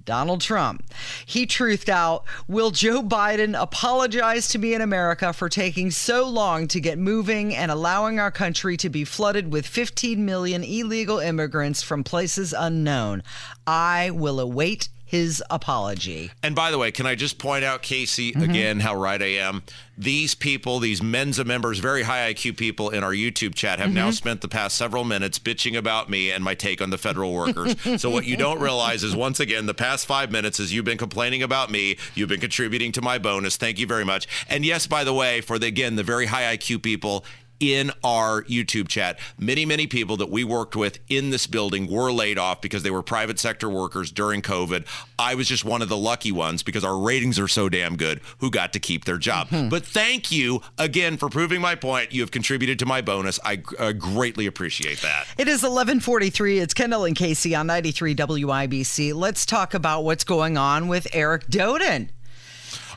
Donald 0.07 0.41
Trump. 0.41 0.83
He 1.27 1.47
truthed 1.47 1.91
out 1.91 2.25
Will 2.49 2.71
Joe 2.71 3.03
Biden 3.03 3.61
apologize 3.61 4.49
to 4.49 4.59
me 4.59 4.73
in 4.73 4.81
America 4.81 5.35
for 5.35 5.51
taking 5.51 5.91
so 5.91 6.27
long 6.27 6.67
to 6.69 6.81
get 6.81 6.99
moving 6.99 7.55
and 7.55 7.71
allowing 7.71 8.19
our 8.19 8.31
country 8.31 8.79
to 8.79 8.89
be 8.89 9.05
flooded 9.05 9.53
with 9.53 9.67
15 9.67 10.25
million 10.25 10.65
illegal 10.65 11.19
immigrants 11.19 11.83
from 11.83 12.03
places 12.03 12.55
unknown? 12.57 13.23
I 13.67 14.11
will 14.11 14.41
await 14.41 14.89
his 15.07 15.43
apology. 15.51 16.33
And 16.43 16.57
by 16.57 16.73
the 16.73 16.79
way, 16.79 16.91
can 16.91 17.07
I 17.07 17.15
just 17.15 17.39
point 17.39 17.65
out, 17.65 17.81
Casey, 17.81 18.33
mm-hmm. 18.33 18.43
again, 18.43 18.81
how 18.81 18.97
right 18.97 19.23
I 19.23 19.37
am? 19.37 19.63
These 19.97 20.35
people, 20.35 20.81
these 20.81 21.01
Mensa 21.01 21.45
members, 21.45 21.79
very 21.79 22.03
high 22.03 22.35
IQ 22.35 22.57
people 22.57 22.91
in 22.91 23.05
our 23.05 23.13
YouTube 23.13 23.55
chat, 23.55 23.79
have 23.79 23.93
now 23.93 24.07
mm-hmm. 24.09 24.13
spent 24.13 24.41
the 24.41 24.49
past 24.49 24.77
several 24.77 25.05
minutes 25.05 25.39
bitching 25.39 25.79
about 25.79 26.11
me 26.11 26.33
and 26.33 26.43
my 26.43 26.55
take 26.55 26.83
on 26.83 26.91
the 26.91 26.99
federal 26.99 27.33
workers. 27.33 27.77
so, 28.03 28.11
what 28.11 28.27
you 28.27 28.37
don't 28.37 28.61
realize 28.61 29.05
is, 29.05 29.15
once 29.15 29.39
again, 29.39 29.67
the 29.67 29.75
past 29.75 30.07
five 30.07 30.33
minutes 30.33 30.59
is 30.59 30.75
you've 30.75 30.85
been 30.85 30.99
complaining 30.99 31.43
about 31.43 31.71
me. 31.71 31.97
You've 32.17 32.29
been 32.29 32.41
contributing 32.41 32.91
to 32.93 33.01
my 33.01 33.19
bonus. 33.19 33.57
Thank 33.57 33.79
you 33.79 33.87
very 33.87 34.05
much. 34.05 34.27
And 34.49 34.67
yes, 34.67 34.89
by 34.89 35.05
the 35.05 35.15
way, 35.15 35.41
for 35.41 35.59
the, 35.59 35.69
again, 35.69 35.95
the 35.95 36.03
very 36.03 36.27
high 36.27 36.57
IQ 36.57 36.83
people, 36.83 37.25
in 37.61 37.91
our 38.05 38.43
YouTube 38.45 38.89
chat. 38.89 39.19
Many, 39.39 39.65
many 39.65 39.87
people 39.87 40.17
that 40.19 40.31
we 40.31 40.45
worked 40.45 40.77
with 40.77 40.99
in 41.09 41.31
this 41.31 41.47
building 41.47 41.91
were 41.91 42.13
laid 42.13 42.39
off 42.39 42.61
because 42.61 42.83
they 42.83 42.91
were 42.91 43.03
private 43.03 43.39
sector 43.39 43.69
workers 43.69 44.11
during 44.11 44.43
COVID. 44.43 44.87
I 45.19 45.35
was 45.35 45.49
just 45.49 45.65
one 45.65 45.83
of 45.83 45.89
the 45.89 45.97
lucky 45.97 46.33
ones 46.33 46.63
because 46.63 46.85
our 46.85 46.99
ratings 46.99 47.39
are 47.39 47.49
so 47.49 47.69
damn 47.69 47.97
good 47.97 48.21
who 48.39 48.51
got 48.51 48.73
to 48.75 48.81
keep 48.81 49.05
their 49.05 49.19
job. 49.19 49.49
But 49.71 49.85
thank 49.85 50.31
you 50.31 50.61
again 50.79 51.17
for 51.17 51.29
proving 51.29 51.61
my 51.61 51.75
point. 51.75 52.13
You 52.13 52.21
have 52.21 52.31
contributed 52.31 52.79
to 52.81 52.87
my 52.87 53.01
bonus. 53.01 53.41
I 53.45 53.63
uh, 53.79 53.93
greatly 53.93 54.47
appreciate 54.47 55.01
that. 55.01 55.27
It 55.39 55.49
is 55.49 55.63
1143. 55.63 56.59
It's 56.59 56.75
Kendall 56.75 57.05
and 57.05 57.17
Casey 57.17 57.55
on 57.55 57.67
93 57.67 58.15
WIBC. 58.15 59.15
Let's 59.15 59.47
talk 59.47 59.75
about 59.75 60.05
what's 60.05 60.25
going 60.25 60.57
on 60.57 60.89
with 60.89 61.07
Eric 61.13 61.47
Doden. 61.47 62.11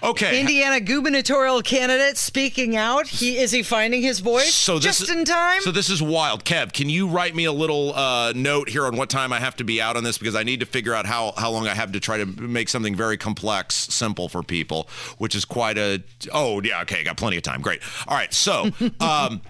Okay. 0.02 0.40
Indiana 0.40 0.80
gubernatorial 0.80 1.62
candidate 1.62 2.18
speaking 2.18 2.76
out. 2.76 3.08
He 3.08 3.38
is 3.38 3.52
he 3.52 3.64
finding 3.64 4.02
his 4.02 4.20
voice 4.20 4.54
So 4.54 4.76
this 4.76 5.00
just 5.00 5.02
is, 5.04 5.10
in 5.10 5.26
time? 5.26 5.62
So 5.62 5.72
this 5.72 5.90
is 5.90 6.02
wild. 6.02 6.46
Kev, 6.46 6.74
can 6.74 6.90
you 6.90 7.08
write 7.08 7.36
me 7.36 7.46
a 7.46 7.52
little 7.52 7.94
uh, 7.94 8.34
note 8.34 8.70
here 8.70 8.86
on 8.86 8.96
what 8.96 9.10
time 9.10 9.34
I 9.34 9.40
have 9.40 9.56
to 9.58 9.64
be 9.64 9.82
out 9.82 9.98
on 9.98 10.04
this 10.04 10.18
because 10.18 10.36
I 10.36 10.44
need 10.44 10.62
to 10.62 10.66
figure 10.66 10.94
out 10.94 11.06
how 11.06 11.34
how 11.38 11.52
long 11.52 11.68
I 11.68 11.74
have 11.74 11.92
to 11.94 12.00
try 12.00 12.18
to 12.18 12.26
make 12.26 12.70
something 12.70 12.96
very 12.96 13.18
complex 13.18 13.76
simple 13.76 14.30
for 14.30 14.42
people, 14.44 14.88
which 15.18 15.36
is 15.36 15.46
quite 15.46 15.78
a. 15.78 16.02
Oh 16.32 16.62
yeah, 16.62 16.82
okay, 16.84 17.04
got 17.04 17.18
plenty 17.18 17.38
of 17.38 17.44
time. 17.44 17.62
Great. 17.62 17.82
All 18.08 18.16
right, 18.16 18.34
so. 18.34 18.70
Um, 19.00 19.42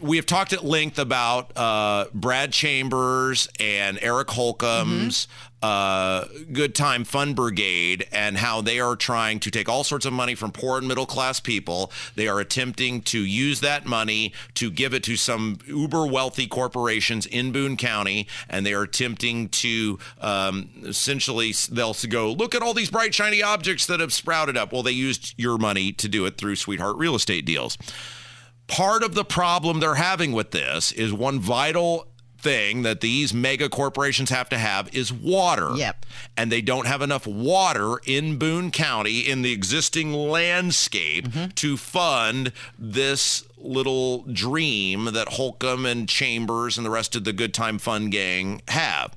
we 0.00 0.16
have 0.16 0.26
talked 0.26 0.52
at 0.52 0.64
length 0.64 0.98
about 0.98 1.56
uh, 1.56 2.06
Brad 2.14 2.52
Chambers 2.52 3.48
and 3.58 3.98
Eric 4.00 4.28
Holcomb's 4.30 5.28
uh, 5.62 6.24
Good 6.52 6.74
Time 6.74 7.04
Fun 7.04 7.34
Brigade 7.34 8.06
and 8.12 8.36
how 8.36 8.60
they 8.60 8.80
are 8.80 8.96
trying 8.96 9.40
to 9.40 9.50
take 9.50 9.68
all 9.68 9.84
sorts 9.84 10.06
of 10.06 10.12
money 10.12 10.34
from 10.34 10.52
poor 10.52 10.78
and 10.78 10.88
middle 10.88 11.06
class 11.06 11.40
people. 11.40 11.92
They 12.14 12.28
are 12.28 12.40
attempting 12.40 13.02
to 13.02 13.18
use 13.18 13.60
that 13.60 13.86
money 13.86 14.32
to 14.54 14.70
give 14.70 14.94
it 14.94 15.02
to 15.04 15.16
some 15.16 15.58
uber 15.66 16.06
wealthy 16.06 16.46
corporations 16.46 17.26
in 17.26 17.52
Boone 17.52 17.76
County, 17.76 18.26
and 18.48 18.64
they 18.64 18.74
are 18.74 18.82
attempting 18.82 19.48
to 19.50 19.98
um, 20.20 20.70
essentially 20.84 21.52
they'll 21.70 21.96
go 22.08 22.32
look 22.32 22.54
at 22.54 22.62
all 22.62 22.74
these 22.74 22.90
bright 22.90 23.14
shiny 23.14 23.42
objects 23.42 23.86
that 23.86 24.00
have 24.00 24.12
sprouted 24.12 24.56
up. 24.56 24.72
Well, 24.72 24.82
they 24.82 24.92
used 24.92 25.34
your 25.36 25.58
money 25.58 25.92
to 25.92 26.08
do 26.08 26.24
it 26.26 26.38
through 26.38 26.56
Sweetheart 26.56 26.96
Real 26.96 27.14
Estate 27.14 27.44
deals 27.44 27.76
part 28.70 29.02
of 29.02 29.14
the 29.14 29.24
problem 29.24 29.80
they're 29.80 29.96
having 29.96 30.30
with 30.30 30.52
this 30.52 30.92
is 30.92 31.12
one 31.12 31.40
vital 31.40 32.06
thing 32.42 32.82
that 32.82 33.00
these 33.00 33.32
mega 33.34 33.68
corporations 33.68 34.30
have 34.30 34.48
to 34.50 34.58
have 34.58 34.94
is 34.94 35.12
water. 35.12 35.70
Yep. 35.76 36.06
And 36.36 36.50
they 36.50 36.60
don't 36.62 36.86
have 36.86 37.02
enough 37.02 37.26
water 37.26 37.96
in 38.06 38.36
Boone 38.38 38.70
County 38.70 39.20
in 39.20 39.42
the 39.42 39.52
existing 39.52 40.12
landscape 40.12 41.28
to 41.56 41.76
fund 41.76 42.52
this 42.78 43.44
little 43.62 44.22
dream 44.22 45.04
that 45.12 45.28
Holcomb 45.28 45.84
and 45.84 46.08
Chambers 46.08 46.78
and 46.78 46.86
the 46.86 46.90
rest 46.90 47.14
of 47.14 47.24
the 47.24 47.32
Good 47.34 47.52
Time 47.52 47.78
Fun 47.78 48.08
gang 48.08 48.62
have. 48.68 49.14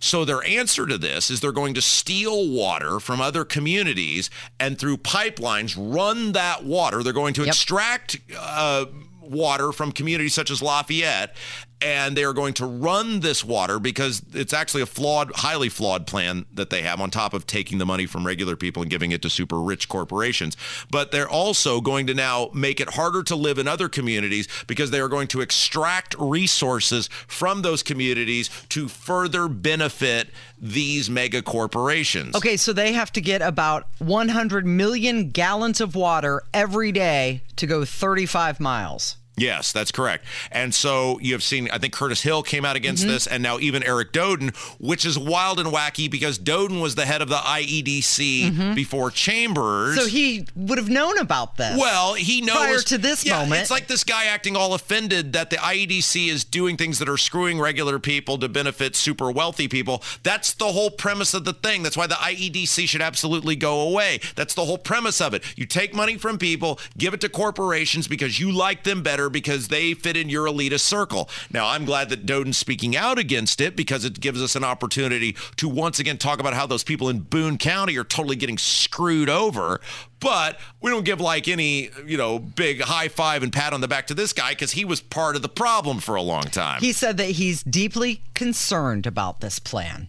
So 0.00 0.24
their 0.26 0.44
answer 0.44 0.86
to 0.86 0.98
this 0.98 1.30
is 1.30 1.40
they're 1.40 1.50
going 1.52 1.74
to 1.74 1.82
steal 1.82 2.50
water 2.50 3.00
from 3.00 3.20
other 3.22 3.44
communities 3.44 4.28
and 4.60 4.78
through 4.78 4.98
pipelines 4.98 5.74
run 5.78 6.32
that 6.32 6.64
water. 6.64 7.02
They're 7.02 7.12
going 7.14 7.34
to 7.34 7.42
Yep. 7.42 7.48
extract 7.48 8.18
uh, 8.38 8.84
water 9.22 9.72
from 9.72 9.92
communities 9.92 10.34
such 10.34 10.50
as 10.50 10.60
Lafayette, 10.62 11.34
and 11.80 12.16
they 12.16 12.24
are 12.24 12.32
going 12.32 12.54
to 12.54 12.66
run 12.66 13.20
this 13.20 13.44
water 13.44 13.78
because 13.78 14.22
it's 14.32 14.54
actually 14.54 14.82
a 14.82 14.86
flawed, 14.86 15.30
highly 15.36 15.68
flawed 15.68 16.06
plan 16.06 16.46
that 16.52 16.70
they 16.70 16.82
have 16.82 17.00
on 17.00 17.10
top 17.10 17.34
of 17.34 17.46
taking 17.46 17.78
the 17.78 17.86
money 17.86 18.06
from 18.06 18.26
regular 18.26 18.56
people 18.56 18.82
and 18.82 18.90
giving 18.90 19.10
it 19.12 19.20
to 19.22 19.28
super 19.28 19.60
rich 19.60 19.88
corporations. 19.88 20.56
But 20.90 21.12
they're 21.12 21.28
also 21.28 21.80
going 21.80 22.06
to 22.06 22.14
now 22.14 22.50
make 22.54 22.80
it 22.80 22.90
harder 22.90 23.22
to 23.24 23.36
live 23.36 23.58
in 23.58 23.68
other 23.68 23.88
communities 23.88 24.48
because 24.66 24.90
they 24.90 25.00
are 25.00 25.08
going 25.08 25.28
to 25.28 25.42
extract 25.42 26.14
resources 26.18 27.08
from 27.26 27.62
those 27.62 27.82
communities 27.82 28.48
to 28.70 28.88
further 28.88 29.46
benefit 29.46 30.28
these 30.58 31.10
mega 31.10 31.42
corporations. 31.42 32.34
okay, 32.34 32.56
so 32.56 32.72
they 32.72 32.94
have 32.94 33.12
to 33.12 33.20
get 33.20 33.42
about 33.42 33.86
100 33.98 34.66
million 34.66 35.28
gallons 35.30 35.82
of 35.82 35.94
water 35.94 36.42
every 36.54 36.92
day 36.92 37.42
to 37.56 37.66
go 37.66 37.84
35 37.84 38.58
miles. 38.60 39.18
Yes, 39.36 39.72
that's 39.72 39.92
correct. 39.92 40.24
And 40.50 40.74
so 40.74 41.18
you 41.20 41.32
have 41.34 41.42
seen, 41.42 41.68
I 41.70 41.78
think 41.78 41.92
Curtis 41.92 42.22
Hill 42.22 42.42
came 42.42 42.64
out 42.64 42.74
against 42.76 43.02
Mm-hmm. 43.02 43.12
this, 43.12 43.26
and 43.26 43.42
now 43.42 43.58
even 43.58 43.82
Eric 43.82 44.12
Doden, 44.12 44.54
which 44.80 45.04
is 45.04 45.18
wild 45.18 45.60
and 45.60 45.68
wacky 45.68 46.10
because 46.10 46.38
Doden 46.38 46.80
was 46.80 46.94
the 46.94 47.04
head 47.04 47.20
of 47.20 47.28
the 47.28 47.36
IEDC 47.36 48.74
before 48.74 49.10
Chambers. 49.10 49.96
Mm-hmm. 49.96 50.00
So 50.00 50.06
he 50.08 50.46
would 50.54 50.78
have 50.78 50.88
known 50.88 51.18
about 51.18 51.56
this. 51.56 51.78
Well, 51.78 52.14
he 52.14 52.40
knows 52.40 52.56
Prior 52.56 52.78
to 52.78 52.98
this 52.98 53.24
Yeah, 53.26 53.40
moment. 53.40 53.60
It's 53.62 53.70
like 53.70 53.86
this 53.86 54.04
guy 54.04 54.24
acting 54.26 54.56
all 54.56 54.72
offended 54.74 55.34
that 55.34 55.50
the 55.50 55.56
IEDC 55.56 56.28
is 56.28 56.44
doing 56.44 56.76
things 56.76 56.98
that 56.98 57.08
are 57.08 57.16
screwing 57.18 57.60
regular 57.60 57.98
people 57.98 58.38
to 58.38 58.48
benefit 58.48 58.96
super 58.96 59.30
wealthy 59.30 59.68
people. 59.68 60.02
That's 60.22 60.54
the 60.54 60.72
whole 60.72 60.90
premise 60.90 61.34
of 61.34 61.44
the 61.44 61.52
thing. 61.52 61.82
That's 61.82 61.96
why 61.96 62.06
the 62.06 62.14
IEDC 62.14 62.88
should 62.88 63.02
absolutely 63.02 63.56
go 63.56 63.80
away. 63.80 64.20
That's 64.34 64.54
the 64.54 64.64
whole 64.64 64.78
premise 64.78 65.20
of 65.20 65.34
it. 65.34 65.42
You 65.56 65.66
take 65.66 65.94
money 65.94 66.16
from 66.16 66.38
people, 66.38 66.78
give 66.96 67.12
it 67.14 67.20
to 67.20 67.28
corporations 67.28 68.08
because 68.08 68.40
you 68.40 68.50
like 68.50 68.84
them 68.84 69.02
better 69.02 69.25
because 69.30 69.68
they 69.68 69.94
fit 69.94 70.16
in 70.16 70.28
your 70.28 70.46
elitist 70.46 70.80
circle. 70.80 71.28
Now, 71.52 71.68
I'm 71.68 71.84
glad 71.84 72.08
that 72.10 72.26
Doden's 72.26 72.58
speaking 72.58 72.96
out 72.96 73.18
against 73.18 73.60
it 73.60 73.76
because 73.76 74.04
it 74.04 74.20
gives 74.20 74.42
us 74.42 74.56
an 74.56 74.64
opportunity 74.64 75.36
to 75.56 75.68
once 75.68 75.98
again 75.98 76.18
talk 76.18 76.40
about 76.40 76.54
how 76.54 76.66
those 76.66 76.84
people 76.84 77.08
in 77.08 77.20
Boone 77.20 77.58
County 77.58 77.96
are 77.96 78.04
totally 78.04 78.36
getting 78.36 78.58
screwed 78.58 79.28
over. 79.28 79.80
But 80.20 80.58
we 80.80 80.90
don't 80.90 81.04
give 81.04 81.20
like 81.20 81.46
any, 81.46 81.90
you 82.06 82.16
know, 82.16 82.38
big 82.38 82.80
high 82.80 83.08
five 83.08 83.42
and 83.42 83.52
pat 83.52 83.72
on 83.72 83.80
the 83.80 83.88
back 83.88 84.06
to 84.08 84.14
this 84.14 84.32
guy 84.32 84.50
because 84.50 84.72
he 84.72 84.84
was 84.84 85.00
part 85.00 85.36
of 85.36 85.42
the 85.42 85.48
problem 85.48 86.00
for 86.00 86.14
a 86.14 86.22
long 86.22 86.44
time. 86.44 86.80
he 86.80 86.92
said 86.92 87.16
that 87.18 87.30
he's 87.30 87.62
deeply 87.62 88.22
concerned 88.34 89.06
about 89.06 89.40
this 89.40 89.58
plan. 89.58 90.08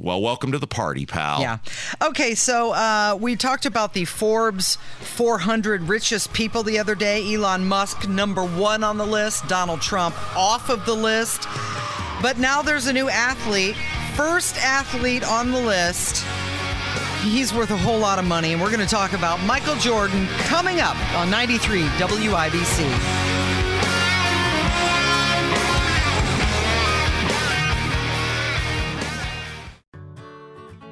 Well, 0.00 0.22
welcome 0.22 0.52
to 0.52 0.58
the 0.58 0.66
party, 0.66 1.04
pal. 1.04 1.40
Yeah. 1.40 1.58
Okay, 2.02 2.34
so 2.34 2.72
uh, 2.72 3.18
we 3.20 3.36
talked 3.36 3.66
about 3.66 3.92
the 3.92 4.06
Forbes 4.06 4.76
400 5.00 5.82
richest 5.82 6.32
people 6.32 6.62
the 6.62 6.78
other 6.78 6.94
day. 6.94 7.34
Elon 7.34 7.66
Musk, 7.66 8.08
number 8.08 8.42
one 8.42 8.82
on 8.82 8.96
the 8.96 9.06
list. 9.06 9.46
Donald 9.46 9.82
Trump, 9.82 10.16
off 10.36 10.70
of 10.70 10.86
the 10.86 10.94
list. 10.94 11.46
But 12.22 12.38
now 12.38 12.62
there's 12.62 12.86
a 12.86 12.92
new 12.92 13.08
athlete, 13.10 13.76
first 14.16 14.56
athlete 14.56 15.22
on 15.22 15.50
the 15.50 15.60
list. 15.60 16.24
He's 17.22 17.52
worth 17.52 17.70
a 17.70 17.76
whole 17.76 17.98
lot 17.98 18.18
of 18.18 18.24
money, 18.24 18.52
and 18.52 18.62
we're 18.62 18.70
going 18.70 18.80
to 18.80 18.86
talk 18.86 19.12
about 19.12 19.42
Michael 19.44 19.76
Jordan 19.76 20.26
coming 20.44 20.80
up 20.80 20.96
on 21.14 21.30
93 21.30 21.82
WIBC. 21.82 23.39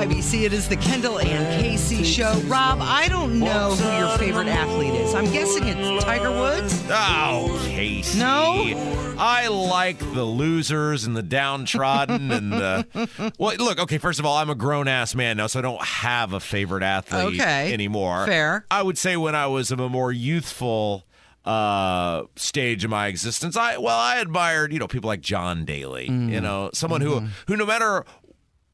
WIBC. 0.00 0.42
It 0.44 0.52
is 0.52 0.68
the 0.68 0.76
Kendall 0.76 1.18
and 1.20 1.62
Casey 1.62 2.04
show. 2.04 2.38
Rob, 2.44 2.80
I 2.82 3.08
don't 3.08 3.38
know 3.38 3.70
who 3.70 3.98
your 4.06 4.18
favorite 4.18 4.46
athlete 4.46 4.92
is. 4.92 5.14
I'm 5.14 5.24
guessing 5.32 5.66
it's 5.66 6.04
Tiger 6.04 6.30
Woods. 6.30 6.84
Oh, 6.90 7.58
Casey. 7.66 8.18
No? 8.18 9.14
I 9.18 9.48
like 9.48 9.98
the 10.12 10.22
losers 10.24 11.04
and 11.04 11.16
the 11.16 11.22
downtrodden 11.22 12.30
and 12.30 12.52
the. 12.52 13.32
Well, 13.38 13.56
look, 13.56 13.78
okay, 13.80 13.96
first 13.96 14.18
of 14.20 14.26
all, 14.26 14.36
I'm 14.36 14.50
a 14.50 14.54
grown 14.54 14.86
ass 14.86 15.14
man 15.14 15.38
now, 15.38 15.46
so 15.46 15.60
I 15.60 15.62
don't 15.62 15.82
have 15.82 16.34
a 16.34 16.40
favorite 16.40 16.82
athlete 16.82 17.40
Okay. 17.40 17.72
anymore. 17.72 18.26
Fair. 18.26 18.66
I 18.70 18.82
would 18.82 18.98
say 18.98 19.16
when 19.16 19.34
I 19.34 19.46
was 19.46 19.70
of 19.70 19.80
a 19.80 19.88
more 19.88 20.12
youthful 20.12 21.04
uh 21.46 22.24
stage 22.34 22.82
of 22.82 22.90
my 22.90 23.06
existence 23.06 23.56
i 23.56 23.76
well 23.78 23.96
i 23.96 24.18
admired 24.18 24.72
you 24.72 24.80
know 24.80 24.88
people 24.88 25.06
like 25.06 25.20
john 25.20 25.64
daly 25.64 26.08
Mm. 26.08 26.28
you 26.32 26.40
know 26.40 26.70
someone 26.74 27.00
who 27.00 27.20
Mm-hmm. 27.20 27.26
who 27.46 27.56
no 27.56 27.64
matter 27.64 28.04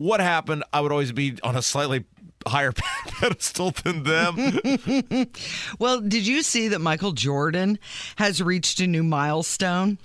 what 0.02 0.20
happened 0.20 0.64
i 0.72 0.80
would 0.80 0.92
always 0.92 1.12
be 1.12 1.36
on 1.42 1.56
a 1.56 1.62
slightly 1.62 2.04
higher 2.46 2.72
pedestal 3.06 3.70
than 3.84 4.02
them 4.02 4.36
Well, 5.78 6.00
did 6.00 6.26
you 6.26 6.42
see 6.42 6.68
that 6.68 6.80
Michael 6.80 7.12
Jordan 7.12 7.78
has 8.16 8.42
reached 8.42 8.80
a 8.80 8.86
new 8.86 9.02
milestone? 9.02 9.98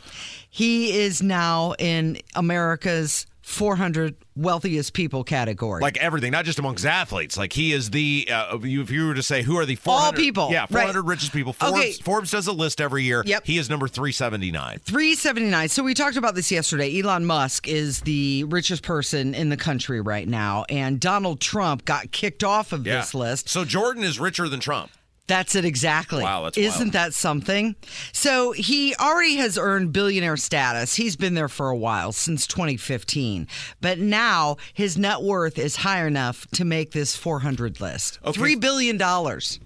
He 0.49 0.99
is 0.99 1.21
now 1.21 1.73
in 1.79 2.19
America's 2.35 3.25
400 3.41 4.15
wealthiest 4.37 4.93
people 4.93 5.23
category. 5.23 5.81
like 5.81 5.97
everything, 5.97 6.31
not 6.31 6.45
just 6.45 6.59
amongst 6.59 6.85
athletes. 6.85 7.37
Like 7.37 7.53
he 7.53 7.73
is 7.73 7.89
the 7.89 8.27
uh, 8.31 8.57
you, 8.61 8.81
if 8.81 8.91
you 8.91 9.07
were 9.07 9.13
to 9.13 9.23
say 9.23 9.41
who 9.41 9.57
are 9.57 9.65
the 9.65 9.75
400 9.75 10.15
people, 10.17 10.49
yeah, 10.51 10.61
right. 10.61 10.69
400 10.69 11.01
richest 11.03 11.33
people. 11.33 11.53
Forbes, 11.53 11.73
Okay. 11.77 11.91
Forbes 11.93 12.31
does 12.31 12.47
a 12.47 12.51
list 12.53 12.79
every 12.81 13.03
year. 13.03 13.23
Yep. 13.25 13.45
he 13.45 13.57
is 13.57 13.69
number 13.69 13.87
379. 13.87 14.79
379. 14.85 15.69
So 15.69 15.83
we 15.83 15.93
talked 15.93 16.17
about 16.17 16.35
this 16.35 16.51
yesterday. 16.51 16.99
Elon 17.01 17.25
Musk 17.25 17.67
is 17.67 18.01
the 18.01 18.43
richest 18.45 18.83
person 18.83 19.33
in 19.33 19.49
the 19.49 19.57
country 19.57 20.01
right 20.01 20.27
now, 20.27 20.65
and 20.69 20.99
Donald 20.99 21.39
Trump 21.41 21.85
got 21.85 22.11
kicked 22.11 22.43
off 22.43 22.71
of 22.71 22.85
Yeah. 22.85 22.99
this 22.99 23.13
list. 23.13 23.49
So 23.49 23.65
Jordan 23.65 24.03
is 24.03 24.19
richer 24.19 24.47
than 24.47 24.59
Trump. 24.59 24.91
That's 25.27 25.55
it 25.55 25.65
exactly. 25.65 26.23
Wow, 26.23 26.43
that's 26.43 26.57
Isn't 26.57 26.79
wild. 26.79 26.91
that 26.93 27.13
something? 27.13 27.75
So 28.13 28.53
he 28.53 28.95
already 28.95 29.35
has 29.35 29.57
earned 29.57 29.91
billionaire 29.91 30.37
status. 30.37 30.95
He's 30.95 31.17
been 31.17 31.33
there 31.33 31.49
for 31.49 31.69
a 31.69 31.75
while, 31.75 32.13
since 32.13 32.47
2015. 32.47 33.47
But 33.81 33.99
now 33.99 34.55
his 34.73 34.97
net 34.97 35.21
worth 35.21 35.59
is 35.59 35.77
high 35.77 36.05
enough 36.05 36.47
to 36.51 36.63
make 36.63 36.91
this 36.91 37.15
400 37.15 37.81
list. 37.81 38.19
Okay. 38.25 38.55
$3 38.55 38.59
billion. 38.61 38.97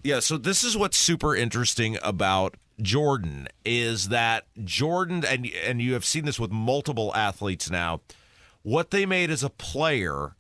Yeah, 0.04 0.20
so 0.20 0.38
this 0.38 0.64
is 0.64 0.76
what's 0.76 0.98
super 0.98 1.36
interesting 1.36 1.98
about 2.02 2.56
Jordan 2.82 3.48
is 3.64 4.10
that 4.10 4.46
Jordan 4.64 5.24
and 5.24 5.46
and 5.64 5.80
you 5.82 5.94
have 5.94 6.04
seen 6.04 6.26
this 6.26 6.40
with 6.40 6.52
multiple 6.52 7.12
athletes 7.16 7.70
now. 7.70 8.02
What 8.64 8.90
they 8.92 9.06
made 9.06 9.30
as 9.30 9.44
a 9.44 9.50
player 9.50 10.36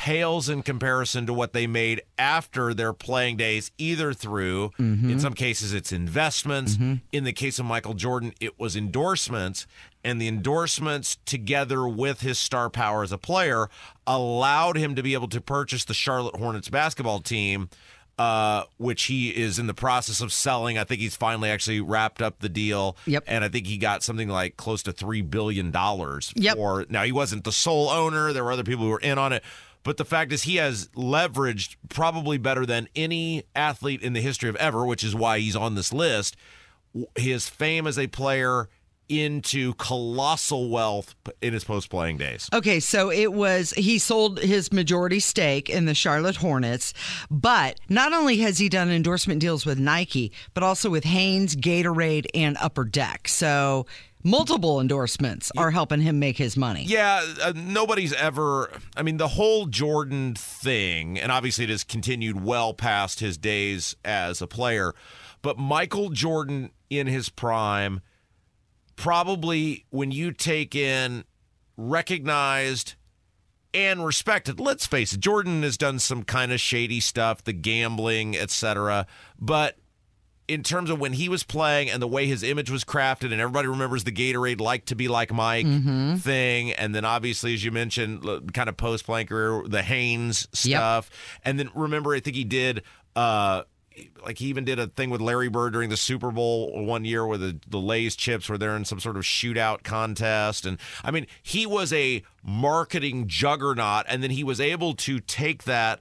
pales 0.00 0.48
in 0.48 0.62
comparison 0.62 1.26
to 1.26 1.34
what 1.34 1.52
they 1.52 1.66
made 1.66 2.00
after 2.16 2.72
their 2.72 2.92
playing 2.92 3.36
days 3.36 3.72
either 3.78 4.12
through 4.14 4.70
in 4.78 5.18
some 5.18 5.34
cases 5.34 5.74
it's 5.74 5.90
investments 5.90 6.78
in 7.10 7.24
the 7.24 7.32
case 7.32 7.58
of 7.58 7.66
Michael 7.66 7.94
Jordan 7.94 8.32
it 8.38 8.56
was 8.60 8.76
endorsements 8.76 9.66
and 10.04 10.22
the 10.22 10.28
endorsements 10.28 11.16
together 11.26 11.88
with 11.88 12.20
his 12.20 12.38
star 12.38 12.70
power 12.70 13.02
as 13.02 13.10
a 13.10 13.18
player 13.18 13.68
allowed 14.06 14.76
him 14.76 14.94
to 14.94 15.02
be 15.02 15.14
able 15.14 15.26
to 15.28 15.40
purchase 15.40 15.84
the 15.84 15.94
Charlotte 15.94 16.36
Hornets 16.36 16.68
basketball 16.68 17.18
team 17.18 17.68
uh, 18.18 18.64
which 18.78 19.04
he 19.04 19.28
is 19.30 19.60
in 19.60 19.68
the 19.68 19.74
process 19.74 20.20
of 20.20 20.32
selling. 20.32 20.76
I 20.76 20.82
think 20.82 21.00
he's 21.00 21.14
finally 21.14 21.50
actually 21.50 21.80
wrapped 21.80 22.20
up 22.20 22.40
the 22.40 22.48
deal. 22.48 22.96
Yep. 23.06 23.22
And 23.28 23.44
I 23.44 23.48
think 23.48 23.68
he 23.68 23.78
got 23.78 24.02
something 24.02 24.28
like 24.28 24.56
close 24.56 24.82
to 24.84 24.92
three 24.92 25.22
billion 25.22 25.70
dollars 25.70 26.32
Yep. 26.34 26.56
for. 26.56 26.84
Now 26.88 27.04
he 27.04 27.12
wasn't 27.12 27.44
the 27.44 27.52
sole 27.52 27.88
owner. 27.88 28.32
There 28.32 28.42
were 28.42 28.50
other 28.50 28.64
people 28.64 28.86
who 28.86 28.90
were 28.90 28.98
in 28.98 29.18
on 29.18 29.32
it. 29.32 29.44
But 29.82 29.96
the 29.96 30.04
fact 30.04 30.32
is, 30.32 30.42
he 30.42 30.56
has 30.56 30.88
leveraged 30.88 31.76
probably 31.88 32.38
better 32.38 32.66
than 32.66 32.88
any 32.94 33.44
athlete 33.54 34.02
in 34.02 34.12
the 34.12 34.20
history 34.20 34.48
of 34.48 34.56
ever, 34.56 34.84
which 34.84 35.04
is 35.04 35.14
why 35.14 35.38
he's 35.38 35.56
on 35.56 35.74
this 35.74 35.92
list. 35.92 36.36
His 37.16 37.48
fame 37.48 37.86
as 37.86 37.98
a 37.98 38.06
player 38.06 38.68
into 39.08 39.74
colossal 39.74 40.68
wealth 40.68 41.14
in 41.40 41.52
his 41.52 41.64
post 41.64 41.90
playing 41.90 42.18
days. 42.18 42.48
Okay, 42.52 42.80
so 42.80 43.10
it 43.10 43.32
was 43.32 43.70
he 43.70 43.98
sold 43.98 44.38
his 44.40 44.72
majority 44.72 45.20
stake 45.20 45.70
in 45.70 45.86
the 45.86 45.94
Charlotte 45.94 46.36
Hornets, 46.36 46.92
but 47.30 47.80
not 47.88 48.12
only 48.12 48.38
has 48.38 48.58
he 48.58 48.68
done 48.68 48.90
endorsement 48.90 49.40
deals 49.40 49.64
with 49.64 49.78
Nike, 49.78 50.32
but 50.54 50.62
also 50.62 50.90
with 50.90 51.04
Hanes, 51.04 51.56
Gatorade, 51.56 52.26
and 52.34 52.56
Upper 52.60 52.84
Deck. 52.84 53.28
So 53.28 53.86
multiple 54.22 54.80
endorsements 54.80 55.50
are 55.56 55.70
helping 55.70 56.00
him 56.00 56.18
make 56.18 56.36
his 56.36 56.56
money. 56.56 56.84
Yeah, 56.84 57.24
uh, 57.42 57.52
nobody's 57.54 58.12
ever. 58.12 58.70
I 58.96 59.02
mean, 59.02 59.16
the 59.16 59.28
whole 59.28 59.66
Jordan 59.66 60.34
thing, 60.34 61.18
and 61.18 61.30
obviously 61.32 61.64
it 61.64 61.70
has 61.70 61.84
continued 61.84 62.42
well 62.42 62.74
past 62.74 63.20
his 63.20 63.38
days 63.38 63.96
as 64.04 64.42
a 64.42 64.46
player, 64.46 64.94
but 65.42 65.58
Michael 65.58 66.10
Jordan 66.10 66.70
in 66.90 67.06
his 67.06 67.28
prime, 67.28 68.00
probably 68.96 69.86
when 69.90 70.10
you 70.10 70.32
take 70.32 70.74
in 70.74 71.24
recognized 71.76 72.94
and 73.72 74.04
respected. 74.04 74.58
Let's 74.58 74.86
face 74.86 75.12
it, 75.12 75.20
Jordan 75.20 75.62
has 75.62 75.76
done 75.76 75.98
some 75.98 76.24
kind 76.24 76.52
of 76.52 76.60
shady 76.60 77.00
stuff, 77.00 77.44
the 77.44 77.52
gambling, 77.52 78.36
etc. 78.36 79.06
But 79.38 79.76
in 80.48 80.62
terms 80.62 80.88
of 80.90 80.98
when 80.98 81.12
he 81.12 81.28
was 81.28 81.42
playing 81.42 81.90
and 81.90 82.00
the 82.02 82.08
way 82.08 82.26
his 82.26 82.42
image 82.42 82.70
was 82.70 82.82
crafted, 82.84 83.32
and 83.32 83.40
everybody 83.40 83.68
remembers 83.68 84.04
the 84.04 84.12
Gatorade 84.12 84.60
like 84.60 84.86
to 84.86 84.96
be 84.96 85.06
like 85.06 85.32
Mike 85.32 85.66
thing, 86.20 86.72
and 86.72 86.94
then 86.94 87.04
obviously, 87.04 87.52
as 87.54 87.62
you 87.64 87.70
mentioned, 87.70 88.52
kind 88.54 88.68
of 88.68 88.76
post 88.76 89.04
playing 89.04 89.26
career, 89.26 89.62
the 89.66 89.82
Hanes 89.82 90.48
Yep. 90.64 90.78
stuff, 90.78 91.10
and 91.44 91.58
then 91.58 91.70
remember, 91.74 92.14
I 92.14 92.20
think 92.20 92.34
he 92.36 92.44
did. 92.44 92.82
uh 93.14 93.62
like 94.24 94.38
he 94.38 94.46
even 94.46 94.64
did 94.64 94.78
a 94.78 94.86
thing 94.86 95.10
with 95.10 95.20
Larry 95.20 95.48
Bird 95.48 95.72
during 95.72 95.90
the 95.90 95.96
Super 95.96 96.30
Bowl 96.30 96.84
one 96.86 97.04
year 97.04 97.26
where 97.26 97.36
the, 97.36 97.58
the 97.68 97.80
Lay's 97.80 98.14
chips 98.14 98.48
were 98.48 98.56
there 98.56 98.76
in 98.76 98.84
some 98.84 99.00
sort 99.00 99.16
of 99.16 99.24
shootout 99.24 99.82
contest. 99.82 100.64
And 100.66 100.78
I 101.02 101.10
mean, 101.10 101.26
he 101.42 101.66
was 101.66 101.92
a 101.92 102.22
marketing 102.44 103.26
juggernaut, 103.26 104.04
and 104.08 104.22
then 104.22 104.30
he 104.30 104.44
was 104.44 104.60
able 104.60 104.94
to 104.94 105.18
take 105.18 105.64
that 105.64 105.98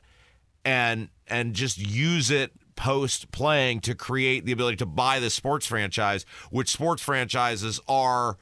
and 0.63 1.09
and 1.27 1.55
just 1.55 1.79
use 1.79 2.29
it 2.29 2.51
post 2.77 3.31
playing 3.31 3.81
to 3.81 3.93
create 3.93 4.45
the 4.45 4.53
ability 4.53 4.77
to 4.77 4.85
buy 4.85 5.19
the 5.19 5.29
sports 5.29 5.65
franchise, 5.65 6.25
which 6.49 6.69
sports 6.69 7.01
franchises 7.01 7.81
are 7.89 8.37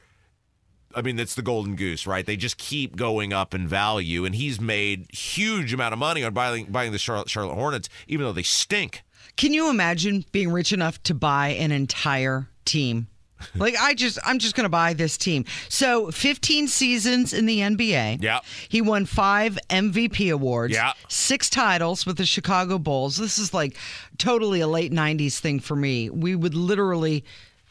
I 0.94 1.02
mean, 1.02 1.18
it's 1.18 1.34
the 1.34 1.42
golden 1.42 1.76
goose, 1.76 2.06
right? 2.06 2.24
They 2.24 2.36
just 2.36 2.56
keep 2.56 2.96
going 2.96 3.34
up 3.34 3.52
in 3.52 3.68
value, 3.68 4.24
and 4.24 4.34
he's 4.34 4.58
made 4.58 5.14
huge 5.14 5.74
amount 5.74 5.92
of 5.92 5.98
money 5.98 6.24
on 6.24 6.32
buying 6.32 6.66
buying 6.66 6.92
the 6.92 6.98
Charlotte, 6.98 7.28
Charlotte 7.28 7.56
Hornets, 7.56 7.90
even 8.08 8.24
though 8.24 8.32
they 8.32 8.42
stink. 8.42 9.02
Can 9.36 9.52
you 9.52 9.68
imagine 9.68 10.24
being 10.32 10.50
rich 10.50 10.72
enough 10.72 11.02
to 11.02 11.14
buy 11.14 11.48
an 11.48 11.70
entire 11.70 12.48
team? 12.64 13.08
like 13.56 13.74
I 13.80 13.94
just 13.94 14.18
I'm 14.24 14.38
just 14.38 14.54
going 14.54 14.64
to 14.64 14.70
buy 14.70 14.92
this 14.92 15.16
team. 15.16 15.44
So 15.68 16.10
15 16.10 16.68
seasons 16.68 17.32
in 17.32 17.46
the 17.46 17.60
NBA. 17.60 18.22
Yeah. 18.22 18.40
He 18.68 18.80
won 18.80 19.06
5 19.06 19.58
MVP 19.68 20.32
awards. 20.32 20.74
Yeah. 20.74 20.92
6 21.08 21.50
titles 21.50 22.06
with 22.06 22.16
the 22.16 22.26
Chicago 22.26 22.78
Bulls. 22.78 23.16
This 23.16 23.38
is 23.38 23.52
like 23.52 23.76
totally 24.18 24.60
a 24.60 24.68
late 24.68 24.92
90s 24.92 25.38
thing 25.38 25.60
for 25.60 25.76
me. 25.76 26.10
We 26.10 26.34
would 26.34 26.54
literally 26.54 27.24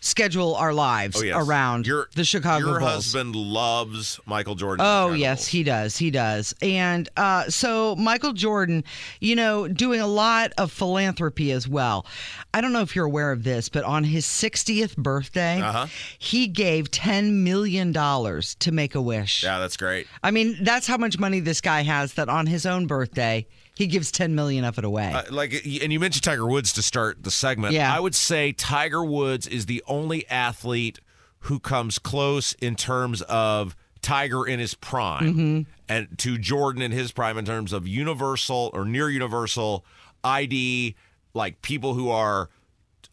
schedule 0.05 0.53
our 0.55 0.71
lives 0.73 1.17
Oh, 1.19 1.23
yes. 1.23 1.35
around 1.47 1.87
your, 1.87 2.07
the 2.15 2.23
Chicago 2.23 2.67
Your 2.67 2.79
Bulls. 2.79 2.91
husband 2.91 3.35
loves 3.35 4.19
Michael 4.27 4.53
Jordan. 4.53 4.85
Oh 4.87 5.13
yes, 5.13 5.47
he 5.47 5.63
does. 5.63 5.97
He 5.97 6.11
does. 6.11 6.53
And 6.61 7.09
uh, 7.17 7.49
so 7.49 7.95
Michael 7.95 8.33
Jordan, 8.33 8.83
you 9.19 9.35
know, 9.35 9.67
doing 9.67 9.99
a 10.01 10.07
lot 10.07 10.51
of 10.59 10.71
philanthropy 10.71 11.51
as 11.51 11.67
well. 11.67 12.05
I 12.53 12.61
don't 12.61 12.71
know 12.71 12.81
if 12.81 12.95
you're 12.95 13.05
aware 13.05 13.31
of 13.31 13.43
this, 13.43 13.67
but 13.67 13.83
on 13.83 14.03
his 14.03 14.25
60th 14.25 14.95
birthday, 14.95 15.59
Uh-huh. 15.59 15.87
he 16.19 16.47
gave 16.47 16.91
10 16.91 17.43
million 17.43 17.91
dollars 17.91 18.55
to 18.59 18.71
Make 18.71 18.93
a 18.95 19.01
Wish. 19.01 19.43
Yeah, 19.43 19.57
that's 19.59 19.75
great. 19.77 20.07
I 20.23 20.29
mean, 20.31 20.57
that's 20.61 20.85
how 20.87 20.97
much 20.97 21.17
money 21.17 21.39
this 21.39 21.61
guy 21.61 21.81
has. 21.81 22.13
That 22.13 22.29
on 22.29 22.45
his 22.45 22.65
own 22.67 22.85
birthday, 22.85 23.47
he 23.75 23.87
gives 23.87 24.11
10 24.11 24.35
million 24.35 24.63
of 24.63 24.77
it 24.77 24.85
away. 24.85 25.11
Uh, 25.13 25.23
like, 25.31 25.53
and 25.53 25.91
you 25.93 25.99
mentioned 25.99 26.23
Tiger 26.23 26.47
Woods 26.47 26.73
to 26.73 26.81
start 26.81 27.23
the 27.23 27.31
segment. 27.31 27.73
Yeah. 27.73 27.93
I 27.95 27.99
would 27.99 28.15
say 28.15 28.51
Tiger 28.53 29.03
Woods 29.03 29.47
is 29.47 29.65
the 29.65 29.83
only 29.87 30.27
athlete 30.29 30.99
who 31.39 31.59
comes 31.59 31.99
close 31.99 32.53
in 32.53 32.75
terms 32.75 33.21
of 33.23 33.75
Tiger 34.01 34.45
in 34.45 34.59
his 34.59 34.75
prime, 34.75 35.23
Mm-hmm. 35.33 35.61
and 35.89 36.17
to 36.19 36.37
Jordan 36.37 36.81
in 36.81 36.91
his 36.91 37.11
prime 37.11 37.37
in 37.37 37.45
terms 37.45 37.73
of 37.73 37.87
universal 37.87 38.69
or 38.73 38.85
near 38.85 39.09
universal 39.09 39.83
ID, 40.23 40.95
like 41.33 41.61
people 41.61 41.93
who 41.95 42.09
are. 42.09 42.49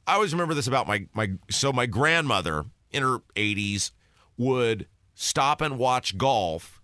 I 0.06 0.14
always 0.14 0.32
remember 0.32 0.54
this 0.54 0.66
about 0.66 0.86
my 0.86 1.06
my. 1.14 1.30
So 1.50 1.72
my 1.72 1.86
grandmother 1.86 2.64
in 2.90 3.02
her 3.02 3.18
80s 3.36 3.90
would 4.36 4.86
stop 5.14 5.60
and 5.60 5.78
watch 5.78 6.18
golf 6.18 6.81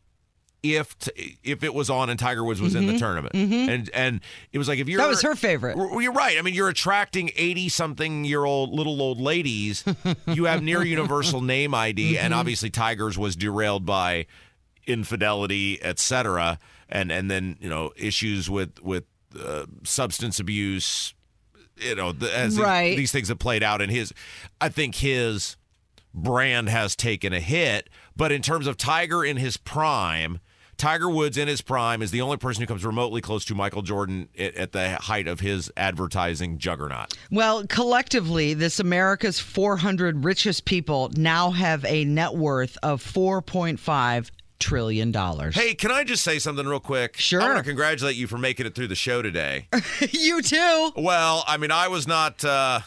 if 0.63 0.99
t- 0.99 1.39
if 1.45 1.63
it 1.63 1.73
was 1.73 1.89
on 1.89 2.11
and 2.11 2.19
Tiger 2.19 2.43
Woods 2.45 2.61
was 2.61 2.75
in 2.75 2.87
the 2.87 2.99
tournament, 2.99 3.35
and 3.35 3.89
and 3.95 4.21
it 4.53 4.59
was 4.59 4.67
like 4.69 4.79
if 4.79 4.89
you're 4.89 4.99
Mm-hmm. 5.01 5.05
That 5.05 5.11
was 5.11 5.23
her 5.23 5.37
favorite. 5.37 5.77
You're 5.77 6.13
right. 6.13 6.37
I 6.39 6.43
mean, 6.43 6.55
you're 6.55 6.69
attracting 6.69 7.31
eighty 7.37 7.69
something 7.69 8.25
year 8.25 8.45
old 8.45 8.73
little 8.73 9.01
old 9.01 9.21
ladies. 9.21 9.85
you 10.27 10.45
have 10.47 10.63
near 10.63 10.83
universal 10.85 11.41
name 11.41 11.75
ID, 11.75 12.19
and 12.19 12.33
Mm-hmm. 12.33 12.41
obviously 12.41 12.71
Tigers 12.71 13.17
was 13.17 13.37
derailed 13.37 13.87
by 13.87 14.27
infidelity, 14.87 15.83
etc., 15.83 16.59
and 16.89 17.13
and 17.13 17.31
then 17.31 17.57
you 17.61 17.69
know 17.69 17.93
issues 17.97 18.49
with 18.51 18.81
with 18.83 19.05
uh, 19.41 19.67
substance 19.85 20.41
abuse. 20.41 21.15
You 21.77 21.95
know, 21.95 22.11
the, 22.11 22.37
as 22.37 22.57
these- 22.57 22.65
Right. 22.65 22.97
these 22.97 23.13
things 23.13 23.29
have 23.29 23.39
played 23.39 23.63
out 23.63 23.81
in 23.81 23.89
his. 23.91 24.13
I 24.61 24.69
think 24.69 24.97
his 24.97 25.57
brand 26.13 26.69
has 26.69 26.97
taken 26.97 27.33
a 27.33 27.39
hit. 27.41 27.89
But 28.17 28.33
in 28.33 28.43
terms 28.43 28.67
of 28.67 28.77
Tiger 28.77 29.25
in 29.25 29.37
his 29.37 29.57
prime, 29.57 30.41
Tiger 30.79 31.11
Woods 31.11 31.37
in 31.37 31.49
his 31.49 31.61
prime 31.61 32.03
is 32.03 32.13
the 32.13 32.21
only 32.21 32.37
person 32.37 32.63
who 32.63 32.67
comes 32.67 32.85
remotely 32.85 33.21
close 33.21 33.45
to 33.47 33.55
Michael 33.55 33.83
Jordan 33.83 34.29
at, 34.39 34.55
at 34.55 34.73
the 34.73 34.95
height 34.95 35.27
of 35.27 35.41
his 35.41 35.71
advertising 35.77 36.57
juggernaut. 36.59 37.15
Well, 37.31 37.67
collectively, 37.67 38.55
this 38.55 38.79
America's 38.79 39.41
400 39.41 40.25
richest 40.25 40.65
people 40.65 41.11
now 41.17 41.51
have 41.51 41.85
a 41.85 42.05
net 42.05 42.35
worth 42.35 42.79
of 42.83 43.03
4.5 43.03 44.31
trillion 44.61 45.13
dollars. 45.13 45.55
Hey, 45.55 45.75
can 45.75 45.91
I 45.91 46.05
just 46.05 46.23
say 46.25 46.39
something 46.39 46.67
real 46.67 46.81
quick? 46.81 47.17
Sure. 47.17 47.41
I 47.41 47.47
want 47.47 47.59
to 47.59 47.65
congratulate 47.65 48.17
you 48.17 48.27
for 48.27 48.39
making 48.39 48.67
it 48.67 48.75
through 48.75 48.89
the 48.89 48.95
show 48.97 49.23
today. 49.23 49.69
you 50.11 50.43
too. 50.43 50.93
well, 50.97 51.45
I 51.47 51.57
mean, 51.57 51.71
I 51.71 51.89
was 51.89 52.07
not. 52.07 52.45
Uh, 52.45 52.81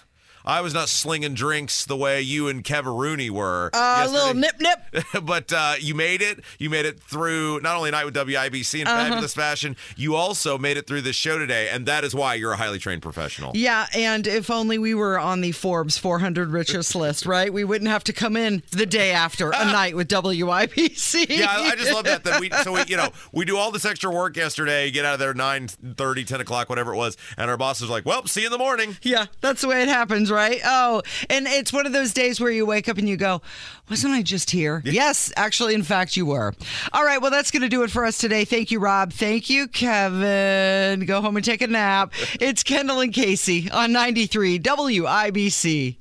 I 0.46 0.62
was 0.62 0.74
not 0.74 0.90
slinging 0.90 1.34
drinks 1.34 1.86
the 1.86 1.96
way 1.98 2.22
you 2.22 2.48
and 2.48 2.64
Kevin 2.64 2.94
Rooney 2.94 3.30
were. 3.30 3.70
A 3.74 4.08
little 4.08 4.34
nip 4.34 4.60
nip. 4.60 4.80
but 5.24 5.52
uh, 5.54 5.76
you 5.80 5.96
made 5.96 6.22
it. 6.22 6.40
You 6.60 6.70
made 6.70 6.86
it 6.86 7.00
through 7.00 7.60
not 7.62 7.76
only 7.78 7.92
night 7.92 8.06
with 8.06 8.16
WIBC 8.16 8.82
in 8.82 8.88
Uh-huh. 8.88 9.10
fabulous 9.10 9.34
fashion. 9.34 9.76
You 9.96 10.16
also 10.16 10.58
made 10.58 10.78
it 10.78 10.88
through 10.88 11.02
this 11.02 11.16
show 11.16 11.38
today, 11.38 11.70
and 11.70 11.86
that 11.86 12.04
is 12.04 12.14
why 12.16 12.34
you're 12.36 12.52
a 12.54 12.58
highly 12.58 12.80
trained 12.80 13.02
professional. 13.02 13.52
Yeah, 13.56 13.86
and 13.94 14.26
if 14.28 14.50
only 14.50 14.78
we 14.78 14.94
were 14.94 15.20
on 15.20 15.42
the 15.42 15.52
Forbes 15.52 15.98
400 15.98 16.50
richest 16.50 16.96
list, 16.96 17.26
right? 17.26 17.52
We 17.54 17.64
wouldn't 17.64 17.90
have 17.90 18.04
to 18.06 18.14
come 18.14 18.36
in 18.36 18.64
the 18.72 18.86
day 18.86 19.12
after 19.12 19.50
a 19.52 19.66
night 19.72 19.96
with 19.96 20.08
WIBC. 20.10 21.28
Yeah, 21.30 21.48
I 21.50 21.70
I 21.72 21.76
just 21.76 21.94
love 21.94 22.06
that. 22.06 22.24
That 22.24 22.40
we 22.40 22.50
so 22.64 22.74
we 22.74 22.84
you 22.88 22.98
know 22.98 23.10
we 23.32 23.46
do 23.46 23.58
all 23.58 23.72
this 23.72 23.86
extra 23.86 24.12
work 24.12 24.36
yesterday, 24.36 24.92
get 24.92 25.06
out 25.06 25.14
of 25.14 25.20
there 25.20 25.34
9, 25.34 25.68
30, 25.68 26.24
10 26.24 26.42
o'clock, 26.42 26.70
whatever 26.70 26.94
it 26.94 26.98
was, 26.98 27.18
and 27.38 27.50
our 27.50 27.58
boss 27.58 27.82
was 27.82 27.90
like, 27.90 28.06
"Well, 28.06 28.26
see 28.28 28.42
you 28.42 28.48
in 28.48 28.52
the 28.52 28.58
morning." 28.58 28.98
Yeah, 29.02 29.26
that's 29.42 29.62
the 29.62 29.68
way 29.68 29.82
it 29.82 29.88
happens, 29.88 30.31
right? 30.32 30.60
Oh, 30.66 31.02
and 31.30 31.46
it's 31.48 31.72
one 31.72 31.86
of 31.86 31.94
those 31.94 32.14
days 32.14 32.40
where 32.40 32.52
you 32.52 32.66
wake 32.66 32.90
up 32.90 32.98
and 32.98 33.08
you 33.08 33.18
go, 33.18 33.42
wasn't 33.90 34.14
I 34.14 34.22
just 34.22 34.50
here? 34.52 34.82
Yes, 34.86 35.32
actually, 35.36 35.76
in 35.76 35.84
fact, 35.84 36.18
you 36.18 36.26
were. 36.26 36.54
All 36.94 37.06
right, 37.06 37.22
well, 37.22 37.32
that's 37.32 37.52
going 37.52 37.62
to 37.62 37.70
do 37.70 37.84
it 37.84 37.92
for 37.92 38.06
us 38.06 38.18
today. 38.18 38.46
Thank 38.46 38.72
you, 38.72 38.80
Rob. 38.80 39.14
Thank 39.14 39.50
you, 39.50 39.68
Kevin. 39.68 41.06
Go 41.06 41.22
home 41.22 41.36
and 41.36 41.46
take 41.46 41.62
a 41.62 41.68
nap. 41.68 42.14
It's 42.40 42.64
Kendall 42.64 43.02
and 43.02 43.14
Casey 43.14 43.70
on 43.70 43.92
93 43.92 44.60
WIBC. 44.60 46.01